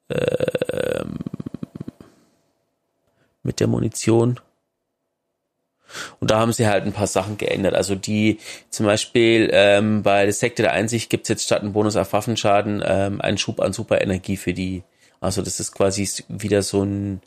ähm, 0.09 1.19
mit 3.43 3.61
der 3.61 3.67
Munition? 3.67 4.41
Und 6.20 6.30
da 6.30 6.38
haben 6.38 6.53
sie 6.53 6.66
halt 6.66 6.84
ein 6.84 6.92
paar 6.92 7.07
Sachen 7.07 7.38
geändert. 7.38 7.74
Also 7.74 7.95
die 7.95 8.38
zum 8.70 8.86
Beispiel 8.86 9.51
ähm, 9.53 10.03
bei 10.03 10.24
der 10.24 10.32
Sekte 10.32 10.62
der 10.62 10.72
Einsicht 10.72 11.11
gibt's 11.11 11.28
jetzt 11.28 11.45
statt 11.45 11.62
einen 11.62 11.72
Bonus 11.72 11.97
auf 11.97 12.12
Waffenschaden 12.12 12.82
ähm, 12.84 13.20
einen 13.20 13.38
Schub 13.38 13.61
an 13.61 13.72
Superenergie 13.72 14.36
für 14.36 14.55
die. 14.55 14.82
Also 15.20 15.42
das 15.42 15.61
ist 15.61 15.72
quasi 15.72 16.09
wieder 16.28 16.62
so 16.62 16.82
ein 16.82 17.20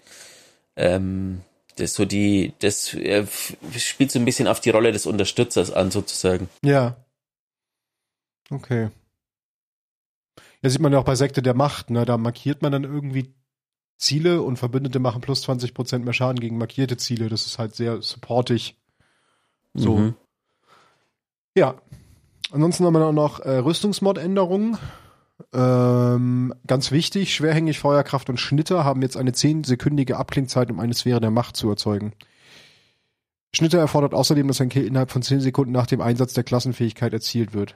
ähm, 0.76 1.42
das 1.80 1.94
so 1.94 2.06
die, 2.06 2.54
das 2.60 2.94
äh, 2.94 3.26
spielt 3.78 4.12
so 4.12 4.20
ein 4.20 4.26
bisschen 4.26 4.48
auf 4.48 4.60
die 4.60 4.70
Rolle 4.70 4.92
des 4.92 5.06
Unterstützers 5.06 5.72
an, 5.72 5.92
sozusagen. 5.92 6.50
Ja. 6.64 6.98
Okay. 8.50 8.90
Ja, 10.62 10.70
sieht 10.70 10.82
man 10.82 10.92
ja 10.92 11.00
auch 11.00 11.06
bei 11.06 11.16
Sekte 11.16 11.42
der 11.42 11.54
Macht, 11.54 11.90
ne? 11.90 12.06
Da 12.06 12.18
markiert 12.18 12.62
man 12.62 12.72
dann 12.72 12.84
irgendwie 12.84 13.34
Ziele 13.98 14.42
und 14.42 14.58
Verbündete 14.58 15.00
machen 15.00 15.22
plus 15.22 15.48
20% 15.48 16.00
mehr 16.00 16.14
Schaden 16.14 16.40
gegen 16.40 16.58
markierte 16.58 16.98
Ziele. 16.98 17.30
Das 17.30 17.46
ist 17.46 17.58
halt 17.60 17.76
sehr 17.76 18.02
supportig. 18.02 18.80
So. 19.74 19.98
Mhm. 19.98 20.16
Ja. 21.56 21.76
Ansonsten 22.52 22.86
haben 22.86 22.94
wir 22.94 23.06
auch 23.06 23.12
noch 23.12 23.40
äh, 23.40 23.58
Rüstungsmod-Änderungen. 23.58 24.78
Ähm, 25.54 26.54
ganz 26.66 26.92
wichtig, 26.92 27.34
schwerhängig, 27.34 27.80
Feuerkraft 27.80 28.30
und 28.30 28.40
Schnitter 28.40 28.84
haben 28.84 29.02
jetzt 29.02 29.18
eine 29.18 29.32
10-sekündige 29.32 30.14
Abklingzeit, 30.14 30.72
um 30.72 30.80
eine 30.80 30.94
Sphäre 30.94 31.20
der 31.20 31.32
Macht 31.32 31.58
zu 31.58 31.70
erzeugen. 31.70 32.14
Schnitter 33.54 33.80
erfordert 33.80 34.14
außerdem, 34.14 34.48
dass 34.48 34.62
ein 34.62 34.70
Kill 34.70 34.86
innerhalb 34.86 35.12
von 35.12 35.22
10 35.22 35.42
Sekunden 35.42 35.72
nach 35.72 35.88
dem 35.88 36.02
Einsatz 36.02 36.34
der 36.34 36.44
Klassenfähigkeit 36.44 37.14
erzielt 37.14 37.54
wird. 37.54 37.76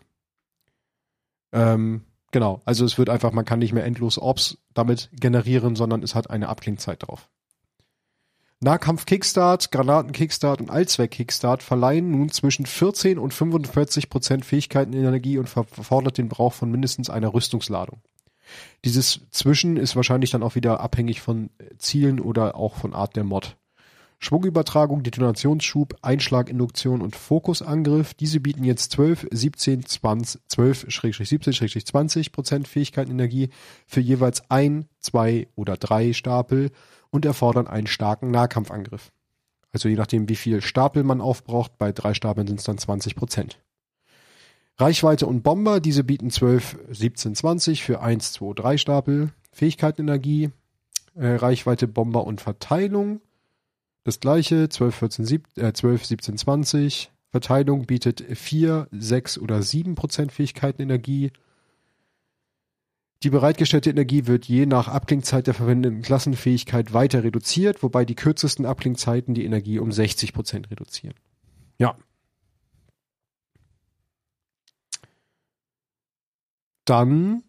Ähm, 1.51 2.03
genau, 2.31 2.61
also 2.65 2.85
es 2.85 2.97
wird 2.97 3.09
einfach, 3.09 3.31
man 3.31 3.45
kann 3.45 3.59
nicht 3.59 3.73
mehr 3.73 3.85
endlos 3.85 4.17
Orbs 4.17 4.57
damit 4.73 5.09
generieren, 5.13 5.75
sondern 5.75 6.03
es 6.03 6.15
hat 6.15 6.29
eine 6.29 6.49
Abklingzeit 6.49 7.07
drauf. 7.07 7.29
Nahkampf-Kickstart, 8.63 9.71
Granaten-Kickstart 9.71 10.61
und 10.61 10.69
Allzweck-Kickstart 10.69 11.63
verleihen 11.63 12.11
nun 12.11 12.29
zwischen 12.29 12.67
14 12.67 13.17
und 13.17 13.33
45 13.33 14.09
Prozent 14.09 14.45
Fähigkeitenenergie 14.45 15.39
und 15.39 15.49
verfordert 15.49 16.19
den 16.19 16.29
Brauch 16.29 16.53
von 16.53 16.69
mindestens 16.69 17.09
einer 17.09 17.33
Rüstungsladung. 17.33 18.01
Dieses 18.85 19.21
Zwischen 19.31 19.77
ist 19.77 19.95
wahrscheinlich 19.95 20.29
dann 20.29 20.43
auch 20.43 20.53
wieder 20.53 20.79
abhängig 20.79 21.21
von 21.21 21.49
Zielen 21.79 22.19
oder 22.19 22.55
auch 22.55 22.75
von 22.75 22.93
Art 22.93 23.15
der 23.15 23.23
Mod. 23.23 23.57
Schwungübertragung, 24.23 25.01
Detonationsschub, 25.01 25.95
Einschlag, 26.03 26.47
Induktion 26.47 27.01
und 27.01 27.15
Fokusangriff. 27.15 28.13
Diese 28.13 28.39
bieten 28.39 28.63
jetzt 28.63 28.91
12, 28.91 29.27
17, 29.31 29.85
20, 29.85 30.41
12, 30.47 30.85
17, 30.89 31.85
20 31.85 32.31
Prozent 32.31 32.67
Fähigkeitenenergie 32.67 33.49
für 33.87 33.99
jeweils 33.99 34.43
ein, 34.51 34.85
zwei 34.99 35.47
oder 35.55 35.75
drei 35.75 36.13
Stapel 36.13 36.69
und 37.09 37.25
erfordern 37.25 37.65
einen 37.65 37.87
starken 37.87 38.29
Nahkampfangriff. 38.29 39.11
Also 39.73 39.89
je 39.89 39.95
nachdem, 39.95 40.29
wie 40.29 40.35
viel 40.35 40.61
Stapel 40.61 41.03
man 41.03 41.19
aufbraucht, 41.19 41.79
bei 41.79 41.91
drei 41.91 42.13
Stapeln 42.13 42.45
sind 42.45 42.59
es 42.59 42.65
dann 42.65 42.77
20 42.77 43.15
Prozent. 43.15 43.59
Reichweite 44.77 45.25
und 45.25 45.41
Bomber, 45.41 45.79
diese 45.79 46.03
bieten 46.03 46.29
12, 46.29 46.77
17, 46.91 47.33
20 47.33 47.83
für 47.83 48.01
1, 48.01 48.33
2, 48.33 48.53
3 48.53 48.77
Stapel. 48.77 49.29
Fähigkeitenenergie, 49.51 50.51
äh, 51.15 51.27
Reichweite, 51.27 51.87
Bomber 51.87 52.25
und 52.25 52.39
Verteilung. 52.39 53.19
Das 54.03 54.19
gleiche, 54.19 54.67
12, 54.69 54.95
14, 54.95 55.25
7, 55.25 55.43
äh, 55.57 55.73
12, 55.73 56.05
17, 56.05 56.37
20. 56.37 57.11
Verteilung 57.29 57.85
bietet 57.85 58.23
4, 58.37 58.87
6 58.91 59.37
oder 59.37 59.61
7 59.61 59.95
Prozent 59.95 60.31
Fähigkeitenenergie. 60.31 61.31
Die 63.23 63.29
bereitgestellte 63.29 63.91
Energie 63.91 64.25
wird 64.25 64.45
je 64.45 64.65
nach 64.65 64.87
Abklingzeit 64.87 65.45
der 65.45 65.53
verwendeten 65.53 66.01
Klassenfähigkeit 66.01 66.91
weiter 66.93 67.23
reduziert, 67.23 67.83
wobei 67.83 68.03
die 68.03 68.15
kürzesten 68.15 68.65
Abklingzeiten 68.65 69.35
die 69.35 69.45
Energie 69.45 69.77
um 69.77 69.91
60 69.91 70.33
Prozent 70.33 70.71
reduzieren. 70.71 71.13
Ja. 71.77 71.95
Dann 76.85 77.43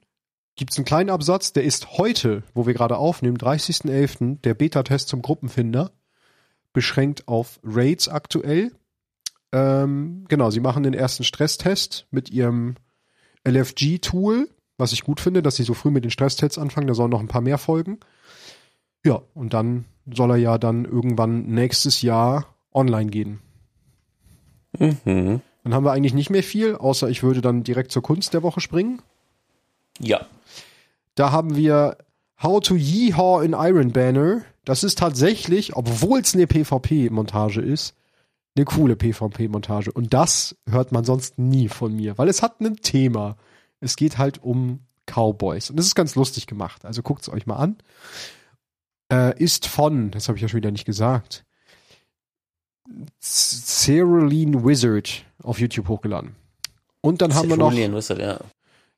gibt 0.55 0.73
es 0.73 0.79
einen 0.79 0.85
kleinen 0.85 1.09
Absatz, 1.09 1.55
der 1.55 1.65
ist 1.65 1.97
heute, 1.97 2.43
wo 2.53 2.67
wir 2.67 2.75
gerade 2.75 2.99
aufnehmen, 2.99 3.39
30.11., 3.39 4.43
der 4.43 4.53
Beta-Test 4.53 5.09
zum 5.09 5.23
Gruppenfinder, 5.23 5.91
beschränkt 6.73 7.29
auf 7.29 7.61
Raids 7.62 8.09
aktuell. 8.09 8.73
Ähm, 9.53 10.25
genau, 10.29 10.51
sie 10.51 10.61
machen 10.61 10.83
den 10.83 10.95
ersten 10.95 11.25
Stresstest 11.25 12.07
mit 12.11 12.31
ihrem 12.31 12.77
LFG-Tool 13.47 14.49
was 14.83 14.93
ich 14.93 15.05
gut 15.05 15.20
finde, 15.20 15.43
dass 15.43 15.57
sie 15.57 15.62
so 15.62 15.75
früh 15.75 15.91
mit 15.91 16.05
den 16.05 16.11
Stresstests 16.11 16.59
anfangen. 16.59 16.89
Da 16.89 16.95
sollen 16.95 17.11
noch 17.11 17.20
ein 17.20 17.29
paar 17.29 17.41
mehr 17.41 17.57
folgen. 17.57 18.01
Ja, 19.05 19.23
und 19.33 19.55
dann 19.55 19.85
soll 20.12 20.33
er 20.33 20.37
ja 20.37 20.59
dann 20.59 20.85
irgendwann 20.85 21.47
nächstes 21.47 22.03
Jahr 22.03 22.47
online 22.73 23.11
gehen. 23.11 23.41
Mhm. 24.79 25.41
Dann 25.62 25.75
haben 25.75 25.85
wir 25.85 25.93
eigentlich 25.93 26.14
nicht 26.14 26.31
mehr 26.31 26.43
viel, 26.43 26.75
außer 26.75 27.09
ich 27.09 27.23
würde 27.23 27.41
dann 27.41 27.62
direkt 27.62 27.93
zur 27.93 28.03
Kunst 28.03 28.35
der 28.35 28.43
Woche 28.43 28.61
springen. 28.61 29.01
Ja. 30.01 30.27
Da 31.14 31.31
haben 31.31 31.55
wir 31.55 31.99
How 32.43 32.61
to 32.61 32.75
Yeehaw 32.75 33.45
in 33.45 33.53
Iron 33.53 33.93
Banner. 33.93 34.43
Das 34.65 34.85
ist 34.85 34.99
tatsächlich, 34.99 35.75
obwohl 35.75 36.21
es 36.21 36.35
eine 36.35 36.47
PvP-Montage 36.47 37.61
ist, 37.61 37.95
eine 38.55 38.65
coole 38.65 38.97
PvP-Montage. 38.97 39.91
Und 39.93 40.13
das 40.15 40.57
hört 40.69 40.93
man 40.93 41.05
sonst 41.05 41.39
nie 41.39 41.69
von 41.69 41.95
mir, 41.95 42.19
weil 42.19 42.29
es 42.29 42.43
hat 42.43 42.61
ein 42.61 42.77
Thema. 42.77 43.37
Es 43.81 43.97
geht 43.97 44.19
halt 44.19 44.43
um 44.43 44.81
Cowboys. 45.07 45.71
Und 45.71 45.77
das 45.77 45.87
ist 45.87 45.95
ganz 45.95 46.15
lustig 46.15 46.47
gemacht. 46.47 46.85
Also 46.85 47.03
guckt 47.03 47.23
es 47.23 47.29
euch 47.29 47.47
mal 47.47 47.57
an. 47.57 47.77
Äh, 49.11 49.37
ist 49.43 49.67
von, 49.67 50.11
das 50.11 50.29
habe 50.29 50.39
ich 50.39 50.43
ja 50.43 50.49
schon 50.49 50.59
wieder 50.59 50.71
nicht 50.71 50.85
gesagt, 50.85 51.45
Cerulean 53.21 54.65
Wizard 54.65 55.25
auf 55.43 55.59
YouTube 55.59 55.89
hochgeladen. 55.89 56.37
Und 57.01 57.21
dann 57.21 57.35
haben 57.35 57.49
wir 57.49 57.57
noch 57.57 57.73
Wizard, 57.73 58.21
ja. 58.21 58.41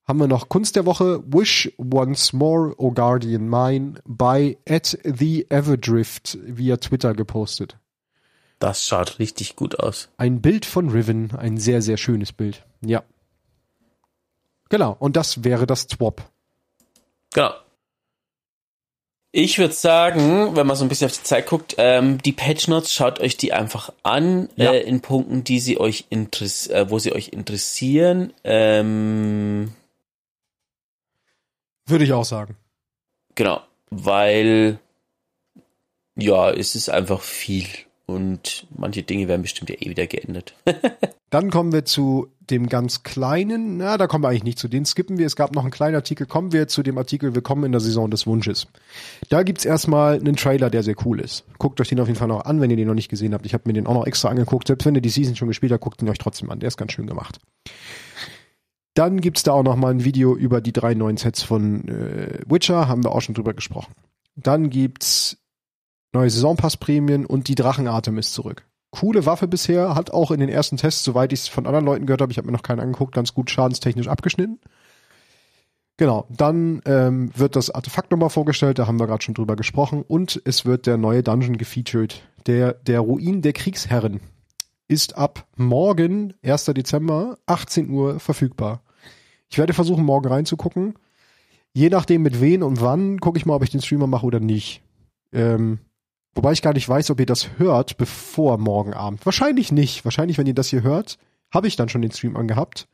Haben 0.06 0.20
wir 0.20 0.28
noch 0.28 0.48
Kunst 0.48 0.76
der 0.76 0.86
Woche 0.86 1.22
Wish 1.26 1.72
Once 1.78 2.32
More, 2.32 2.74
O 2.76 2.90
Guardian 2.90 3.48
Mine 3.48 3.94
by 4.06 4.58
at 4.68 4.98
the 5.04 5.46
Everdrift 5.50 6.38
via 6.42 6.76
Twitter 6.76 7.14
gepostet. 7.14 7.78
Das 8.58 8.86
schaut 8.86 9.18
richtig 9.18 9.56
gut 9.56 9.80
aus. 9.80 10.08
Ein 10.16 10.40
Bild 10.40 10.64
von 10.66 10.90
Riven, 10.90 11.34
ein 11.36 11.58
sehr, 11.58 11.82
sehr 11.82 11.96
schönes 11.96 12.32
Bild. 12.32 12.64
Ja. 12.80 13.02
Genau, 14.68 14.96
und 14.98 15.16
das 15.16 15.44
wäre 15.44 15.66
das 15.66 15.86
Twop. 15.86 16.22
Genau. 17.34 17.52
Ich 19.32 19.58
würde 19.58 19.74
sagen, 19.74 20.54
wenn 20.54 20.66
man 20.66 20.76
so 20.76 20.84
ein 20.84 20.88
bisschen 20.88 21.06
auf 21.06 21.16
die 21.16 21.24
Zeit 21.24 21.46
guckt, 21.46 21.74
ähm, 21.78 22.18
die 22.22 22.32
Patch 22.32 22.68
Notes, 22.68 22.94
schaut 22.94 23.18
euch 23.18 23.36
die 23.36 23.52
einfach 23.52 23.92
an 24.04 24.48
ja. 24.54 24.72
äh, 24.72 24.80
in 24.82 25.00
Punkten, 25.00 25.42
die 25.42 25.58
sie 25.58 25.80
euch 25.80 26.04
interess 26.08 26.68
äh, 26.68 26.86
wo 26.88 27.00
sie 27.00 27.12
euch 27.12 27.30
interessieren. 27.30 28.32
Ähm, 28.44 29.72
würde 31.86 32.04
ich 32.04 32.12
auch 32.12 32.24
sagen. 32.24 32.56
Genau, 33.34 33.60
weil 33.90 34.78
ja, 36.16 36.50
es 36.50 36.74
ist 36.74 36.88
einfach 36.88 37.20
viel 37.20 37.66
und 38.06 38.66
manche 38.76 39.02
Dinge 39.02 39.28
werden 39.28 39.42
bestimmt 39.42 39.70
ja 39.70 39.76
eh 39.80 39.90
wieder 39.90 40.06
geändert. 40.06 40.54
Dann 41.30 41.50
kommen 41.50 41.72
wir 41.72 41.84
zu 41.84 42.28
dem 42.50 42.68
ganz 42.68 43.02
kleinen, 43.02 43.78
na, 43.78 43.96
da 43.96 44.06
kommen 44.06 44.22
wir 44.22 44.28
eigentlich 44.28 44.44
nicht 44.44 44.58
zu, 44.58 44.68
den 44.68 44.84
skippen 44.84 45.18
wir. 45.18 45.26
Es 45.26 45.34
gab 45.34 45.52
noch 45.52 45.62
einen 45.62 45.72
kleinen 45.72 45.96
Artikel, 45.96 46.26
kommen 46.26 46.52
wir 46.52 46.68
zu 46.68 46.84
dem 46.84 46.96
Artikel 46.96 47.34
Willkommen 47.34 47.64
in 47.64 47.72
der 47.72 47.80
Saison 47.80 48.08
des 48.08 48.26
Wunsches. 48.26 48.68
Da 49.30 49.42
gibt's 49.42 49.64
erstmal 49.64 50.14
einen 50.20 50.36
Trailer, 50.36 50.70
der 50.70 50.84
sehr 50.84 50.94
cool 51.04 51.18
ist. 51.18 51.44
Guckt 51.58 51.80
euch 51.80 51.88
den 51.88 51.98
auf 51.98 52.06
jeden 52.06 52.18
Fall 52.18 52.28
noch 52.28 52.44
an, 52.44 52.60
wenn 52.60 52.70
ihr 52.70 52.76
den 52.76 52.86
noch 52.86 52.94
nicht 52.94 53.08
gesehen 53.08 53.34
habt. 53.34 53.46
Ich 53.46 53.54
habe 53.54 53.64
mir 53.66 53.72
den 53.72 53.86
auch 53.88 53.94
noch 53.94 54.06
extra 54.06 54.28
angeguckt. 54.28 54.68
Selbst 54.68 54.84
wenn 54.84 54.94
ihr 54.94 55.00
die 55.00 55.08
Season 55.08 55.34
schon 55.34 55.48
gespielt 55.48 55.72
habt, 55.72 55.82
guckt 55.82 56.02
ihn 56.02 56.08
euch 56.08 56.18
trotzdem 56.18 56.50
an. 56.50 56.60
Der 56.60 56.68
ist 56.68 56.76
ganz 56.76 56.92
schön 56.92 57.06
gemacht. 57.06 57.40
Dann 58.94 59.20
gibt's 59.20 59.42
da 59.42 59.52
auch 59.52 59.64
noch 59.64 59.76
mal 59.76 59.90
ein 59.90 60.04
Video 60.04 60.36
über 60.36 60.60
die 60.60 60.72
drei 60.72 60.94
neuen 60.94 61.16
Sets 61.16 61.42
von 61.42 61.88
äh, 61.88 62.40
Witcher, 62.46 62.88
haben 62.88 63.02
wir 63.02 63.12
auch 63.12 63.20
schon 63.20 63.34
drüber 63.34 63.52
gesprochen. 63.52 63.92
Dann 64.36 64.70
gibt's 64.70 65.36
neue 66.12 66.30
Saisonpassprämien 66.30 67.26
und 67.26 67.48
die 67.48 67.56
Drachenatem 67.56 68.16
ist 68.18 68.32
zurück. 68.32 68.64
Coole 68.92 69.26
Waffe 69.26 69.48
bisher, 69.48 69.96
hat 69.96 70.12
auch 70.12 70.30
in 70.30 70.38
den 70.38 70.48
ersten 70.48 70.76
Tests, 70.76 71.02
soweit 71.02 71.32
ich 71.32 71.40
es 71.40 71.48
von 71.48 71.66
anderen 71.66 71.84
Leuten 71.84 72.06
gehört 72.06 72.20
habe, 72.20 72.30
ich 72.30 72.38
habe 72.38 72.46
mir 72.46 72.52
noch 72.52 72.62
keinen 72.62 72.78
angeguckt, 72.78 73.12
ganz 73.12 73.34
gut 73.34 73.50
schadenstechnisch 73.50 74.06
abgeschnitten. 74.06 74.60
Genau, 75.96 76.26
dann 76.30 76.80
ähm, 76.86 77.30
wird 77.36 77.56
das 77.56 77.70
Artefakt 77.70 78.12
nochmal 78.12 78.30
vorgestellt, 78.30 78.78
da 78.78 78.86
haben 78.86 79.00
wir 79.00 79.08
gerade 79.08 79.22
schon 79.22 79.34
drüber 79.34 79.56
gesprochen, 79.56 80.04
und 80.06 80.40
es 80.44 80.64
wird 80.64 80.86
der 80.86 80.96
neue 80.96 81.24
Dungeon 81.24 81.58
gefeatured. 81.58 82.22
Der, 82.46 82.74
der 82.74 83.00
Ruin 83.00 83.42
der 83.42 83.52
Kriegsherren 83.52 84.20
ist 84.86 85.16
ab 85.16 85.48
morgen, 85.56 86.34
1. 86.44 86.66
Dezember, 86.66 87.38
18 87.46 87.90
Uhr 87.90 88.20
verfügbar. 88.20 88.83
Ich 89.54 89.58
werde 89.58 89.72
versuchen, 89.72 90.04
morgen 90.04 90.26
reinzugucken. 90.26 90.94
Je 91.72 91.88
nachdem 91.88 92.22
mit 92.22 92.40
wen 92.40 92.64
und 92.64 92.80
wann, 92.80 93.20
gucke 93.20 93.38
ich 93.38 93.46
mal, 93.46 93.54
ob 93.54 93.62
ich 93.62 93.70
den 93.70 93.80
Streamer 93.80 94.08
mache 94.08 94.26
oder 94.26 94.40
nicht. 94.40 94.82
Ähm, 95.32 95.78
Wobei 96.34 96.50
ich 96.50 96.60
gar 96.60 96.72
nicht 96.72 96.88
weiß, 96.88 97.10
ob 97.10 97.20
ihr 97.20 97.26
das 97.26 97.50
hört, 97.58 97.96
bevor 97.96 98.58
morgen 98.58 98.94
Abend. 98.94 99.24
Wahrscheinlich 99.24 99.70
nicht. 99.70 100.04
Wahrscheinlich, 100.04 100.38
wenn 100.38 100.48
ihr 100.48 100.54
das 100.54 100.70
hier 100.70 100.82
hört, 100.82 101.18
habe 101.52 101.68
ich 101.68 101.76
dann 101.76 101.88
schon 101.88 102.02
den 102.02 102.10
Stream 102.10 102.36
angehabt. 102.36 102.88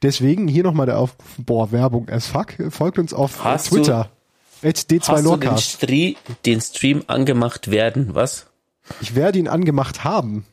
Deswegen 0.00 0.48
hier 0.48 0.62
nochmal 0.62 0.86
der 0.86 0.98
Aufruf, 0.98 1.26
boah, 1.36 1.70
Werbung 1.70 2.08
as 2.08 2.28
fuck. 2.28 2.54
Folgt 2.70 2.98
uns 2.98 3.12
auf 3.12 3.44
hast 3.44 3.68
Twitter. 3.68 4.10
Du, 4.62 4.68
D2 4.68 5.08
hast 5.08 5.26
du 5.26 5.36
den, 5.36 5.58
Stri 5.58 6.16
den 6.46 6.62
Stream 6.62 7.04
angemacht 7.08 7.70
werden, 7.70 8.14
was? 8.14 8.46
Ich 9.02 9.14
werde 9.14 9.38
ihn 9.38 9.48
angemacht 9.48 10.02
haben. 10.02 10.46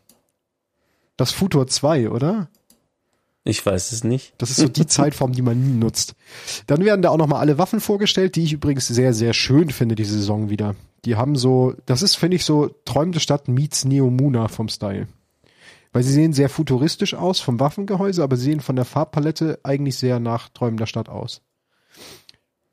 Das 1.16 1.32
Futur 1.32 1.68
2, 1.68 2.10
oder? 2.10 2.50
Ich 3.46 3.66
weiß 3.66 3.92
es 3.92 4.04
nicht. 4.04 4.34
Das 4.38 4.50
ist 4.50 4.58
so 4.58 4.68
die 4.70 4.88
Zeitform, 4.88 5.34
die 5.34 5.42
man 5.42 5.62
nie 5.62 5.78
nutzt. 5.78 6.16
Dann 6.68 6.86
werden 6.86 7.02
da 7.02 7.10
auch 7.10 7.18
nochmal 7.18 7.42
alle 7.42 7.58
Waffen 7.58 7.82
vorgestellt, 7.82 8.36
die 8.36 8.44
ich 8.44 8.54
übrigens 8.54 8.88
sehr, 8.88 9.14
sehr 9.14 9.34
schön 9.34 9.70
finde, 9.70 9.96
diese 9.96 10.18
Saison 10.18 10.50
wieder. 10.50 10.76
Die 11.06 11.18
haben 11.18 11.36
so, 11.36 11.74
das 11.86 12.02
ist, 12.02 12.16
finde 12.16 12.38
ich, 12.38 12.46
so 12.46 12.70
träumende 12.86 13.20
Stadt 13.20 13.50
meets 13.50 13.84
Neomuna 13.84 14.48
vom 14.48 14.70
Style. 14.70 15.08
Weil 15.92 16.04
sie 16.04 16.14
sehen 16.14 16.34
sehr 16.34 16.50
futuristisch 16.50 17.14
aus 17.14 17.42
vom 17.42 17.60
Waffengehäuse, 17.60 18.24
aber 18.24 18.38
sie 18.38 18.46
sehen 18.46 18.62
von 18.62 18.78
der 18.78 18.86
Farbpalette 18.86 19.60
eigentlich 19.64 19.98
sehr 19.98 20.20
nach 20.20 20.50
träumender 20.50 20.88
Stadt 20.88 21.10
aus. 21.10 21.42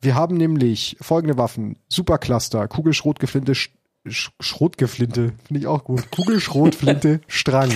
Wir 0.01 0.15
haben 0.15 0.37
nämlich 0.37 0.97
folgende 1.01 1.37
Waffen. 1.37 1.77
Supercluster, 1.89 2.69
Kugelschrotgeflinte, 2.69 3.55
Sch 3.55 3.71
Schrotgeflinte, 4.07 5.35
finde 5.45 5.61
ich 5.61 5.67
auch 5.67 5.85
gut. 5.85 6.11
Kugelschrotflinte, 6.11 7.21
Strang. 7.27 7.71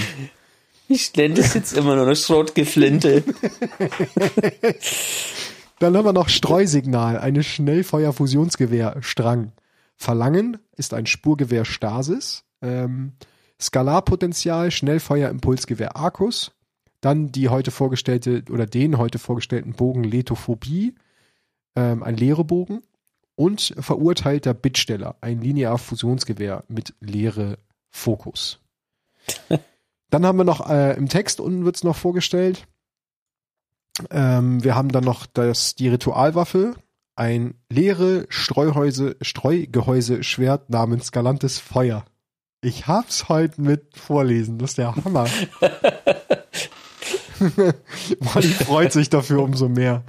Ich 0.89 1.14
nenne 1.16 1.35
das 1.35 1.55
jetzt 1.55 1.72
immer 1.72 1.95
nur 1.97 2.05
eine 2.05 2.16
Schrotgeflinte. 2.16 3.24
Dann 5.78 5.97
haben 5.97 6.05
wir 6.05 6.12
noch 6.12 6.28
Streusignal, 6.28 7.18
eine 7.18 7.43
Schnellfeuer-Fusionsgewehr, 7.43 8.99
Strang. 9.01 9.53
Verlangen 9.97 10.59
ist 10.76 10.95
ein 10.95 11.07
Spurgewehr 11.07 11.64
Stasis. 11.64 12.45
Ähm, 12.62 13.12
Skalarpotenzial, 13.61 14.70
Schnellfeuer-Impulsgewehr 14.70 15.97
Arcus. 15.97 16.53
Dann 17.01 17.32
die 17.32 17.49
heute 17.49 17.70
vorgestellte 17.70 18.45
oder 18.51 18.66
den 18.66 18.99
heute 18.99 19.18
vorgestellten 19.18 19.72
Bogen 19.72 20.05
Lethophobie, 20.05 20.95
ähm, 21.76 22.03
ein 22.03 22.16
leere 22.16 22.45
Bogen. 22.45 22.82
Und 23.37 23.74
verurteilter 23.78 24.55
Bittsteller, 24.55 25.16
ein 25.20 25.41
Linear-Fusionsgewehr 25.41 26.62
mit 26.68 26.95
leere 27.01 27.59
Fokus. 27.91 28.61
dann 30.11 30.26
haben 30.26 30.38
wir 30.38 30.44
noch 30.44 30.68
äh, 30.68 30.96
im 30.96 31.09
Text 31.09 31.40
unten 31.40 31.64
wird's 31.64 31.84
noch 31.84 31.96
vorgestellt. 31.96 32.66
Ähm, 34.11 34.62
wir 34.64 34.74
haben 34.74 34.90
dann 34.90 35.05
noch 35.05 35.26
das, 35.26 35.74
die 35.74 35.88
Ritualwaffe, 35.88 36.74
ein 37.16 37.55
leere 37.70 38.26
Streuhäuse, 38.28 39.16
Streugehäuse-Schwert 39.20 40.70
namens 40.70 41.12
Galantes 41.12 41.59
Feuer. 41.59 42.05
Ich 42.61 42.86
hab's 42.86 43.28
heute 43.28 43.61
mit 43.61 43.96
vorlesen, 43.96 44.59
das 44.59 44.70
ist 44.70 44.78
der 44.78 44.96
Hammer. 44.96 45.28
Molly 48.20 48.48
freut 48.48 48.92
sich 48.92 49.11
dafür 49.11 49.42
umso 49.42 49.68
mehr. 49.68 50.02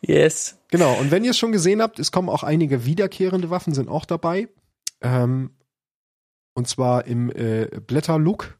Yes. 0.00 0.58
Genau, 0.70 0.98
und 0.98 1.10
wenn 1.10 1.24
ihr 1.24 1.30
es 1.30 1.38
schon 1.38 1.52
gesehen 1.52 1.80
habt, 1.82 1.98
es 1.98 2.12
kommen 2.12 2.28
auch 2.28 2.42
einige 2.42 2.84
wiederkehrende 2.84 3.50
Waffen, 3.50 3.74
sind 3.74 3.88
auch 3.88 4.04
dabei. 4.04 4.48
Ähm, 5.00 5.50
und 6.54 6.68
zwar 6.68 7.06
im 7.06 7.30
äh, 7.30 7.66
Blätterlook. 7.86 8.58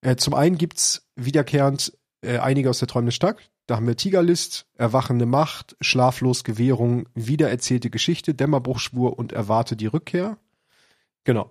Äh, 0.00 0.16
zum 0.16 0.34
einen 0.34 0.58
gibt's 0.58 1.06
wiederkehrend 1.16 1.92
äh, 2.22 2.38
einige 2.38 2.70
aus 2.70 2.78
der 2.78 2.88
träumenden 2.88 3.12
Stadt. 3.12 3.36
Da 3.66 3.76
haben 3.76 3.86
wir 3.86 3.96
Tigerlist, 3.96 4.66
Erwachende 4.76 5.26
Macht, 5.26 5.76
Schlaflos 5.80 6.42
Gewährung, 6.42 7.06
Wiedererzählte 7.14 7.90
Geschichte, 7.90 8.34
Dämmerbruchschwur 8.34 9.18
und 9.18 9.32
Erwarte 9.32 9.76
die 9.76 9.86
Rückkehr. 9.86 10.38
Genau. 11.24 11.50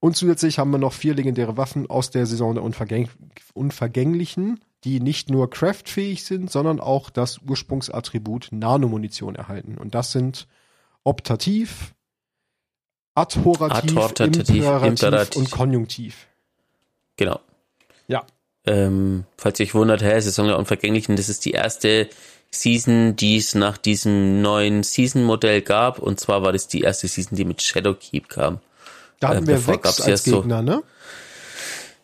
Und 0.00 0.16
zusätzlich 0.16 0.60
haben 0.60 0.70
wir 0.70 0.78
noch 0.78 0.92
vier 0.92 1.14
legendäre 1.14 1.56
Waffen 1.56 1.90
aus 1.90 2.10
der 2.10 2.26
Saison 2.26 2.54
der 2.54 2.62
Unvergäng 2.62 3.08
Unvergänglichen, 3.54 4.60
die 4.84 5.00
nicht 5.00 5.30
nur 5.30 5.50
craftfähig 5.50 6.24
sind, 6.24 6.50
sondern 6.50 6.78
auch 6.78 7.10
das 7.10 7.38
Ursprungsattribut 7.38 8.50
Nanomunition 8.52 9.34
erhalten. 9.34 9.76
Und 9.76 9.96
das 9.96 10.12
sind 10.12 10.46
Optativ, 11.02 11.94
Adhorativ, 13.16 13.96
Adhortativ, 13.96 14.48
Imperativ, 14.48 14.88
Imperativ. 14.88 15.36
und 15.36 15.50
Konjunktiv. 15.50 16.28
Genau. 17.16 17.40
Ja. 18.08 18.24
Ähm, 18.66 19.24
falls 19.36 19.60
ihr 19.60 19.66
euch 19.66 19.74
wundert, 19.74 20.02
hä, 20.02 20.18
Saison 20.20 20.46
der 20.48 20.58
Unvergänglichen, 20.58 21.16
das 21.16 21.28
ist 21.28 21.44
die 21.44 21.52
erste 21.52 22.08
Season, 22.50 23.14
die 23.16 23.36
es 23.36 23.54
nach 23.54 23.78
diesem 23.78 24.42
neuen 24.42 24.82
Season-Modell 24.82 25.62
gab. 25.62 25.98
Und 25.98 26.18
zwar 26.18 26.42
war 26.42 26.52
das 26.52 26.66
die 26.68 26.80
erste 26.80 27.06
Season, 27.08 27.36
die 27.36 27.44
mit 27.44 27.62
Shadowkeep 27.62 28.28
kam. 28.28 28.60
Da 29.20 29.28
hatten 29.28 29.44
Äh, 29.44 29.48
wir 29.48 29.66
Vex 29.66 30.00
als 30.00 30.26
ja 30.26 30.32
so- 30.32 30.40
Gegner, 30.40 30.62
ne? 30.62 30.82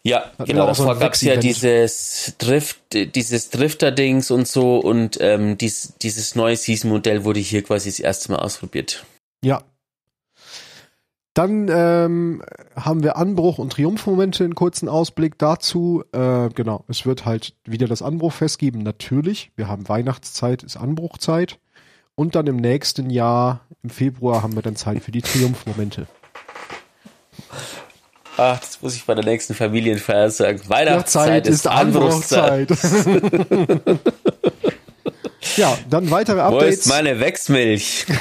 Ja, 0.07 0.30
wir 0.36 0.44
genau. 0.46 0.68
auch 0.68 0.74
so 0.74 0.84
Davor 0.84 1.00
gab's 1.00 1.22
ja 1.22 1.36
dieses 1.36 2.34
Drift, 2.36 2.76
dieses 2.92 3.48
Drifter-Dings 3.48 4.30
und 4.30 4.46
so 4.46 4.76
und 4.78 5.16
ähm, 5.20 5.57
dies, 5.57 5.94
dieses 6.02 6.34
neue 6.34 6.57
Season-Modell 6.59 7.24
wurde 7.24 7.40
hier 7.40 7.62
quasi 7.62 7.88
das 7.88 8.00
erste 8.00 8.32
Mal 8.32 8.38
ausprobiert. 8.40 9.02
Ja. 9.42 9.62
Dann 11.35 11.68
ähm, 11.68 12.43
haben 12.76 13.03
wir 13.03 13.16
Anbruch 13.16 13.59
und 13.59 13.72
Triumphmomente, 13.72 14.45
einen 14.45 14.55
kurzen 14.55 14.89
Ausblick 14.89 15.37
dazu. 15.37 16.05
Äh, 16.12 16.49
genau, 16.51 16.85
es 16.87 17.07
wird 17.07 17.26
halt 17.26 17.55
wieder 17.64 17.89
das 17.89 18.03
Anbruchfest 18.03 18.61
geben, 18.61 18.85
natürlich. 18.85 19.51
Wir 19.57 19.66
haben 19.66 19.89
Weihnachtszeit, 19.89 20.62
ist 20.62 20.76
Anbruchzeit. 20.76 21.59
Und 22.14 22.37
dann 22.37 22.47
im 22.47 22.57
nächsten 22.57 23.11
Jahr, 23.11 23.62
im 23.82 23.91
Februar, 23.91 24.45
haben 24.45 24.55
wir 24.55 24.62
dann 24.62 24.76
Zeit 24.76 25.03
für 25.03 25.11
die 25.11 25.22
Triumphmomente. 25.22 26.07
Ach, 28.37 28.61
das 28.61 28.80
muss 28.80 28.95
ich 28.95 29.05
bei 29.05 29.16
der 29.16 29.24
nächsten 29.24 29.55
Familienfeier 29.55 30.30
sagen. 30.30 30.61
Weihnachtszeit 30.68 31.45
Zeit 31.45 31.47
ist 31.49 31.66
Anbruchszeit. 31.66 32.70
Anbruchzeit. 32.70 33.99
ja, 35.57 35.76
dann 35.91 36.12
weitere 36.12 36.37
Wo 36.37 36.59
ist 36.59 36.82
Updates. 36.82 36.87
meine 36.87 37.18
Wechsmilch? 37.18 38.07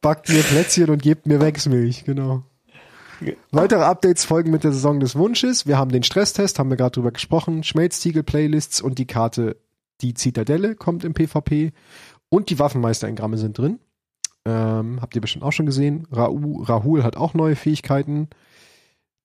Backt 0.00 0.28
mir 0.28 0.42
Plätzchen 0.42 0.90
und 0.90 1.02
gebt 1.02 1.26
mir 1.26 1.40
Wechsmilch, 1.40 2.04
genau. 2.04 2.44
Weitere 3.50 3.82
Updates 3.82 4.24
folgen 4.24 4.50
mit 4.50 4.64
der 4.64 4.72
Saison 4.72 4.98
des 4.98 5.14
Wunsches. 5.14 5.66
Wir 5.66 5.76
haben 5.76 5.90
den 5.90 6.02
Stresstest, 6.02 6.58
haben 6.58 6.70
wir 6.70 6.78
gerade 6.78 6.92
drüber 6.92 7.12
gesprochen. 7.12 7.62
Schmelztiegel-Playlists 7.62 8.80
und 8.80 8.98
die 8.98 9.06
Karte 9.06 9.56
Die 10.00 10.14
Zitadelle 10.14 10.74
kommt 10.74 11.04
im 11.04 11.12
PvP. 11.12 11.72
Und 12.30 12.48
die 12.48 12.58
Waffenmeister-Engramme 12.58 13.36
sind 13.36 13.58
drin. 13.58 13.80
Ähm, 14.46 15.02
habt 15.02 15.14
ihr 15.14 15.20
bestimmt 15.20 15.44
auch 15.44 15.52
schon 15.52 15.66
gesehen. 15.66 16.06
Raul, 16.10 16.64
Rahul 16.64 17.02
hat 17.02 17.16
auch 17.16 17.34
neue 17.34 17.56
Fähigkeiten. 17.56 18.28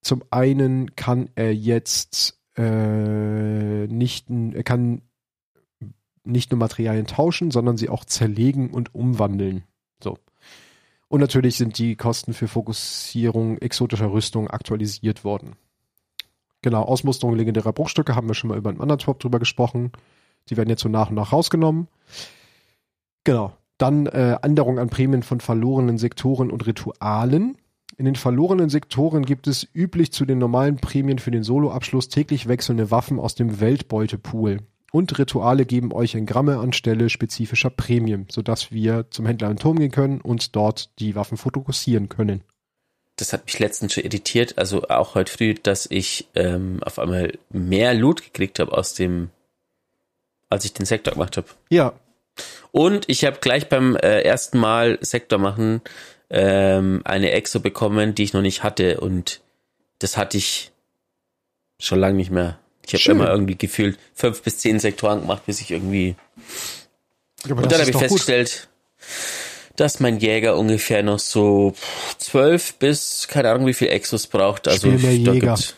Zum 0.01 0.23
einen 0.30 0.95
kann 0.95 1.30
er 1.36 1.53
jetzt 1.53 2.38
äh, 2.57 3.88
nicht, 3.88 4.30
er 4.30 4.63
kann 4.63 5.01
nicht 6.26 6.51
nur 6.51 6.59
Materialien 6.59 7.07
tauschen, 7.07 7.51
sondern 7.51 7.78
sie 7.78 7.89
auch 7.89 8.03
zerlegen 8.03 8.71
und 8.71 8.93
umwandeln. 8.93 9.63
Und 11.08 11.22
natürlich 11.22 11.58
sind 11.58 11.78
die 11.78 11.95
Kosten 11.95 12.34
für 12.34 12.47
Fokussierung 12.47 13.58
exotischer 13.60 14.12
Rüstung 14.12 14.49
aktualisiert 14.49 15.24
worden. 15.24 15.56
Genau, 16.62 16.82
Ausmusterung 16.82 17.36
legendärer 17.36 17.74
Bruchstücke 17.74 18.16
haben 18.16 18.28
wir 18.28 18.34
schon 18.34 18.49
mal 18.49 18.58
über 18.58 18.72
einen 18.72 18.82
anderen 18.82 18.99
Top 18.99 19.20
drüber 19.20 19.38
gesprochen. 19.38 19.91
Die 20.49 20.58
werden 20.58 20.70
jetzt 20.70 20.82
so 20.82 20.89
nach 20.89 21.10
und 21.10 21.16
nach 21.16 21.32
rausgenommen. 21.32 21.88
Genau. 23.24 23.53
Dann 23.78 24.06
äh, 24.08 24.38
Änderung 24.41 24.80
an 24.80 24.89
Prämien 24.89 25.22
von 25.22 25.41
verlorenen 25.41 25.97
Sektoren 25.97 26.49
und 26.49 26.66
Ritualen. 26.66 27.58
In 27.97 28.06
den 28.06 28.16
verlorenen 28.16 28.70
Sektoren 28.70 29.26
gibt 29.26 29.47
es 29.47 29.68
üblich 29.74 30.12
zu 30.12 30.26
den 30.26 30.38
normalen 30.38 30.78
Prämien 30.78 31.20
für 31.20 31.32
den 31.32 31.43
Soloabschluss 31.43 32.10
täglich 32.10 32.47
wechselnde 32.47 32.89
Waffen 32.89 33.20
aus 33.20 33.36
dem 33.36 33.60
Weltbeutepool. 33.60 34.62
Und 34.92 35.18
Rituale 35.18 35.66
geben 35.66 35.92
euch 35.92 36.16
Engramme 36.16 36.58
anstelle 36.58 37.10
spezifischer 37.10 37.70
Prämien, 37.70 38.28
sodass 38.32 38.72
wir 38.72 39.08
zum 39.10 39.26
Händler 39.26 39.52
im 39.52 39.60
Turm 39.60 39.80
gehen 39.80 39.92
können 39.92 40.22
und 40.22 40.56
dort 40.56 40.90
die 41.00 41.16
Waffen 41.16 41.38
fokussieren 41.38 42.08
können. 42.08 42.42
Das 43.18 43.34
hat 43.34 43.46
mich 43.46 43.60
letztens 43.60 43.94
schon 43.94 44.04
irritiert, 44.04 44.58
also 44.58 44.88
auch 44.90 45.16
heute 45.16 45.32
früh, 45.32 45.54
dass 45.54 45.86
ich 45.90 46.28
ähm, 46.36 46.82
auf 46.84 47.00
einmal 47.00 47.38
mehr 47.50 47.94
Loot 47.94 48.24
gekriegt 48.24 48.60
habe 48.60 48.78
aus 48.78 48.94
dem, 48.94 49.30
als 50.50 50.66
ich 50.66 50.74
den 50.74 50.86
Sektor 50.86 51.14
gemacht 51.14 51.38
habe. 51.38 51.48
Ja, 51.70 51.94
Und 52.72 53.08
ich 53.08 53.24
habe 53.26 53.38
gleich 53.40 53.70
beim 53.70 53.96
äh, 53.96 54.22
ersten 54.22 54.58
Mal 54.60 54.98
Sektor 55.02 55.40
machen 55.40 55.82
ähm, 56.30 57.02
eine 57.06 57.32
Exo 57.32 57.60
bekommen, 57.60 58.16
die 58.16 58.24
ich 58.24 58.34
noch 58.34 58.42
nicht 58.42 58.64
hatte 58.64 59.00
und 59.00 59.42
das 60.00 60.18
hatte 60.18 60.38
ich 60.38 60.72
schon 61.80 62.00
lange 62.00 62.18
nicht 62.18 62.32
mehr. 62.32 62.60
Ich 62.94 63.08
habe 63.08 63.12
immer 63.20 63.30
irgendwie 63.32 63.56
gefühlt 63.56 63.98
fünf 64.14 64.42
bis 64.42 64.60
zehn 64.60 64.80
Sektoren 64.80 65.22
gemacht, 65.22 65.46
bis 65.46 65.62
ich 65.62 65.72
irgendwie 65.72 66.16
aber 67.44 67.62
und 67.64 67.72
dann 67.72 67.80
habe 67.82 67.90
ich 67.92 67.98
festgestellt, 67.98 68.68
dass 69.76 70.00
mein 70.00 70.20
Jäger 70.20 70.58
ungefähr 70.58 71.04
noch 71.04 71.20
so 71.20 71.74
zwölf 72.18 72.76
bis 72.76 73.28
keine 73.28 73.52
Ahnung 73.52 73.68
wie 73.68 73.74
viel 73.74 73.90
Exos 73.90 74.28
braucht. 74.28 74.68
Also 74.68 74.88
Spiel 74.88 75.00
mehr 75.00 75.16
Jäger. 75.16 75.56
gibt's- 75.56 75.76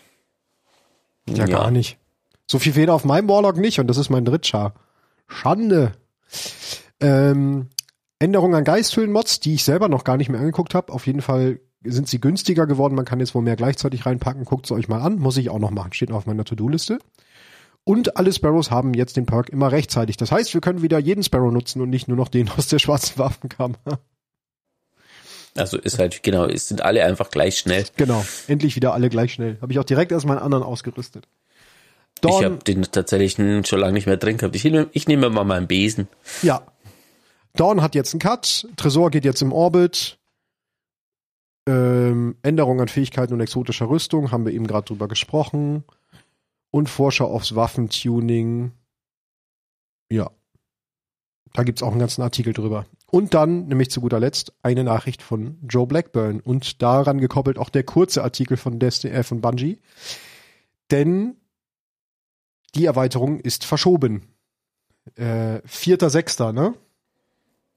Ja, 1.29 1.45
gar 1.45 1.71
nicht. 1.71 1.97
So 2.49 2.59
viel 2.59 2.71
fehlt 2.73 2.89
auf 2.89 3.03
meinem 3.03 3.27
Warlock 3.27 3.57
nicht 3.57 3.79
und 3.79 3.87
das 3.87 3.97
ist 3.97 4.09
mein 4.09 4.23
Drittschar. 4.23 4.73
Schande. 5.27 5.91
Ähm, 7.01 7.67
Änderungen 8.19 8.55
an 8.55 8.63
Geisthüllen-Mods, 8.63 9.41
die 9.41 9.55
ich 9.55 9.63
selber 9.65 9.89
noch 9.89 10.03
gar 10.05 10.15
nicht 10.17 10.29
mehr 10.29 10.39
angeguckt 10.39 10.73
habe. 10.73 10.93
Auf 10.93 11.05
jeden 11.05 11.21
Fall 11.21 11.59
sind 11.91 12.07
sie 12.07 12.19
günstiger 12.21 12.65
geworden. 12.67 12.95
Man 12.95 13.05
kann 13.05 13.19
jetzt 13.19 13.33
wohl 13.35 13.41
mehr 13.41 13.55
gleichzeitig 13.55 14.05
reinpacken. 14.05 14.45
Guckt 14.45 14.65
es 14.65 14.71
euch 14.71 14.87
mal 14.87 15.01
an. 15.01 15.17
Muss 15.19 15.37
ich 15.37 15.49
auch 15.49 15.59
noch 15.59 15.71
machen. 15.71 15.93
Steht 15.93 16.11
auf 16.11 16.25
meiner 16.25 16.45
To-Do-Liste. 16.45 16.99
Und 17.83 18.17
alle 18.17 18.33
Sparrows 18.33 18.69
haben 18.71 18.93
jetzt 18.93 19.15
den 19.17 19.25
Perk 19.25 19.49
immer 19.49 19.71
rechtzeitig. 19.71 20.17
Das 20.17 20.31
heißt, 20.31 20.53
wir 20.53 20.59
können 20.61 20.81
wieder 20.81 20.99
jeden 20.99 21.23
Sparrow 21.23 21.51
nutzen 21.53 21.81
und 21.81 21.89
nicht 21.89 22.07
nur 22.07 22.17
noch 22.17 22.27
den 22.27 22.49
aus 22.57 22.67
der 22.67 22.79
schwarzen 22.79 23.17
Waffenkammer. 23.17 23.77
Also 25.55 25.77
ist 25.77 25.97
halt, 25.97 26.21
genau, 26.21 26.45
es 26.45 26.67
sind 26.67 26.81
alle 26.83 27.03
einfach 27.03 27.31
gleich 27.31 27.57
schnell. 27.57 27.85
genau. 27.95 28.23
Endlich 28.47 28.75
wieder 28.75 28.93
alle 28.93 29.09
gleich 29.09 29.33
schnell. 29.33 29.57
Habe 29.61 29.71
ich 29.71 29.79
auch 29.79 29.83
direkt 29.83 30.11
erst 30.11 30.25
meinen 30.25 30.37
anderen 30.39 30.63
ausgerüstet. 30.63 31.27
Ich 32.15 32.21
Dawn- 32.21 32.43
habe 32.45 32.57
den 32.57 32.83
tatsächlich 32.83 33.33
schon 33.67 33.79
lange 33.79 33.93
nicht 33.93 34.05
mehr 34.05 34.17
drin 34.17 34.37
gehabt. 34.37 34.55
Ich, 34.55 34.63
nehme- 34.63 34.89
ich 34.91 35.07
nehme 35.07 35.29
mal 35.29 35.43
meinen 35.45 35.67
Besen. 35.67 36.07
Ja. 36.43 36.61
Dawn 37.55 37.81
hat 37.81 37.95
jetzt 37.95 38.13
einen 38.13 38.19
Cut, 38.19 38.67
Tresor 38.75 39.09
geht 39.09 39.25
jetzt 39.25 39.41
im 39.41 39.51
Orbit. 39.51 40.19
Ähm, 41.67 42.37
Änderung 42.41 42.79
an 42.79 42.87
Fähigkeiten 42.87 43.33
und 43.33 43.41
exotischer 43.41 43.89
Rüstung, 43.89 44.31
haben 44.31 44.45
wir 44.45 44.53
eben 44.53 44.67
gerade 44.67 44.85
drüber 44.85 45.07
gesprochen. 45.07 45.83
Und 46.71 46.89
Vorschau 46.89 47.27
aufs 47.27 47.55
Waffentuning. 47.55 48.71
Ja. 50.09 50.31
Da 51.53 51.63
gibt's 51.63 51.83
auch 51.83 51.91
einen 51.91 51.99
ganzen 51.99 52.21
Artikel 52.21 52.53
drüber. 52.53 52.85
Und 53.09 53.33
dann, 53.33 53.67
nämlich 53.67 53.89
zu 53.89 54.01
guter 54.01 54.19
Letzt, 54.19 54.53
eine 54.63 54.83
Nachricht 54.83 55.21
von 55.21 55.57
Joe 55.67 55.87
Blackburn. 55.87 56.39
Und 56.39 56.81
daran 56.81 57.19
gekoppelt 57.19 57.57
auch 57.57 57.69
der 57.69 57.83
kurze 57.83 58.23
Artikel 58.23 58.57
von, 58.57 58.79
Destiny, 58.79 59.13
äh, 59.13 59.23
von 59.23 59.41
Bungie. 59.41 59.79
Denn 60.91 61.35
die 62.75 62.85
Erweiterung 62.85 63.39
ist 63.39 63.65
verschoben. 63.65 64.23
Äh, 65.15 65.61
4.6., 65.67 66.51
ne? 66.53 66.73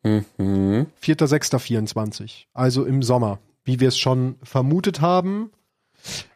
Mhm. 0.03 0.86
4.6.24, 1.03 2.47
also 2.55 2.84
im 2.84 3.03
Sommer. 3.03 3.38
Wie 3.64 3.80
wir 3.80 3.88
es 3.88 3.98
schon 3.98 4.36
vermutet 4.42 5.00
haben, 5.00 5.50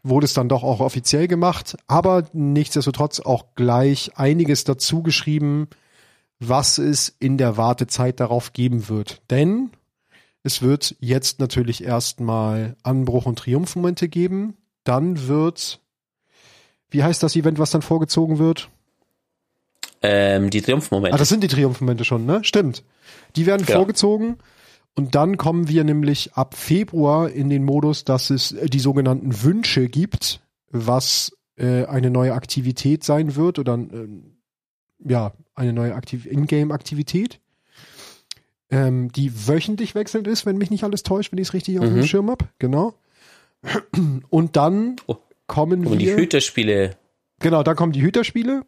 wurde 0.02 0.26
es 0.26 0.34
dann 0.34 0.48
doch 0.48 0.62
auch 0.62 0.80
offiziell 0.80 1.26
gemacht, 1.26 1.76
aber 1.86 2.24
nichtsdestotrotz 2.32 3.20
auch 3.20 3.54
gleich 3.54 4.12
einiges 4.16 4.64
dazu 4.64 5.02
geschrieben, 5.02 5.68
was 6.38 6.76
es 6.78 7.14
in 7.20 7.38
der 7.38 7.56
Wartezeit 7.56 8.20
darauf 8.20 8.52
geben 8.52 8.88
wird. 8.88 9.22
Denn 9.30 9.70
Es 10.46 10.60
wird 10.60 10.94
jetzt 11.00 11.40
natürlich 11.40 11.82
erstmal 11.84 12.76
Anbruch 12.82 13.24
und 13.24 13.38
Triumphmomente 13.38 14.08
geben. 14.10 14.58
Dann 14.84 15.26
wird, 15.26 15.80
wie 16.90 17.02
heißt 17.02 17.22
das 17.22 17.34
Event, 17.34 17.58
was 17.58 17.70
dann 17.70 17.80
vorgezogen 17.80 18.38
wird? 18.38 18.68
Ähm, 20.02 20.50
die 20.50 20.60
Triumphmomente. 20.60 21.14
Ah, 21.14 21.18
das 21.18 21.30
sind 21.30 21.42
die 21.42 21.48
Triumphmomente 21.48 22.04
schon, 22.04 22.26
ne? 22.26 22.44
Stimmt. 22.44 22.84
Die 23.36 23.46
werden 23.46 23.64
Ja. 23.66 23.76
vorgezogen. 23.76 24.36
Und 24.96 25.14
dann 25.14 25.36
kommen 25.36 25.68
wir 25.68 25.82
nämlich 25.84 26.34
ab 26.34 26.54
Februar 26.54 27.28
in 27.30 27.48
den 27.50 27.64
Modus, 27.64 28.04
dass 28.04 28.30
es 28.30 28.52
äh, 28.52 28.68
die 28.68 28.78
sogenannten 28.78 29.42
Wünsche 29.42 29.88
gibt, 29.88 30.40
was 30.70 31.32
äh, 31.56 31.84
eine 31.86 32.10
neue 32.10 32.34
Aktivität 32.34 33.02
sein 33.04 33.34
wird 33.36 33.58
oder 33.58 33.74
ähm, 33.74 34.36
ja, 35.00 35.32
eine 35.54 35.72
neue 35.72 35.94
Aktiv 35.94 36.26
Ingame-Aktivität, 36.26 37.40
ähm, 38.70 39.10
die 39.12 39.48
wöchentlich 39.48 39.94
wechselnd 39.94 40.26
ist, 40.28 40.46
wenn 40.46 40.56
mich 40.58 40.70
nicht 40.70 40.84
alles 40.84 41.02
täuscht, 41.02 41.32
wenn 41.32 41.38
ich 41.38 41.48
es 41.48 41.54
richtig 41.54 41.78
auf 41.78 41.84
dem 41.84 41.96
Mhm. 41.96 42.06
Schirm 42.06 42.30
habe. 42.30 42.46
Genau. 42.58 42.94
Und 44.30 44.56
dann 44.56 44.96
Oh, 45.06 45.16
kommen 45.46 45.86
Und 45.86 45.98
die 45.98 46.06
wir. 46.06 46.16
Hüterspiele. 46.16 46.96
Genau, 47.40 47.62
da 47.62 47.74
kommen 47.74 47.92
die 47.92 48.02
Hüterspiele. 48.02 48.62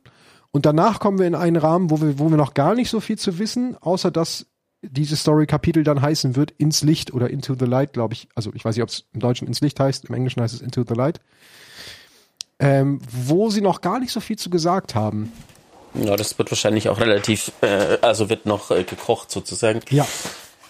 Und 0.51 0.67
danach 0.67 1.01
kommen 1.01 1.19
wir 1.19 1.27
in 1.27 1.35
einen 1.35 1.57
Rahmen, 1.57 1.91
wo 1.91 2.01
wir, 2.01 2.19
wo 2.19 2.31
wir 2.31 2.37
noch 2.37 2.55
gar 2.55 2.75
nicht 2.75 2.89
so 2.91 3.01
viel 3.01 3.19
zu 3.19 3.39
wissen, 3.39 3.77
außer 3.81 4.11
dass 4.11 4.47
dieses 4.91 5.21
Story-Kapitel 5.21 5.85
dann 5.85 6.03
heißen 6.03 6.37
wird 6.37 6.53
ins 6.53 6.83
Licht 6.83 7.13
oder 7.13 7.31
Into 7.31 7.55
the 7.59 7.65
Light, 7.65 7.93
glaube 7.93 8.15
ich. 8.15 8.29
Also 8.35 8.53
ich 8.55 8.65
weiß 8.65 8.77
nicht, 8.77 8.83
ob 8.83 8.89
es 8.89 9.05
im 9.13 9.21
Deutschen 9.21 9.47
ins 9.47 9.61
Licht 9.61 9.79
heißt, 9.79 10.07
im 10.07 10.15
Englischen 10.15 10.43
heißt 10.43 10.55
es 10.55 10.61
Into 10.61 10.85
the 10.87 10.95
Light. 10.95 11.21
Ähm, 12.59 13.01
wo 13.11 13.51
sie 13.51 13.61
noch 13.61 13.81
gar 13.81 14.01
nicht 14.01 14.13
so 14.13 14.21
viel 14.21 14.39
zu 14.39 14.49
gesagt 14.49 14.95
haben. 14.95 15.33
Ja, 15.95 16.17
das 16.17 16.39
wird 16.39 16.51
wahrscheinlich 16.51 16.89
auch 16.89 17.01
relativ, 17.01 17.53
äh, 17.61 17.99
also 18.03 18.29
wird 18.29 18.47
noch 18.47 18.71
äh, 18.71 18.85
gekocht 18.85 19.31
sozusagen. 19.31 19.81
Ja. 19.91 20.07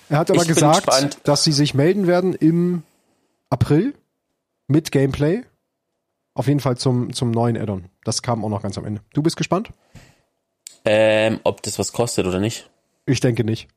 Er 0.08 0.18
hat 0.18 0.30
aber 0.30 0.42
Ich 0.42 0.48
gesagt, 0.48 1.18
dass 1.24 1.44
sie 1.44 1.52
sich 1.52 1.74
melden 1.74 2.06
werden 2.06 2.34
im 2.34 2.82
April 3.50 3.94
mit 4.68 4.92
Gameplay. 4.92 5.42
Auf 6.34 6.48
jeden 6.48 6.60
Fall 6.60 6.76
zum, 6.76 7.12
zum 7.12 7.30
neuen 7.30 7.56
Add-on. 7.56 7.86
Das 8.04 8.22
kam 8.22 8.44
auch 8.44 8.48
noch 8.48 8.62
ganz 8.62 8.76
am 8.78 8.84
Ende. 8.84 9.00
Du 9.14 9.22
bist 9.22 9.36
gespannt? 9.36 9.70
Ähm, 10.84 11.40
ob 11.42 11.62
das 11.62 11.78
was 11.78 11.92
kostet 11.92 12.26
oder 12.26 12.38
nicht. 12.38 12.70
Ich 13.06 13.20
denke 13.20 13.42
nicht. 13.42 13.68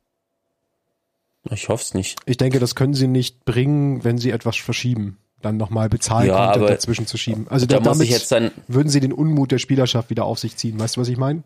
Ich 1.51 1.69
hoffe 1.69 1.83
es 1.83 1.93
nicht. 1.93 2.19
Ich 2.25 2.37
denke, 2.37 2.59
das 2.59 2.75
können 2.75 2.93
sie 2.93 3.07
nicht 3.07 3.45
bringen, 3.45 4.03
wenn 4.03 4.17
sie 4.17 4.31
etwas 4.31 4.57
verschieben. 4.57 5.17
Dann 5.41 5.55
nochmal 5.57 5.87
bezahlen, 5.87 6.27
Ja, 6.27 6.51
Content 6.51 6.69
dazwischen 6.69 7.07
zu 7.07 7.17
schieben. 7.17 7.47
Also 7.49 7.65
Da 7.65 7.79
da, 7.79 7.89
muss 7.89 8.01
ich 8.01 8.09
damit 8.09 8.09
jetzt 8.09 8.31
dann, 8.31 8.51
würden 8.67 8.89
sie 8.89 8.99
den 8.99 9.13
Unmut 9.13 9.51
der 9.51 9.57
Spielerschaft 9.57 10.09
wieder 10.09 10.25
auf 10.25 10.37
sich 10.37 10.57
ziehen. 10.57 10.77
Weißt 10.79 10.97
du, 10.97 11.01
was 11.01 11.07
ich 11.07 11.17
meine? 11.17 11.43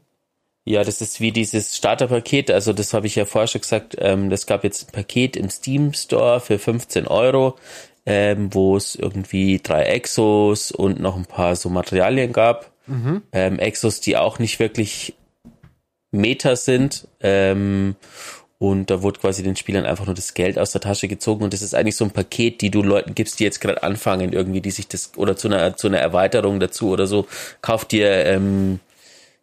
ja, 0.65 0.83
das 0.83 1.01
ist 1.01 1.19
wie 1.19 1.31
dieses 1.33 1.75
Starterpaket, 1.75 2.49
also 2.49 2.71
das 2.71 2.93
habe 2.93 3.05
ich 3.05 3.15
ja 3.15 3.25
vorher 3.25 3.47
schon 3.47 3.59
gesagt, 3.59 3.97
ähm, 3.99 4.29
das 4.29 4.45
gab 4.47 4.63
jetzt 4.63 4.87
ein 4.87 4.91
Paket 4.93 5.35
im 5.35 5.49
Steam 5.49 5.93
Store 5.93 6.39
für 6.39 6.57
15 6.57 7.05
Euro, 7.05 7.57
ähm, 8.05 8.53
wo 8.53 8.77
es 8.77 8.95
irgendwie 8.95 9.59
drei 9.61 9.83
Exos 9.83 10.71
und 10.71 11.01
noch 11.01 11.17
ein 11.17 11.25
paar 11.25 11.57
so 11.57 11.69
Materialien 11.69 12.31
gab. 12.31 12.71
Ähm, 13.33 13.59
Exos, 13.59 13.99
die 14.01 14.17
auch 14.17 14.39
nicht 14.39 14.59
wirklich 14.59 15.15
Meta 16.11 16.55
sind. 16.55 17.07
Ähm, 17.21 17.95
und 18.63 18.89
da 18.89 19.01
wurde 19.01 19.19
quasi 19.19 19.43
den 19.43 19.57
Spielern 19.57 19.85
einfach 19.85 20.05
nur 20.05 20.15
das 20.15 20.33
Geld 20.35 20.57
aus 20.57 20.71
der 20.71 20.79
Tasche 20.79 21.09
gezogen. 21.09 21.43
Und 21.43 21.51
das 21.51 21.61
ist 21.61 21.75
eigentlich 21.75 21.97
so 21.97 22.05
ein 22.05 22.11
Paket, 22.11 22.61
die 22.61 22.71
du 22.71 22.81
Leuten 22.81 23.13
gibst, 23.13 23.41
die 23.41 23.43
jetzt 23.43 23.59
gerade 23.59 23.83
anfangen, 23.83 24.31
irgendwie, 24.31 24.61
die 24.61 24.71
sich 24.71 24.87
das, 24.87 25.11
oder 25.17 25.35
zu 25.35 25.49
einer, 25.49 25.75
zu 25.75 25.87
einer 25.87 25.97
Erweiterung 25.99 26.61
dazu 26.61 26.87
oder 26.87 27.05
so, 27.05 27.27
kauf 27.61 27.83
dir, 27.83 28.25
ähm, 28.25 28.79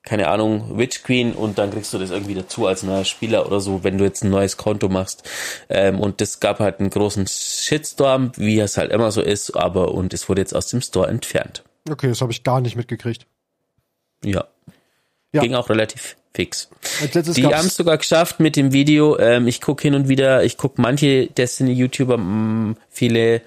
keine 0.05 0.29
Ahnung, 0.29 0.79
Witch 0.79 1.03
Queen 1.03 1.35
und 1.35 1.59
dann 1.59 1.71
kriegst 1.71 1.93
du 1.93 1.99
das 1.99 2.11
irgendwie 2.11 2.33
dazu 2.33 2.67
als 2.67 2.83
neuer 2.83 3.05
Spieler 3.05 3.47
oder 3.47 3.61
so, 3.61 3.85
wenn 3.85 3.99
du 3.99 4.05
jetzt 4.05 4.25
ein 4.25 4.31
neues 4.31 4.57
Konto 4.57 4.89
machst. 4.89 5.29
Ähm, 5.69 6.01
und 6.01 6.23
das 6.23 6.41
gab 6.41 6.59
halt 6.59 6.81
einen 6.81 6.89
großen 6.89 7.27
Shitstorm, 7.27 8.33
wie 8.37 8.59
es 8.59 8.79
halt 8.79 8.91
immer 8.91 9.13
so 9.13 9.21
ist, 9.21 9.55
aber 9.55 9.93
und 9.93 10.15
es 10.15 10.31
wurde 10.31 10.41
jetzt 10.41 10.57
aus 10.57 10.69
dem 10.69 10.81
Store 10.81 11.09
entfernt. 11.09 11.63
Okay, 11.91 12.09
das 12.09 12.23
habe 12.23 12.33
ich 12.33 12.43
gar 12.43 12.63
nicht 12.63 12.75
mitgekriegt. 12.75 13.27
Ja. 14.25 14.47
Ja. 15.33 15.43
Ging 15.43 15.55
auch 15.55 15.69
relativ 15.71 16.17
fix. 16.35 16.69
Die 17.37 17.47
haben 17.47 17.67
es 17.67 17.77
sogar 17.77 17.99
geschafft 17.99 18.41
mit 18.41 18.57
dem 18.57 18.73
Video. 18.73 19.19
Ähm, 19.19 19.47
ich 19.47 19.61
gucke 19.61 19.83
hin 19.83 19.95
und 19.95 20.09
wieder, 20.09 20.45
ich 20.45 20.57
gucke 20.57 20.81
manche 20.81 21.27
Destiny-YouTuber, 21.29 22.19
mh, 22.19 22.75
viele 22.89 23.43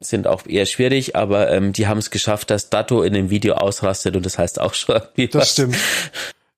sind 0.00 0.26
auch 0.26 0.46
eher 0.46 0.66
schwierig, 0.66 1.14
aber 1.16 1.50
ähm, 1.50 1.72
die 1.72 1.86
haben 1.86 1.98
es 1.98 2.10
geschafft, 2.10 2.50
dass 2.50 2.70
Datto 2.70 3.02
in 3.02 3.12
dem 3.14 3.30
Video 3.30 3.54
ausrastet 3.54 4.16
und 4.16 4.26
das 4.26 4.36
heißt 4.38 4.60
auch 4.60 4.74
schon 4.74 4.96
irgendwie 4.96 5.28
Das 5.28 5.42
was. 5.42 5.52
stimmt. 5.52 5.76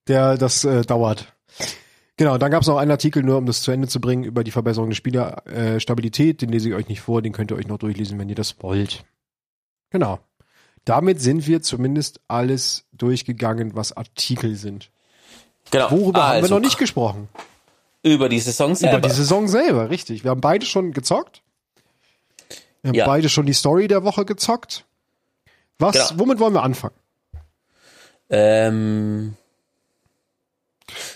Der, 0.09 0.37
das 0.37 0.64
äh, 0.64 0.82
dauert. 0.82 1.32
Genau, 2.16 2.39
dann 2.39 2.51
gab 2.51 2.62
es 2.62 2.68
noch 2.68 2.78
einen 2.78 2.91
Artikel, 2.93 3.22
nur 3.22 3.39
um 3.39 3.47
das 3.47 3.62
zu 3.62 3.70
Ende 3.72 3.89
zu 3.89 4.01
bringen, 4.01 4.22
über 4.24 4.45
die 4.45 4.51
Verbesserung 4.53 4.89
der 4.89 4.97
Spielerstabilität. 4.97 6.37
Äh, 6.37 6.47
den 6.47 6.51
lese 6.51 6.68
ich 6.68 6.74
euch 6.74 6.89
nicht 6.89 7.01
vor, 7.01 7.22
den 7.22 7.32
könnt 7.32 7.51
ihr 7.51 7.57
euch 7.57 7.66
noch 7.66 7.78
durchlesen, 7.78 8.18
wenn 8.18 8.28
ihr 8.28 8.35
das 8.37 8.57
wollt. 8.62 9.05
Genau. 9.91 10.20
Damit 10.85 11.20
sind 11.20 11.47
wir 11.47 11.62
zumindest 11.62 12.20
alles 12.28 12.85
durchgegangen, 12.93 13.74
was 13.74 13.97
Artikel 13.97 14.55
sind. 14.57 14.91
Genau. 15.70 15.91
Worüber 15.91 16.22
haben 16.24 16.37
wir 16.37 16.43
Also, 16.43 16.55
noch 16.55 16.61
nicht 16.61 16.78
gesprochen? 16.78 17.28
Über 18.03 18.28
die 18.28 18.39
Saison 18.41 18.74
selber. 18.74 18.99
Über 18.99 19.09
die 19.09 19.14
Saison 19.14 19.49
selber, 19.49 19.89
richtig. 19.89 20.24
Wir 20.24 20.30
haben 20.30 20.43
beide 20.43 20.66
schon 20.66 20.93
gezockt. 20.93 21.41
Wir 22.82 22.89
haben 22.91 22.95
Ja. 22.97 23.07
beide 23.07 23.30
schon 23.30 23.47
die 23.47 23.55
Story 23.55 23.89
der 23.89 24.05
Woche 24.05 24.26
gezockt. 24.26 24.85
Was, 25.78 26.09
Genau. 26.11 26.20
womit 26.20 26.39
wollen 26.39 26.53
wir 26.53 26.62
anfangen? 26.62 26.95
ähm, 28.30 29.35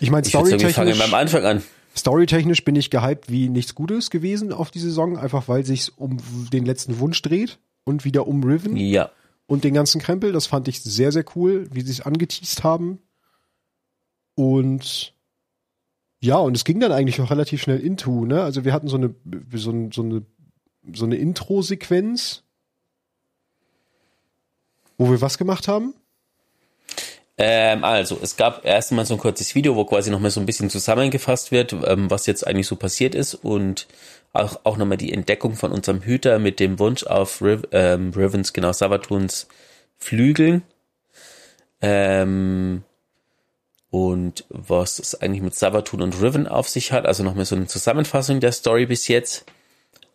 Ich 0.01 0.11
meine, 0.11 0.27
ich 0.27 0.31
storytechnisch, 0.33 0.99
beim 0.99 1.15
Anfang 1.15 1.45
an. 1.45 1.63
storytechnisch 1.97 2.65
bin 2.65 2.75
ich 2.77 2.91
gehypt 2.91 3.31
wie 3.31 3.49
nichts 3.49 3.75
Gutes 3.75 4.11
gewesen 4.11 4.53
auf 4.53 4.71
die 4.71 4.79
Saison, 4.79 5.19
einfach 5.19 5.47
weil 5.49 5.65
sich's 5.65 5.91
um 5.91 6.19
den 6.53 6.65
letzten 6.65 6.99
Wunsch 7.01 7.21
dreht 7.23 7.59
und 7.85 8.05
wieder 8.05 8.27
um 8.27 8.43
Riven 8.45 8.77
Ja. 8.77 9.11
Und 9.49 9.65
den 9.65 9.75
ganzen 9.75 10.01
Krempel. 10.01 10.31
Das 10.31 10.47
fand 10.47 10.69
ich 10.69 10.81
sehr, 10.83 11.11
sehr 11.11 11.25
cool, 11.35 11.67
wie 11.73 11.81
sie 11.81 11.91
es 11.91 12.03
angeteased 12.03 12.63
haben. 12.63 13.01
Und 14.37 15.15
ja, 16.21 16.37
und 16.37 16.57
es 16.57 16.65
ging 16.65 16.79
dann 16.79 16.93
eigentlich 16.93 17.21
auch 17.21 17.31
relativ 17.31 17.63
schnell 17.63 17.81
into, 17.81 18.25
ne? 18.25 18.43
Also 18.43 18.65
wir 18.65 18.73
hatten 18.73 18.89
so 18.89 18.97
eine, 18.97 19.15
so, 19.53 19.73
so 19.93 20.03
eine, 20.03 20.23
so 20.93 21.05
eine 21.05 21.17
Intro-Sequenz, 21.17 22.45
wo 24.97 25.11
wir 25.11 25.21
was 25.21 25.39
gemacht 25.39 25.67
haben. 25.67 25.95
Ähm, 27.41 27.85
also, 27.85 28.19
es 28.21 28.37
gab 28.37 28.65
erstmal 28.65 29.07
so 29.07 29.15
ein 29.15 29.21
kurzes 29.21 29.55
Video, 29.55 29.77
wo 29.77 29.85
quasi 29.85 30.11
nochmal 30.11 30.33
so 30.33 30.41
ein 30.41 30.47
bisschen 30.47 30.71
zusammengefasst 30.71 31.53
wird, 31.53 31.73
ähm, 31.73 32.11
was 32.11 32.27
jetzt 32.27 32.45
eigentlich 32.45 32.67
so 32.67 32.75
passiert 32.75 33.15
ist 33.15 33.35
und 33.35 33.87
auch, 34.33 34.61
auch 34.65 34.77
nochmal 34.77 34.99
die 34.99 35.13
Entdeckung 35.13 35.55
von 35.55 35.73
unserem 35.73 36.03
Hüter 36.03 36.39
mit 36.39 36.61
dem 36.61 36.79
Wunsch 36.79 37.05
auf 37.05 37.43
Riv 37.43 37.63
ähm, 37.73 38.13
Rivens, 38.15 38.53
genau, 38.53 38.73
Savatuns 38.73 39.49
Flügeln. 39.97 40.63
Ähm, 41.81 42.83
und 43.91 44.45
was 44.51 44.99
es 44.99 45.15
eigentlich 45.21 45.43
mit 45.43 45.55
Savatun 45.55 46.03
und 46.03 46.21
Riven 46.21 46.47
auf 46.47 46.69
sich 46.69 46.93
hat, 46.93 47.07
also 47.07 47.23
nochmal 47.23 47.47
so 47.47 47.57
eine 47.57 47.67
Zusammenfassung 47.67 48.41
der 48.41 48.53
Story 48.53 48.87
bis 48.87 49.09
jetzt. 49.09 49.47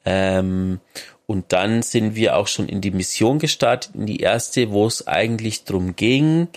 Ähm, 0.06 0.80
und 1.26 1.54
dann 1.54 1.82
sind 1.82 2.16
wir 2.16 2.36
auch 2.36 2.48
schon 2.48 2.68
in 2.68 2.82
die 2.82 2.92
Mission 2.92 3.40
gestartet, 3.40 3.96
in 3.96 4.06
die 4.06 4.20
erste, 4.20 4.72
wo 4.72 4.86
es 4.86 5.08
eigentlich 5.08 5.64
drum 5.64 5.96
ging, 5.96 6.50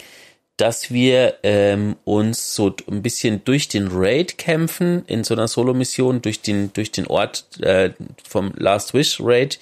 dass 0.56 0.90
wir 0.90 1.34
ähm, 1.42 1.96
uns 2.04 2.54
so 2.54 2.74
ein 2.90 3.02
bisschen 3.02 3.44
durch 3.44 3.68
den 3.68 3.88
Raid 3.92 4.38
kämpfen 4.38 5.04
in 5.06 5.22
so 5.22 5.34
einer 5.34 5.48
Solo-Mission 5.48 6.22
durch 6.22 6.40
den 6.40 6.72
durch 6.72 6.90
den 6.92 7.06
Ort 7.06 7.44
äh, 7.60 7.90
vom 8.26 8.52
Last 8.56 8.94
Wish 8.94 9.18
Raid 9.20 9.58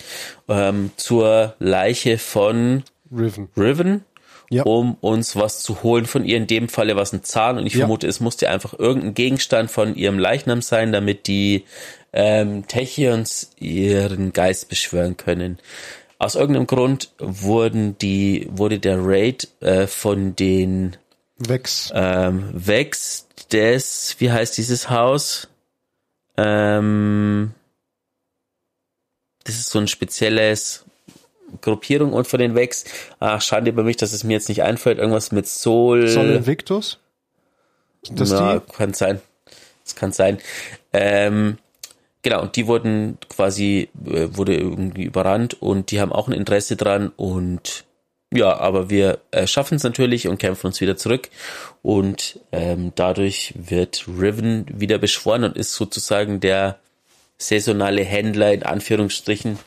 ähm, 0.48 0.92
zur 0.96 1.54
Leiche 1.58 2.18
von 2.18 2.84
Riven. 3.10 3.48
Riven, 3.56 4.04
Ja. 4.50 4.62
um 4.64 4.96
uns 5.00 5.34
was 5.36 5.62
zu 5.62 5.82
holen 5.82 6.06
von 6.06 6.24
ihr. 6.24 6.36
In 6.36 6.46
dem 6.46 6.68
Falle 6.68 6.94
was 6.96 7.12
ein 7.12 7.24
Zahn 7.24 7.58
und 7.58 7.66
ich 7.66 7.74
Ja. 7.74 7.80
vermute, 7.80 8.06
es 8.06 8.20
musste 8.20 8.48
einfach 8.48 8.78
irgendein 8.78 9.14
Gegenstand 9.14 9.70
von 9.72 9.96
ihrem 9.96 10.18
Leichnam 10.18 10.62
sein, 10.62 10.92
damit 10.92 11.26
die 11.26 11.64
ähm, 12.12 12.68
Techions 12.68 13.50
ihren 13.58 14.32
Geist 14.32 14.68
beschwören 14.68 15.16
können. 15.16 15.58
Aus 16.24 16.36
irgendeinem 16.36 16.66
Grund 16.66 17.10
wurden 17.18 17.98
die, 17.98 18.48
wurde 18.50 18.78
der 18.78 18.96
Raid 18.98 19.46
äh, 19.60 19.86
von 19.86 20.34
den 20.34 20.96
Wex. 21.36 21.92
ähm, 21.94 22.48
Vex 22.54 23.26
des, 23.52 24.16
wie 24.20 24.32
heißt 24.32 24.56
dieses 24.56 24.88
Haus? 24.88 25.48
Ähm, 26.38 27.52
das 29.44 29.56
ist 29.56 29.68
so 29.68 29.78
ein 29.78 29.86
spezielles 29.86 30.86
Gruppierung 31.60 32.14
und 32.14 32.26
von 32.26 32.40
den 32.40 32.54
Vex. 32.54 32.84
Ach, 33.20 33.42
schade 33.42 33.68
über 33.68 33.82
mich, 33.82 33.98
dass 33.98 34.14
es 34.14 34.24
mir 34.24 34.32
jetzt 34.32 34.48
nicht 34.48 34.62
einfällt. 34.62 34.96
Irgendwas 34.96 35.30
mit 35.30 35.46
Sol. 35.46 36.08
Sol 36.08 36.30
Invictus. 36.30 37.00
Das 38.10 38.30
Na, 38.30 38.60
die? 38.60 38.72
kann 38.72 38.94
sein. 38.94 39.20
Das 39.84 39.94
kann 39.94 40.12
sein. 40.12 40.38
Ähm, 40.94 41.58
genau, 42.24 42.42
und 42.42 42.56
die 42.56 42.66
wurden 42.66 43.18
quasi, 43.28 43.88
äh, 44.04 44.28
wurde 44.32 44.56
irgendwie 44.56 45.04
überrannt 45.04 45.62
und 45.62 45.92
die 45.92 46.00
haben 46.00 46.12
auch 46.12 46.26
ein 46.26 46.34
Interesse 46.34 46.74
dran 46.74 47.12
und 47.14 47.84
ja, 48.32 48.58
aber 48.58 48.90
wir 48.90 49.20
äh, 49.30 49.46
schaffen 49.46 49.76
es 49.76 49.84
natürlich 49.84 50.26
und 50.26 50.38
kämpfen 50.38 50.66
uns 50.66 50.80
wieder 50.80 50.96
zurück 50.96 51.28
und 51.82 52.40
ähm, 52.50 52.90
dadurch 52.96 53.54
wird 53.56 54.08
Riven 54.08 54.66
wieder 54.68 54.98
beschworen 54.98 55.44
und 55.44 55.56
ist 55.56 55.74
sozusagen 55.74 56.40
der 56.40 56.80
saisonale 57.38 58.02
Händler 58.02 58.52
in 58.52 58.64
Anführungsstrichen 58.64 59.60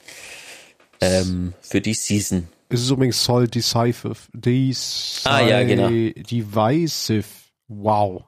ähm, 1.00 1.54
für 1.62 1.80
die 1.80 1.94
Season. 1.94 2.50
Es 2.68 2.82
ist 2.82 2.90
übrigens 2.90 3.24
Sol 3.24 3.48
Decisive. 3.48 4.16
Decisive. 4.34 5.30
Ah, 5.30 5.48
ja, 5.48 5.64
genau. 5.64 5.88
Divisive. 5.90 7.24
Wow. 7.70 8.26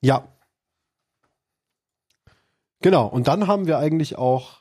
Ja. 0.00 0.26
Genau. 2.84 3.06
Und 3.06 3.28
dann 3.28 3.46
haben 3.46 3.66
wir 3.66 3.78
eigentlich 3.78 4.18
auch 4.18 4.60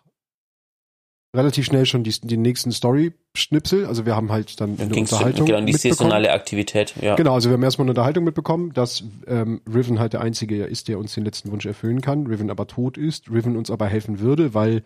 relativ 1.35 1.65
schnell 1.65 1.85
schon 1.85 2.05
die, 2.05 2.13
die 2.21 2.37
nächsten 2.37 2.71
Story-Schnipsel. 2.71 3.85
Also 3.85 4.05
wir 4.05 4.15
haben 4.15 4.31
halt 4.31 4.61
dann 4.61 4.79
eine 4.79 4.95
Unterhaltung 4.95 5.45
genau, 5.45 5.59
die 5.59 5.73
saisonale 5.73 6.31
Aktivität, 6.31 6.93
ja. 7.01 7.15
Genau, 7.15 7.33
also 7.33 7.49
wir 7.49 7.55
haben 7.55 7.63
erstmal 7.63 7.83
eine 7.83 7.91
Unterhaltung 7.91 8.23
mitbekommen, 8.23 8.71
dass 8.71 9.03
ähm, 9.27 9.59
Riven 9.67 9.99
halt 9.99 10.13
der 10.13 10.21
Einzige 10.21 10.63
ist, 10.63 10.87
der 10.87 10.99
uns 10.99 11.13
den 11.15 11.25
letzten 11.25 11.51
Wunsch 11.51 11.65
erfüllen 11.65 11.99
kann. 11.99 12.25
Riven 12.25 12.49
aber 12.49 12.65
tot 12.65 12.97
ist, 12.97 13.29
Riven 13.29 13.57
uns 13.57 13.69
aber 13.69 13.87
helfen 13.87 14.21
würde, 14.21 14.53
weil 14.53 14.83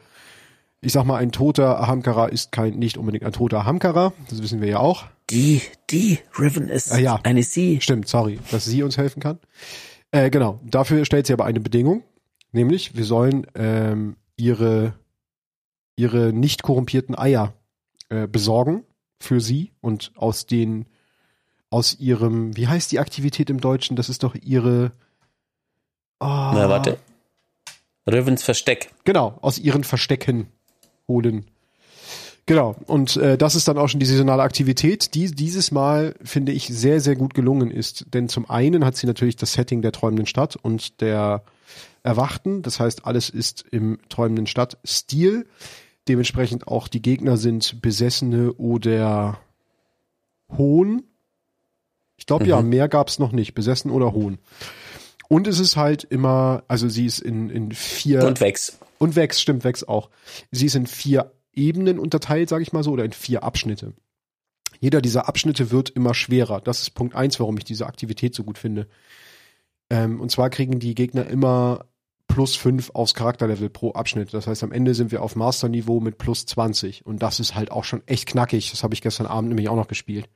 ich 0.81 0.93
sag 0.93 1.05
mal, 1.05 1.17
ein 1.17 1.31
toter 1.31 1.79
Ahamkara 1.79 2.25
ist 2.29 2.51
kein 2.51 2.79
nicht 2.79 2.97
unbedingt 2.97 3.23
ein 3.23 3.33
toter 3.33 3.59
Ahamkara, 3.59 4.13
das 4.31 4.41
wissen 4.41 4.61
wir 4.61 4.67
ja 4.67 4.79
auch. 4.79 5.05
Die, 5.29 5.61
die, 5.91 6.17
Riven 6.39 6.69
ist 6.69 6.91
Ah, 6.91 6.97
ja. 6.97 7.19
eine 7.21 7.43
Sie. 7.43 7.81
Stimmt, 7.81 8.07
sorry, 8.07 8.39
dass 8.49 8.65
sie 8.65 8.81
uns 8.81 8.97
helfen 8.97 9.21
kann. 9.21 9.37
Äh, 10.09 10.31
genau, 10.31 10.59
dafür 10.63 11.05
stellt 11.05 11.27
sie 11.27 11.33
aber 11.33 11.45
eine 11.45 11.59
Bedingung, 11.59 12.03
nämlich 12.57 12.95
wir 12.97 13.05
sollen 13.05 13.47
ähm, 13.55 14.17
ihre 14.35 14.93
ihre 15.95 16.33
nicht 16.33 16.63
korrumpierten 16.63 17.17
Eier 17.17 17.53
äh, 18.09 18.27
besorgen 18.27 18.83
für 19.19 19.39
sie 19.39 19.71
und 19.79 20.11
aus 20.15 20.45
den 20.45 20.85
aus 21.69 21.99
ihrem 21.99 22.55
wie 22.57 22.67
heißt 22.67 22.91
die 22.91 22.99
Aktivität 22.99 23.49
im 23.49 23.61
Deutschen? 23.61 23.95
Das 23.95 24.09
ist 24.09 24.23
doch 24.23 24.35
ihre 24.35 24.91
oh, 26.19 26.25
Na, 26.25 26.67
warte. 26.69 26.97
Rivens 28.09 28.43
Versteck. 28.43 28.91
Genau, 29.03 29.37
aus 29.41 29.59
ihren 29.59 29.83
Verstecken 29.83 30.47
holen. 31.07 31.45
Genau, 32.45 32.77
und 32.85 33.17
äh, 33.17 33.37
das 33.37 33.55
ist 33.55 33.67
dann 33.67 33.77
auch 33.77 33.89
schon 33.89 33.99
die 33.99 34.05
saisonale 34.05 34.41
Aktivität, 34.41 35.13
die 35.13 35.29
dieses 35.29 35.71
Mal, 35.71 36.15
finde 36.23 36.53
ich, 36.53 36.67
sehr, 36.67 37.01
sehr 37.01 37.17
gut 37.17 37.33
gelungen 37.33 37.69
ist. 37.69 38.05
Denn 38.13 38.29
zum 38.29 38.49
einen 38.49 38.85
hat 38.85 38.95
sie 38.95 39.05
natürlich 39.05 39.35
das 39.35 39.51
Setting 39.51 39.81
der 39.81 39.91
träumenden 39.91 40.27
Stadt 40.27 40.55
und 40.55 41.01
der 41.01 41.43
Erwachten. 42.07 42.61
Das 42.61 42.79
heißt, 42.79 43.05
alles 43.05 43.29
ist 43.29 43.65
im 43.69 43.99
träumenden 44.07 44.47
Stadt-Stil. 44.47 45.45
Dementsprechend 46.07 46.67
auch 46.67 46.87
die 46.87 47.01
Gegner 47.01 47.35
sind 47.35 47.81
Besessene 47.81 48.53
oder 48.53 49.39
Hohn. 50.57 51.03
Ich 52.15 52.25
glaube 52.25 52.45
ja, 52.45 52.61
mehr 52.61 52.87
gab's 52.87 53.19
noch 53.19 53.33
nicht. 53.33 53.53
Besessen 53.53 53.91
oder 53.91 54.13
Hohn. 54.13 54.37
Und 55.27 55.47
es 55.47 55.59
ist 55.59 55.75
halt 55.75 56.05
immer, 56.05 56.63
also 56.69 56.87
sie 56.87 57.05
ist 57.05 57.19
in, 57.19 57.49
in 57.49 57.73
vier 57.73 58.23
Und 58.23 58.39
Wex. 58.39 58.79
und 58.99 59.17
Vex, 59.17 59.41
stimmt, 59.41 59.65
Vex 59.65 59.83
auch. 59.83 60.09
Sie 60.49 60.65
ist 60.65 60.75
in 60.75 60.87
vier 60.87 61.33
Ebenen 61.53 61.99
unterteilt, 61.99 62.47
sage 62.47 62.63
ich 62.63 62.71
mal 62.71 62.83
so, 62.83 62.91
oder 62.91 63.03
in 63.03 63.11
vier 63.11 63.43
Abschnitte. 63.43 63.91
Jeder 64.79 65.01
dieser 65.01 65.27
Abschnitte 65.27 65.71
wird 65.71 65.89
immer 65.89 66.13
schwerer. 66.13 66.61
Das 66.61 66.81
ist 66.81 66.91
Punkt 66.91 67.15
eins, 67.15 67.37
warum 67.41 67.57
ich 67.57 67.65
diese 67.65 67.85
Aktivität 67.85 68.33
so 68.33 68.45
gut 68.45 68.57
finde. 68.57 68.87
Ähm, 69.89 70.21
und 70.21 70.31
zwar 70.31 70.49
kriegen 70.49 70.79
die 70.79 70.95
Gegner 70.95 71.27
immer 71.27 71.85
plus 72.37 72.55
fünf 72.55 72.91
aufs 72.91 73.15
Charakterlevel 73.15 73.67
pro 73.67 73.93
Abschnitt. 73.93 74.31
Das 74.31 74.45
heißt, 74.45 74.61
am 74.61 74.71
Ende 74.71 74.93
sind 74.93 75.11
wir 75.11 75.23
auf 75.23 75.35
Masterniveau 75.35 75.99
mit 75.99 76.19
plus 76.19 76.45
20. 76.45 77.03
Und 77.03 77.23
das 77.23 77.39
ist 77.39 77.55
halt 77.55 77.71
auch 77.71 77.83
schon 77.83 78.03
echt 78.05 78.27
knackig. 78.27 78.69
Das 78.69 78.83
habe 78.83 78.93
ich 78.93 79.01
gestern 79.01 79.25
Abend 79.25 79.49
nämlich 79.49 79.69
auch 79.69 79.75
noch 79.75 79.87
gespielt. 79.87 80.29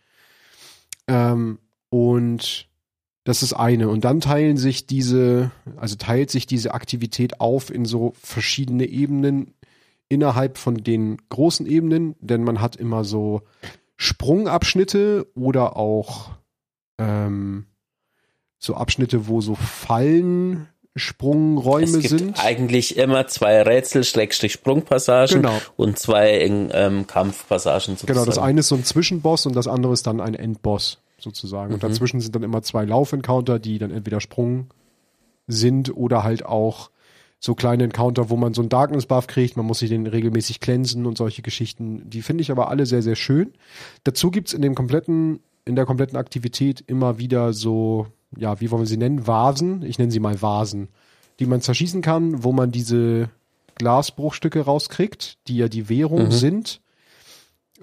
Ähm, 1.07 1.59
und 1.89 2.67
das 3.23 3.43
ist 3.43 3.53
eine. 3.53 3.87
Und 3.87 4.03
dann 4.03 4.19
teilen 4.19 4.57
sich 4.57 4.87
diese, 4.87 5.51
also 5.77 5.95
teilt 5.95 6.31
sich 6.31 6.47
diese 6.47 6.73
Aktivität 6.73 7.39
auf 7.39 7.69
in 7.71 7.85
so 7.85 8.13
verschiedene 8.19 8.85
Ebenen 8.85 9.53
innerhalb 10.09 10.57
von 10.57 10.77
den 10.77 11.17
großen 11.29 11.67
Ebenen, 11.67 12.15
denn 12.19 12.43
man 12.43 12.61
hat 12.61 12.77
immer 12.77 13.03
so 13.03 13.43
Sprungabschnitte 13.95 15.27
oder 15.35 15.77
auch 15.77 16.31
ähm, 16.97 17.67
so 18.57 18.73
Abschnitte, 18.73 19.27
wo 19.27 19.39
so 19.39 19.53
Fallen, 19.53 20.67
Sprungräume 20.95 21.85
Es 21.85 21.99
gibt 21.99 22.09
sind. 22.09 22.43
eigentlich 22.43 22.97
immer 22.97 23.27
zwei 23.27 23.61
Rätsel, 23.61 24.03
Schrägstrich 24.03 24.51
Sprungpassagen 24.53 25.41
Genau. 25.41 25.57
und 25.77 25.97
zwei 25.97 26.39
ähm, 26.41 27.07
Kampfpassagen 27.07 27.95
sozusagen. 27.95 28.13
Genau, 28.13 28.25
das 28.25 28.37
eine 28.37 28.59
ist 28.59 28.67
so 28.67 28.75
ein 28.75 28.83
Zwischenboss 28.83 29.45
und 29.45 29.55
das 29.55 29.67
andere 29.67 29.93
ist 29.93 30.05
dann 30.07 30.19
ein 30.19 30.35
Endboss 30.35 30.99
sozusagen. 31.17 31.69
Mhm. 31.69 31.73
Und 31.75 31.83
dazwischen 31.83 32.19
sind 32.19 32.35
dann 32.35 32.43
immer 32.43 32.61
zwei 32.61 32.83
Laufencounter, 32.83 33.57
die 33.59 33.77
dann 33.77 33.91
entweder 33.91 34.19
Sprung 34.19 34.67
sind 35.47 35.95
oder 35.95 36.23
halt 36.23 36.45
auch 36.45 36.89
so 37.39 37.55
kleine 37.55 37.85
Encounter, 37.85 38.29
wo 38.29 38.35
man 38.35 38.53
so 38.53 38.61
einen 38.61 38.69
Darkness-Buff 38.69 39.25
kriegt, 39.27 39.57
man 39.57 39.65
muss 39.65 39.79
sich 39.79 39.89
den 39.89 40.05
regelmäßig 40.05 40.59
cleansen 40.59 41.05
und 41.07 41.17
solche 41.17 41.41
Geschichten. 41.41 42.07
Die 42.07 42.21
finde 42.21 42.41
ich 42.43 42.51
aber 42.51 42.69
alle 42.69 42.85
sehr, 42.85 43.01
sehr 43.01 43.15
schön. 43.15 43.53
Dazu 44.03 44.29
gibt's 44.29 44.53
in 44.53 44.61
dem 44.61 44.75
kompletten, 44.75 45.39
in 45.65 45.75
der 45.75 45.85
kompletten 45.85 46.17
Aktivität 46.17 46.83
immer 46.85 47.17
wieder 47.17 47.53
so, 47.53 48.05
ja, 48.37 48.59
wie 48.61 48.71
wollen 48.71 48.83
wir 48.83 48.87
sie 48.87 48.97
nennen? 48.97 49.27
Vasen. 49.27 49.83
Ich 49.83 49.99
nenne 49.99 50.11
sie 50.11 50.19
mal 50.19 50.41
Vasen, 50.41 50.89
die 51.39 51.45
man 51.45 51.61
zerschießen 51.61 52.01
kann, 52.01 52.43
wo 52.43 52.51
man 52.51 52.71
diese 52.71 53.29
Glasbruchstücke 53.75 54.61
rauskriegt, 54.61 55.37
die 55.47 55.57
ja 55.57 55.67
die 55.67 55.89
Währung 55.89 56.31
sind 56.31 56.81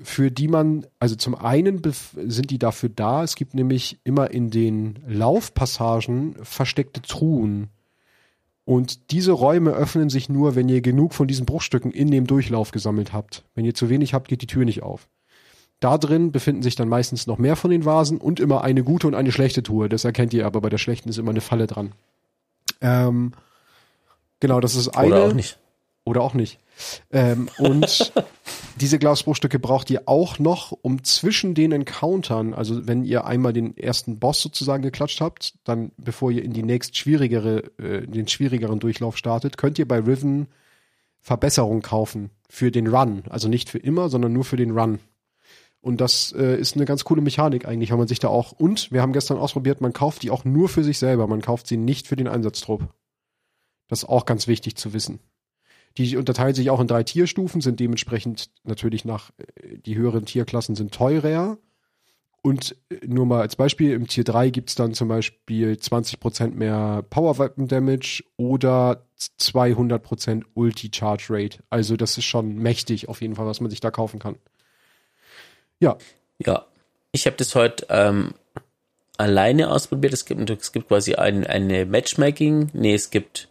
für 0.03 0.31
die 0.31 0.49
man, 0.49 0.87
also 1.01 1.17
zum 1.17 1.35
einen 1.35 1.83
sind 1.85 2.51
die 2.51 2.59
dafür 2.59 2.89
da, 2.89 3.25
es 3.25 3.35
gibt 3.35 3.55
nämlich 3.55 3.99
immer 4.05 4.31
in 4.31 4.51
den 4.51 4.99
Laufpassagen 5.07 6.37
versteckte 6.43 7.03
Truhen. 7.03 7.69
Und 8.65 9.11
diese 9.11 9.33
Räume 9.33 9.71
öffnen 9.71 10.11
sich 10.11 10.29
nur, 10.29 10.55
wenn 10.55 10.69
ihr 10.69 10.83
genug 10.83 11.15
von 11.15 11.27
diesen 11.27 11.47
Bruchstücken 11.47 11.91
in 11.91 12.11
dem 12.11 12.27
Durchlauf 12.27 12.71
gesammelt 12.71 13.13
habt. 13.13 13.45
Wenn 13.55 13.65
ihr 13.65 13.75
zu 13.75 13.89
wenig 13.89 14.15
habt, 14.15 14.29
geht 14.29 14.43
die 14.43 14.47
Tür 14.47 14.65
nicht 14.65 14.83
auf. 14.83 15.09
Da 15.81 15.97
drin 15.99 16.33
befinden 16.33 16.63
sich 16.63 16.75
dann 16.75 16.89
meistens 16.89 17.27
noch 17.27 17.39
mehr 17.39 17.55
von 17.55 17.71
den 17.71 17.85
Vasen 17.85 18.19
und 18.19 18.41
immer 18.41 18.63
eine 18.63 18.83
gute 18.83 19.07
und 19.07 19.15
eine 19.15 19.31
schlechte 19.31 19.63
Truhe. 19.63 19.89
Das 19.89 20.05
erkennt 20.05 20.35
ihr 20.35 20.47
aber 20.47 20.61
bei 20.61 20.69
der 20.69 20.79
schlechten 20.79 21.09
ist 21.09 21.19
immer 21.19 21.31
eine 21.31 21.41
Falle 21.41 21.67
dran. 21.67 21.93
Ähm, 22.81 23.33
genau, 24.41 24.61
das 24.61 24.75
ist 24.75 24.89
eine. 24.89 25.15
Oder 25.15 25.25
auch 25.25 25.33
nicht. 25.35 25.59
Oder 26.05 26.23
auch 26.23 26.35
nicht. 26.35 26.59
Ähm, 27.13 27.49
und 27.59 28.13
diese 28.81 28.99
Glasbruchstücke 28.99 29.59
braucht 29.59 29.91
ihr 29.91 30.03
auch 30.07 30.39
noch, 30.39 30.73
um 30.73 31.05
zwischen 31.05 31.55
den 31.55 31.71
Encountern, 31.71 32.55
also 32.55 32.87
wenn 32.87 33.05
ihr 33.05 33.25
einmal 33.25 33.53
den 33.53 33.77
ersten 33.77 34.19
Boss 34.19 34.41
sozusagen 34.41 34.83
geklatscht 34.83 35.21
habt, 35.21 35.55
dann 35.65 35.93
bevor 35.97 36.31
ihr 36.31 36.43
in 36.43 36.53
die 36.53 36.63
nächst 36.63 36.97
schwierigere, 36.97 37.65
äh, 37.79 38.07
den 38.07 38.27
schwierigeren 38.27 38.81
Durchlauf 38.81 39.17
startet, 39.17 39.59
könnt 39.59 39.79
ihr 39.79 39.87
bei 39.87 39.99
Riven 39.99 40.49
Verbesserung 41.21 41.83
kaufen 41.83 42.31
für 42.49 42.71
den 42.71 42.87
Run. 42.87 43.25
Also 43.29 43.49
nicht 43.49 43.69
für 43.69 43.79
immer, 43.79 44.09
sondern 44.09 44.33
nur 44.33 44.45
für 44.45 44.57
den 44.57 44.71
Run. 44.71 44.99
Und 45.81 46.01
das 46.01 46.33
äh, 46.33 46.57
ist 46.57 46.75
eine 46.75 46.85
ganz 46.85 47.05
coole 47.05 47.23
Mechanik 47.23 47.67
eigentlich, 47.67 47.91
weil 47.91 47.99
man 47.99 48.09
sich 48.09 48.19
da 48.19 48.29
auch, 48.29 48.53
und 48.53 48.91
wir 48.91 49.01
haben 49.01 49.13
gestern 49.13 49.39
ausprobiert, 49.39 49.81
man 49.81 49.93
kauft 49.93 50.23
die 50.23 50.31
auch 50.31 50.45
nur 50.45 50.69
für 50.69 50.83
sich 50.83 50.99
selber, 50.99 51.27
man 51.27 51.41
kauft 51.41 51.67
sie 51.67 51.77
nicht 51.77 52.09
für 52.09 52.17
den 52.17 52.29
Einsatztrupp. 52.29 52.89
Das 53.87 54.03
ist 54.03 54.09
auch 54.09 54.27
ganz 54.27 54.49
wichtig 54.49 54.77
zu 54.77 54.93
wissen. 54.93 55.21
Die 55.97 56.17
unterteilen 56.17 56.55
sich 56.55 56.71
auch 56.71 56.81
in 56.81 56.87
drei 56.87 57.03
Tierstufen, 57.03 57.61
sind 57.61 57.81
dementsprechend 57.81 58.51
natürlich 58.65 59.05
nach, 59.05 59.31
äh, 59.57 59.79
die 59.79 59.97
höheren 59.97 60.27
Tierklassen 60.27 60.75
sind 60.75 60.93
teurer. 60.93 61.59
Und 62.43 62.77
äh, 62.91 63.07
nur 63.07 63.27
mal 63.27 63.41
als 63.41 63.57
Beispiel, 63.57 63.93
im 63.93 64.07
Tier 64.07 64.25
3 64.25 64.51
gibt's 64.51 64.75
dann 64.75 64.95
zum 64.95 65.09
Beispiel 65.09 65.73
20% 65.73 66.55
mehr 66.55 67.05
Power 67.09 67.39
Weapon 67.39 67.69
Damage 67.69 68.25
oder 68.37 69.07
200% 69.19 70.43
Ulti 70.55 70.91
Charge 70.93 71.27
Rate. 71.31 71.63
Also 71.71 71.97
das 71.97 72.19
ist 72.19 72.25
schon 72.25 72.57
mächtig 72.57 73.09
auf 73.09 73.21
jeden 73.21 73.37
Fall, 73.37 73.47
was 73.47 73.61
man 73.61 73.71
sich 73.71 73.81
da 73.81 73.91
kaufen 73.91 74.19
kann. 74.19 74.37
Ja, 75.81 75.97
Ja, 76.45 76.65
ich 77.13 77.27
habe 77.27 77.37
das 77.37 77.55
heute 77.55 77.87
ähm, 77.91 78.35
alleine 79.17 79.71
ausprobiert. 79.71 80.13
Es 80.13 80.25
gibt, 80.25 80.49
es 80.51 80.73
gibt 80.73 80.89
quasi 80.89 81.15
ein, 81.15 81.47
eine 81.47 81.87
Matchmaking. 81.87 82.71
Nee, 82.73 82.95
es 82.95 83.11
gibt 83.11 83.49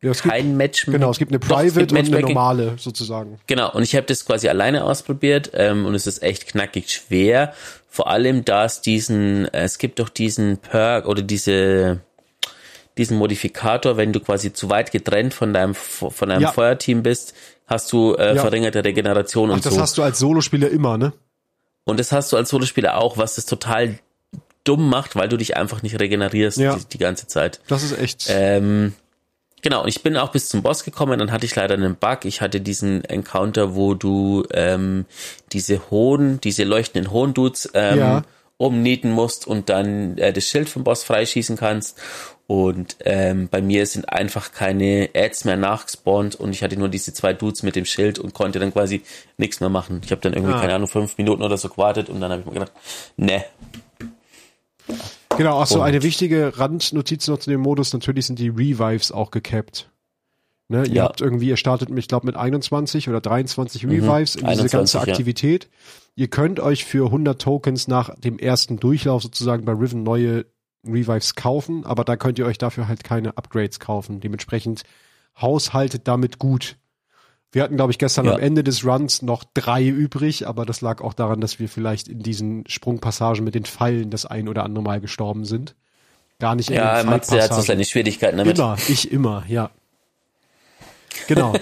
ja 0.00 0.10
es 0.12 0.22
gibt, 0.22 0.32
kein 0.32 0.56
Matchmaking. 0.56 1.00
genau, 1.00 1.10
es 1.10 1.18
gibt 1.18 1.32
eine 1.32 1.40
Doch, 1.40 1.48
Private 1.48 1.86
gibt 1.86 1.92
und 1.92 1.98
eine 1.98 2.20
normale 2.20 2.74
sozusagen. 2.78 3.40
Genau, 3.46 3.72
und 3.72 3.82
ich 3.82 3.96
habe 3.96 4.06
das 4.06 4.24
quasi 4.24 4.48
alleine 4.48 4.84
ausprobiert 4.84 5.50
ähm, 5.54 5.86
und 5.86 5.94
es 5.94 6.06
ist 6.06 6.22
echt 6.22 6.46
knackig 6.46 6.90
schwer. 6.92 7.52
Vor 7.88 8.08
allem, 8.08 8.44
da 8.44 8.64
es 8.64 8.80
diesen, 8.80 9.46
äh, 9.46 9.62
es 9.64 9.78
gibt 9.78 9.98
doch 9.98 10.08
diesen 10.08 10.58
Perk 10.58 11.06
oder 11.06 11.22
diese 11.22 12.00
diesen 12.96 13.16
Modifikator, 13.16 13.96
wenn 13.96 14.12
du 14.12 14.18
quasi 14.18 14.52
zu 14.52 14.70
weit 14.70 14.90
getrennt 14.90 15.32
von 15.32 15.52
deinem 15.52 15.74
von 15.76 16.28
deinem 16.28 16.42
Ja. 16.42 16.52
Feuerteam 16.52 17.02
bist, 17.04 17.32
hast 17.66 17.92
du 17.92 18.14
äh, 18.14 18.34
Ja. 18.34 18.40
verringerte 18.42 18.84
Regeneration 18.84 19.50
Ach, 19.50 19.54
und 19.54 19.64
das 19.66 19.74
so. 19.74 19.80
hast 19.80 19.96
du 19.98 20.02
als 20.02 20.18
Solospieler 20.18 20.68
immer, 20.68 20.98
ne? 20.98 21.12
Und 21.88 21.98
das 21.98 22.12
hast 22.12 22.30
du 22.32 22.36
als 22.36 22.50
Solospieler 22.50 22.98
auch, 22.98 23.16
was 23.16 23.36
das 23.36 23.46
total 23.46 23.98
dumm 24.64 24.90
macht, 24.90 25.16
weil 25.16 25.28
du 25.28 25.38
dich 25.38 25.56
einfach 25.56 25.82
nicht 25.82 25.98
regenerierst 25.98 26.58
Ja. 26.58 26.76
die, 26.76 26.84
die 26.84 26.98
ganze 26.98 27.26
Zeit. 27.26 27.60
Das 27.68 27.82
ist 27.82 27.98
echt. 27.98 28.26
Ähm, 28.28 28.92
genau, 29.62 29.82
und 29.82 29.88
ich 29.88 30.02
bin 30.02 30.16
auch 30.18 30.30
bis 30.30 30.50
zum 30.50 30.62
Boss 30.62 30.84
gekommen, 30.84 31.18
dann 31.18 31.32
hatte 31.32 31.46
ich 31.46 31.56
leider 31.56 31.74
einen 31.74 31.96
Bug. 31.96 32.26
Ich 32.26 32.42
hatte 32.42 32.60
diesen 32.60 33.04
Encounter, 33.04 33.74
wo 33.74 33.94
du 33.94 34.44
ähm, 34.52 35.06
diese 35.52 35.90
hohen, 35.90 36.40
diese 36.42 36.64
leuchtenden 36.64 37.10
hohen 37.10 37.32
Dudes 37.32 37.70
ähm, 37.72 37.98
Ja. 37.98 38.22
umnieten 38.58 39.10
musst 39.10 39.46
und 39.46 39.70
dann 39.70 40.18
äh, 40.18 40.32
das 40.34 40.44
Schild 40.44 40.68
vom 40.68 40.84
Boss 40.84 41.04
freischießen 41.04 41.56
kannst. 41.56 41.96
Und 42.50 42.96
ähm, 43.04 43.48
bei 43.50 43.60
mir 43.60 43.84
sind 43.84 44.08
einfach 44.08 44.52
keine 44.52 45.10
Ads 45.14 45.44
mehr 45.44 45.58
nachgespawnt 45.58 46.34
und 46.34 46.50
ich 46.52 46.62
hatte 46.62 46.78
nur 46.78 46.88
diese 46.88 47.12
zwei 47.12 47.34
Dudes 47.34 47.62
mit 47.62 47.76
dem 47.76 47.84
Schild 47.84 48.18
und 48.18 48.32
konnte 48.32 48.58
dann 48.58 48.72
quasi 48.72 49.02
nichts 49.36 49.60
mehr 49.60 49.68
machen. 49.68 50.00
Ich 50.02 50.10
habe 50.12 50.22
dann 50.22 50.32
irgendwie, 50.32 50.54
ah. 50.54 50.60
keine 50.60 50.74
Ahnung, 50.74 50.88
fünf 50.88 51.18
Minuten 51.18 51.42
oder 51.42 51.58
so 51.58 51.68
gewartet 51.68 52.08
und 52.08 52.22
dann 52.22 52.30
habe 52.30 52.40
ich 52.40 52.46
mir 52.46 52.54
gedacht, 52.54 52.72
ne. 53.18 53.44
Genau, 55.36 55.60
ach 55.60 55.66
so, 55.66 55.82
eine 55.82 56.02
wichtige 56.02 56.58
Randnotiz 56.58 57.28
noch 57.28 57.38
zu 57.38 57.50
dem 57.50 57.60
Modus, 57.60 57.92
natürlich 57.92 58.24
sind 58.24 58.38
die 58.38 58.48
Revives 58.48 59.12
auch 59.12 59.30
gecapped. 59.30 59.90
Ne, 60.68 60.86
ihr 60.86 60.94
ja. 60.94 61.04
habt 61.04 61.20
irgendwie, 61.20 61.48
ihr 61.48 61.58
startet, 61.58 61.90
ich 61.94 62.08
glaube, 62.08 62.24
mit 62.24 62.36
21 62.36 63.10
oder 63.10 63.20
23 63.20 63.82
mhm. 63.84 63.90
Revives 63.90 64.36
mhm, 64.36 64.40
in 64.40 64.48
diese 64.48 64.62
21, 64.62 64.70
ganze 64.72 65.00
Aktivität. 65.00 65.64
Ja. 65.64 65.70
Ihr 66.16 66.28
könnt 66.28 66.60
euch 66.60 66.86
für 66.86 67.06
100 67.06 67.42
Tokens 67.42 67.88
nach 67.88 68.18
dem 68.18 68.38
ersten 68.38 68.78
Durchlauf 68.78 69.22
sozusagen 69.22 69.66
bei 69.66 69.72
Riven 69.72 70.02
neue 70.02 70.46
Revives 70.84 71.34
kaufen, 71.34 71.84
aber 71.84 72.04
da 72.04 72.16
könnt 72.16 72.38
ihr 72.38 72.46
euch 72.46 72.58
dafür 72.58 72.88
halt 72.88 73.04
keine 73.04 73.36
Upgrades 73.36 73.80
kaufen. 73.80 74.20
Dementsprechend 74.20 74.84
haushaltet 75.40 76.06
damit 76.06 76.38
gut. 76.38 76.76
Wir 77.50 77.62
hatten, 77.62 77.76
glaube 77.76 77.92
ich, 77.92 77.98
gestern 77.98 78.26
ja. 78.26 78.34
am 78.34 78.40
Ende 78.40 78.62
des 78.62 78.84
Runs 78.84 79.22
noch 79.22 79.42
drei 79.54 79.86
übrig, 79.86 80.46
aber 80.46 80.66
das 80.66 80.82
lag 80.82 81.00
auch 81.00 81.14
daran, 81.14 81.40
dass 81.40 81.58
wir 81.58 81.68
vielleicht 81.68 82.08
in 82.08 82.22
diesen 82.22 82.64
Sprungpassagen 82.66 83.42
mit 83.42 83.54
den 83.54 83.64
Pfeilen 83.64 84.10
das 84.10 84.26
ein 84.26 84.48
oder 84.48 84.64
andere 84.64 84.84
Mal 84.84 85.00
gestorben 85.00 85.44
sind. 85.44 85.74
Gar 86.38 86.54
nicht 86.54 86.68
in 86.68 86.76
ja, 86.76 87.02
den 87.02 87.10
Matze 87.10 87.42
hat 87.42 87.52
so 87.52 87.62
seine 87.62 87.84
Schwierigkeiten 87.84 88.36
damit. 88.36 88.58
Immer, 88.58 88.76
ich 88.88 89.10
immer, 89.10 89.44
ja. 89.48 89.70
Genau. 91.26 91.54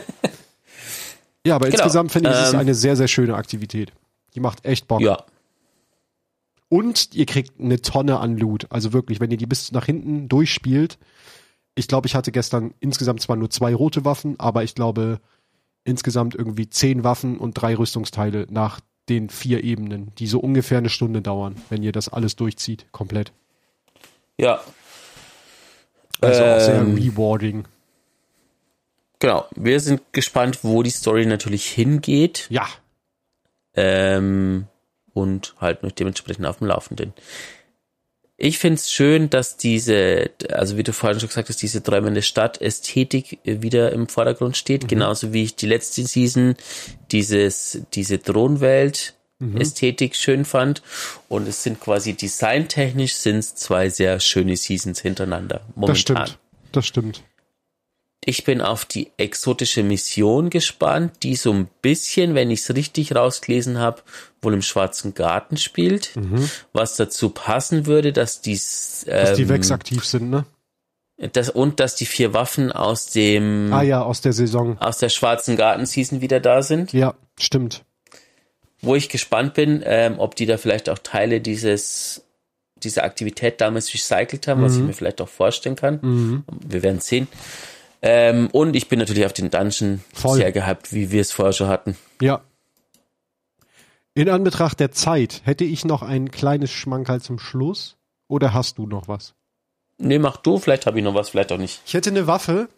ja, 1.47 1.55
aber 1.55 1.67
genau. 1.67 1.79
insgesamt 1.79 2.13
finde 2.13 2.31
ich, 2.31 2.37
es 2.37 2.49
ist 2.49 2.55
ähm, 2.55 2.61
eine 2.61 2.75
sehr, 2.75 2.97
sehr 2.97 3.09
schöne 3.09 3.37
Aktivität. 3.37 3.93
Die 4.35 4.41
macht 4.41 4.65
echt 4.65 4.89
Bock. 4.89 5.01
Ja. 5.01 5.25
Und 6.69 7.15
ihr 7.15 7.27
kriegt 7.27 7.61
eine 7.61 7.81
Tonne 7.81 8.19
an 8.19 8.37
Loot. 8.37 8.67
Also 8.71 8.93
wirklich, 8.93 9.21
wenn 9.21 9.31
ihr 9.31 9.37
die 9.37 9.47
bis 9.47 9.73
nach 9.73 9.87
hinten 9.87 10.29
durchspielt. 10.29 10.99
Ich 11.75 11.89
glaube, 11.89 12.07
ich 12.07 12.15
hatte 12.15 12.33
gestern 12.33 12.75
insgesamt 12.81 13.21
zwar 13.21 13.37
nur 13.37 13.51
zwei 13.51 13.75
rote 13.75 14.05
Waffen, 14.05 14.41
aber 14.41 14.65
ich 14.65 14.75
glaube 14.75 15.21
insgesamt 15.85 16.35
irgendwie 16.35 16.69
zehn 16.69 17.05
Waffen 17.05 17.39
und 17.39 17.55
drei 17.55 17.77
Rüstungsteile 17.77 18.47
nach 18.51 18.81
den 19.09 19.31
vier 19.31 19.63
Ebenen, 19.63 20.13
die 20.17 20.27
so 20.27 20.41
ungefähr 20.41 20.79
eine 20.79 20.89
Stunde 20.89 21.23
dauern, 21.23 21.57
wenn 21.69 21.83
ihr 21.83 21.93
das 21.93 22.09
alles 22.09 22.35
durchzieht, 22.35 22.87
komplett. 22.91 23.33
Ja. 24.39 24.61
Also 26.21 26.43
ähm, 26.43 26.55
auch 26.55 26.61
sehr 26.61 26.81
ähm, 26.81 26.95
rewarding. 26.95 27.65
Genau, 29.19 29.47
wir 29.55 29.81
sind 29.81 30.03
gespannt, 30.13 30.63
wo 30.63 30.83
die 30.83 30.91
Story 30.91 31.25
natürlich 31.25 31.67
hingeht. 31.67 32.47
Ja. 32.51 32.67
Ähm, 33.75 34.67
und 35.17 35.55
halten 35.59 35.87
euch 35.87 35.95
dementsprechend 35.95 36.47
auf 36.47 36.59
dem 36.59 36.67
Laufenden. 36.67 37.15
Ich 38.39 38.59
find's 38.59 38.93
schön, 38.93 39.31
dass 39.31 39.57
diese, 39.57 40.31
also 40.51 40.77
wie 40.77 40.83
du 40.83 40.93
vorhin 40.93 41.19
schon 41.19 41.31
gesagt 41.31 41.49
hast, 41.49 41.63
diese 41.63 41.83
träumende 41.83 42.21
Stadt-Ästhetik 42.21 43.39
wieder 43.45 43.93
im 43.93 44.09
Vordergrund 44.09 44.59
steht, 44.59 44.83
mhm. 44.83 44.89
genauso 44.89 45.33
wie 45.33 45.45
ich 45.45 45.57
die 45.57 45.67
letzte 45.67 46.03
Season 46.07 46.55
dieses, 47.11 47.81
diese 47.95 48.19
Drohnenwelt 48.19 49.15
Ästhetik 49.55 50.13
mhm. 50.13 50.15
schön 50.15 50.45
fand. 50.45 50.83
Und 51.29 51.49
es 51.49 51.63
sind 51.63 51.81
quasi 51.81 52.15
designtechnisch 52.15 53.15
sind 53.15 53.43
zwei 53.43 53.89
sehr 53.89 54.21
schöne 54.21 54.57
Seasons 54.57 55.01
hintereinander. 55.01 55.63
Momentan. 55.75 55.89
Das 55.89 56.01
stimmt. 56.01 56.39
Das 56.73 56.87
stimmt. 56.87 57.23
Ich 58.29 58.43
bin 58.43 58.61
auf 58.61 58.85
die 58.85 59.13
exotische 59.19 59.85
Mission 59.85 60.51
gespannt, 60.51 61.23
die 61.23 61.37
so 61.37 61.53
ein 61.53 61.69
bisschen, 61.81 62.35
wenn 62.35 62.51
ich 62.51 62.61
es 62.61 62.75
richtig 62.75 63.15
rausgelesen 63.15 63.79
habe, 63.79 64.03
wohl 64.43 64.53
im 64.53 64.63
Schwarzen 64.63 65.15
Garten 65.15 65.57
spielt. 65.57 66.17
Mhm. 66.17 66.51
Was 66.73 66.97
dazu 66.97 67.31
passen 67.31 67.87
würde, 67.87 68.13
dass 68.13 68.41
dies, 68.41 69.07
ähm, 69.09 69.27
dass 69.27 69.37
die 69.37 69.49
Vex 69.49 69.71
aktiv 69.71 70.05
sind, 70.05 70.29
ne? 70.29 70.45
Das, 71.33 71.51
und 71.51 71.79
dass 71.79 71.95
die 71.95 72.05
vier 72.05 72.35
Waffen 72.35 72.73
aus 72.73 73.07
dem 73.07 73.73
Ah 73.73 73.83
ja, 73.83 74.03
aus 74.03 74.23
der 74.23 74.33
Saison. 74.33 74.77
Aus 74.81 74.99
der 74.99 75.09
Schwarzen 75.09 75.57
Garten 75.57 75.87
Season 75.87 76.21
wieder 76.21 76.41
da 76.41 76.63
sind. 76.63 76.93
Ja, 76.93 77.15
stimmt. 77.39 77.85
Wo 78.83 78.97
ich 78.97 79.09
gespannt 79.09 79.55
bin, 79.55 79.83
ähm, 79.87 80.19
ob 80.19 80.35
die 80.35 80.47
da 80.47 80.59
vielleicht 80.59 80.91
auch 80.91 80.99
Teile 80.99 81.41
dieses 81.41 82.25
dieser 82.83 83.05
Aktivität 83.05 83.61
damals 83.61 83.95
recycelt 83.95 84.49
haben, 84.49 84.61
mhm. 84.61 84.65
was 84.65 84.73
ich 84.75 84.81
mhm. 84.81 84.87
mir 84.89 84.93
vielleicht 84.95 85.21
auch 85.21 85.29
vorstellen 85.29 85.77
kann. 85.77 86.01
Mhm. 86.03 86.45
Wir 86.67 86.83
werden 86.83 87.01
sehen. 87.01 87.29
Ähm, 88.03 88.49
und 88.53 88.77
ich 88.77 88.89
bin 88.89 88.99
natürlich 88.99 89.27
auf 89.27 89.33
den 89.33 89.51
Dungeon 89.51 90.03
Voll. 90.13 90.37
sehr 90.37 90.53
gehypt, 90.53 90.93
wie 90.93 91.11
wir 91.11 91.21
es 91.21 91.33
vorher 91.33 91.53
schon 91.53 91.69
hatten. 91.69 91.97
Ja. 92.21 92.43
In 94.15 94.29
Anbetracht 94.29 94.81
der 94.81 94.93
Zeit, 94.93 95.43
hätte 95.45 95.65
ich 95.65 95.85
noch 95.85 96.03
ein 96.03 96.31
kleines 96.31 96.71
Schmankerl 96.71 97.21
zum 97.21 97.39
Schluss? 97.39 97.97
Oder 98.29 98.55
hast 98.55 98.79
du 98.79 98.87
noch 98.87 99.09
was? 99.09 99.35
Nee, 99.99 100.19
mach 100.19 100.37
du, 100.37 100.59
vielleicht 100.59 100.87
habe 100.87 100.99
ich 100.99 101.05
noch 101.05 101.15
was, 101.15 101.31
vielleicht 101.31 101.53
auch 101.53 101.59
nicht. 101.59 101.81
Ich 101.87 101.95
hätte 101.95 102.11
eine 102.11 102.27
Waffe 102.27 102.69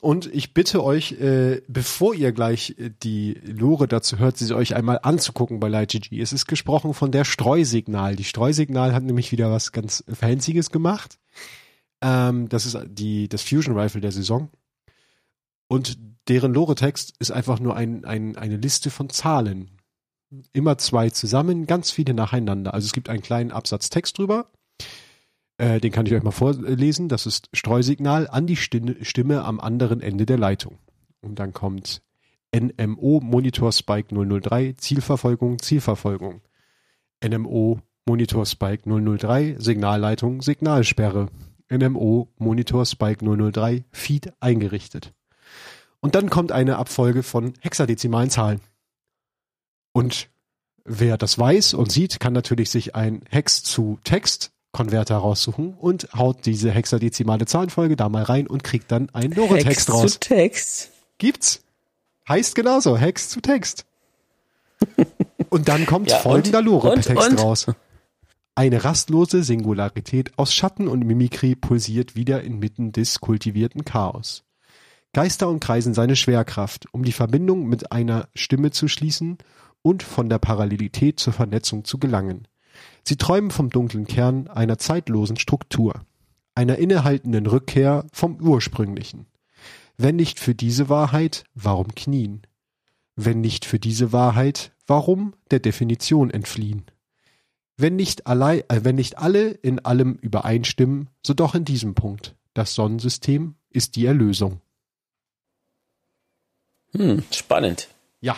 und 0.00 0.32
ich 0.32 0.54
bitte 0.54 0.84
euch, 0.84 1.12
äh, 1.12 1.62
bevor 1.66 2.14
ihr 2.14 2.32
gleich 2.32 2.76
äh, 2.78 2.90
die 3.02 3.34
Lore 3.44 3.88
dazu 3.88 4.18
hört, 4.18 4.36
sie 4.36 4.54
euch 4.54 4.74
einmal 4.76 5.00
anzugucken 5.02 5.60
bei 5.60 5.68
LightGG. 5.68 6.20
Es 6.20 6.32
ist 6.32 6.46
gesprochen 6.46 6.94
von 6.94 7.10
der 7.10 7.24
Streusignal. 7.24 8.16
Die 8.16 8.24
Streusignal 8.24 8.94
hat 8.94 9.02
nämlich 9.02 9.32
wieder 9.32 9.50
was 9.50 9.72
ganz 9.72 10.04
Fancyes 10.12 10.70
gemacht. 10.70 11.18
Ähm, 12.00 12.48
das 12.48 12.66
ist 12.66 12.78
die, 12.86 13.28
das 13.28 13.42
Fusion 13.42 13.76
Rifle 13.76 14.00
der 14.00 14.12
Saison. 14.12 14.50
Und 15.68 15.98
deren 16.28 16.52
Lore-Text 16.52 17.14
ist 17.18 17.30
einfach 17.30 17.60
nur 17.60 17.76
ein, 17.76 18.04
ein, 18.04 18.36
eine 18.36 18.56
Liste 18.56 18.90
von 18.90 19.08
Zahlen. 19.10 19.70
Immer 20.52 20.76
zwei 20.78 21.10
zusammen, 21.10 21.66
ganz 21.66 21.90
viele 21.90 22.12
nacheinander. 22.14 22.74
Also 22.74 22.86
es 22.86 22.92
gibt 22.92 23.08
einen 23.08 23.22
kleinen 23.22 23.52
Absatz 23.52 23.88
Text 23.88 24.18
drüber. 24.18 24.50
Äh, 25.58 25.80
den 25.80 25.92
kann 25.92 26.06
ich 26.06 26.14
euch 26.14 26.22
mal 26.22 26.30
vorlesen. 26.30 27.08
Das 27.08 27.26
ist 27.26 27.48
Streusignal 27.52 28.28
an 28.28 28.46
die 28.46 28.56
Stimme, 28.56 28.96
Stimme 29.02 29.44
am 29.44 29.60
anderen 29.60 30.00
Ende 30.00 30.26
der 30.26 30.38
Leitung. 30.38 30.78
Und 31.20 31.38
dann 31.38 31.52
kommt 31.52 32.02
NMO 32.54 33.20
Monitor 33.20 33.72
Spike 33.72 34.14
003 34.14 34.74
Zielverfolgung 34.74 35.58
Zielverfolgung. 35.58 36.42
NMO 37.26 37.80
Monitor 38.06 38.46
Spike 38.46 38.88
003 38.88 39.56
Signalleitung 39.58 40.42
Signalsperre. 40.42 41.28
NMO 41.70 42.32
Monitor 42.38 42.86
Spike 42.86 43.24
003 43.24 43.84
Feed 43.90 44.32
eingerichtet. 44.40 45.12
Und 46.00 46.14
dann 46.14 46.30
kommt 46.30 46.52
eine 46.52 46.76
Abfolge 46.76 47.22
von 47.22 47.54
hexadezimalen 47.60 48.30
Zahlen. 48.30 48.60
Und 49.92 50.28
wer 50.84 51.18
das 51.18 51.38
weiß 51.38 51.74
und 51.74 51.90
sieht, 51.90 52.20
kann 52.20 52.32
natürlich 52.32 52.70
sich 52.70 52.94
ein 52.94 53.22
Hex 53.30 53.62
zu 53.62 53.98
Text 54.04 54.52
Konverter 54.72 55.16
raussuchen 55.16 55.74
und 55.74 56.12
haut 56.14 56.44
diese 56.44 56.70
hexadezimale 56.70 57.46
Zahlenfolge 57.46 57.96
da 57.96 58.08
mal 58.08 58.22
rein 58.22 58.46
und 58.46 58.62
kriegt 58.62 58.92
dann 58.92 59.08
einen 59.14 59.32
Lore-Text 59.32 59.90
raus. 59.90 60.02
Hex 60.02 60.12
zu 60.12 60.18
Text. 60.20 60.90
Gibt's. 61.18 61.62
Heißt 62.28 62.54
genauso, 62.54 62.96
Hex 62.96 63.30
zu 63.30 63.40
Text. 63.40 63.86
und 65.48 65.68
dann 65.68 65.86
kommt 65.86 66.10
ja, 66.10 66.18
folgender 66.18 66.62
Lore-Text 66.62 67.42
raus. 67.42 67.66
Eine 68.54 68.84
rastlose 68.84 69.42
Singularität 69.42 70.36
aus 70.36 70.52
Schatten 70.52 70.86
und 70.86 71.04
Mimikrie 71.04 71.54
pulsiert 71.54 72.14
wieder 72.14 72.42
inmitten 72.42 72.92
des 72.92 73.20
kultivierten 73.20 73.84
Chaos. 73.84 74.44
Geister 75.12 75.48
umkreisen 75.48 75.94
seine 75.94 76.16
Schwerkraft, 76.16 76.86
um 76.92 77.02
die 77.02 77.12
Verbindung 77.12 77.66
mit 77.66 77.92
einer 77.92 78.28
Stimme 78.34 78.70
zu 78.70 78.88
schließen 78.88 79.38
und 79.82 80.02
von 80.02 80.28
der 80.28 80.38
Parallelität 80.38 81.18
zur 81.18 81.32
Vernetzung 81.32 81.84
zu 81.84 81.98
gelangen. 81.98 82.46
Sie 83.04 83.16
träumen 83.16 83.50
vom 83.50 83.70
dunklen 83.70 84.06
Kern 84.06 84.48
einer 84.48 84.78
zeitlosen 84.78 85.36
Struktur, 85.36 86.02
einer 86.54 86.76
innehaltenden 86.76 87.46
Rückkehr 87.46 88.06
vom 88.12 88.40
Ursprünglichen. 88.40 89.26
Wenn 89.96 90.16
nicht 90.16 90.38
für 90.38 90.54
diese 90.54 90.88
Wahrheit, 90.88 91.44
warum 91.54 91.94
knien? 91.94 92.42
Wenn 93.16 93.40
nicht 93.40 93.64
für 93.64 93.80
diese 93.80 94.12
Wahrheit, 94.12 94.72
warum 94.86 95.34
der 95.50 95.58
Definition 95.58 96.30
entfliehen? 96.30 96.84
Wenn 97.76 97.96
nicht, 97.96 98.26
allein, 98.26 98.60
äh, 98.68 98.80
wenn 98.82 98.96
nicht 98.96 99.18
alle 99.18 99.50
in 99.50 99.78
allem 99.78 100.14
übereinstimmen, 100.16 101.10
so 101.24 101.32
doch 101.32 101.54
in 101.54 101.64
diesem 101.64 101.94
Punkt. 101.94 102.36
Das 102.52 102.74
Sonnensystem 102.74 103.54
ist 103.70 103.96
die 103.96 104.06
Erlösung. 104.06 104.60
Hm, 106.92 107.22
spannend. 107.30 107.88
Ja. 108.20 108.36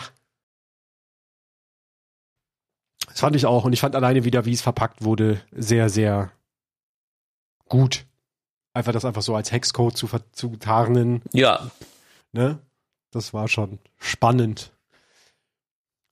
Das 3.07 3.19
fand 3.19 3.35
ich 3.35 3.45
auch. 3.45 3.65
Und 3.65 3.73
ich 3.73 3.81
fand 3.81 3.95
alleine 3.95 4.23
wieder, 4.23 4.45
wie 4.45 4.53
es 4.53 4.61
verpackt 4.61 5.03
wurde, 5.03 5.41
sehr, 5.51 5.89
sehr 5.89 6.31
gut. 7.67 8.05
Einfach 8.73 8.93
das 8.93 9.05
einfach 9.05 9.21
so 9.21 9.35
als 9.35 9.51
Hexcode 9.51 9.97
zu, 9.97 10.07
zu 10.31 10.55
tarnen. 10.57 11.21
Ja. 11.33 11.71
Ne? 12.31 12.59
Das 13.11 13.33
war 13.33 13.47
schon 13.47 13.79
spannend. 13.97 14.71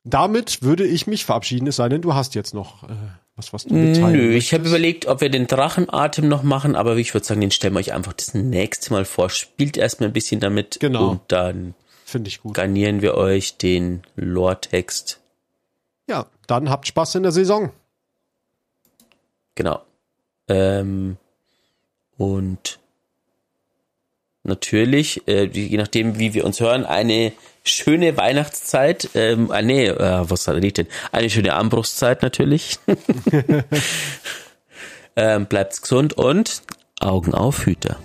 Damit 0.03 0.61
würde 0.61 0.85
ich 0.85 1.07
mich 1.07 1.25
verabschieden, 1.25 1.67
es 1.67 1.77
sei 1.77 1.87
denn, 1.89 2.01
du 2.01 2.13
hast 2.13 2.35
jetzt 2.35 2.53
noch 2.53 2.83
äh, 2.83 2.95
was, 3.35 3.53
was 3.53 3.65
du 3.65 3.73
mitteilen 3.73 4.11
Nö, 4.11 4.23
möchtest. 4.27 4.47
ich 4.47 4.53
habe 4.53 4.67
überlegt, 4.67 5.05
ob 5.05 5.21
wir 5.21 5.29
den 5.29 5.47
Drachenatem 5.47 6.27
noch 6.27 6.43
machen, 6.43 6.75
aber 6.75 6.97
ich 6.97 7.13
würde 7.13 7.25
sagen, 7.25 7.41
den 7.41 7.51
stellen 7.51 7.73
wir 7.73 7.79
euch 7.79 7.93
einfach 7.93 8.13
das 8.13 8.33
nächste 8.33 8.91
Mal 8.91 9.05
vor. 9.05 9.29
Spielt 9.29 9.77
erstmal 9.77 10.09
ein 10.09 10.13
bisschen 10.13 10.39
damit 10.39 10.79
genau. 10.79 11.09
und 11.09 11.21
dann 11.27 11.73
Finde 12.09 12.29
ich 12.29 12.41
gut. 12.41 12.55
Garnieren 12.55 13.03
wir 13.03 13.13
euch 13.13 13.57
den 13.57 14.01
Lore-Text. 14.15 15.19
Ja, 16.07 16.25
dann 16.47 16.71
habt 16.71 16.87
Spaß 16.87 17.13
in 17.15 17.23
der 17.23 17.31
Saison. 17.31 17.71
Genau. 19.53 19.83
Ähm, 20.47 21.17
und 22.17 22.79
natürlich, 24.43 25.27
äh, 25.27 25.43
je 25.45 25.77
nachdem, 25.77 26.17
wie 26.17 26.33
wir 26.33 26.45
uns 26.45 26.59
hören, 26.59 26.83
eine 26.83 27.31
schöne 27.63 28.17
Weihnachtszeit. 28.17 29.11
Ähm, 29.13 29.51
ah, 29.51 29.61
nee, 29.61 29.85
äh, 29.85 30.29
was 30.29 30.47
hat 30.47 30.55
er 30.55 30.61
denn? 30.61 30.87
Eine 31.11 31.29
schöne 31.29 31.53
Armbruchszeit 31.53 32.23
natürlich. 32.23 32.79
ähm, 35.15 35.45
bleibt's 35.45 35.83
gesund 35.83 36.13
und 36.13 36.63
Augen 36.99 37.35
auf, 37.35 37.67
Hüter. 37.67 37.99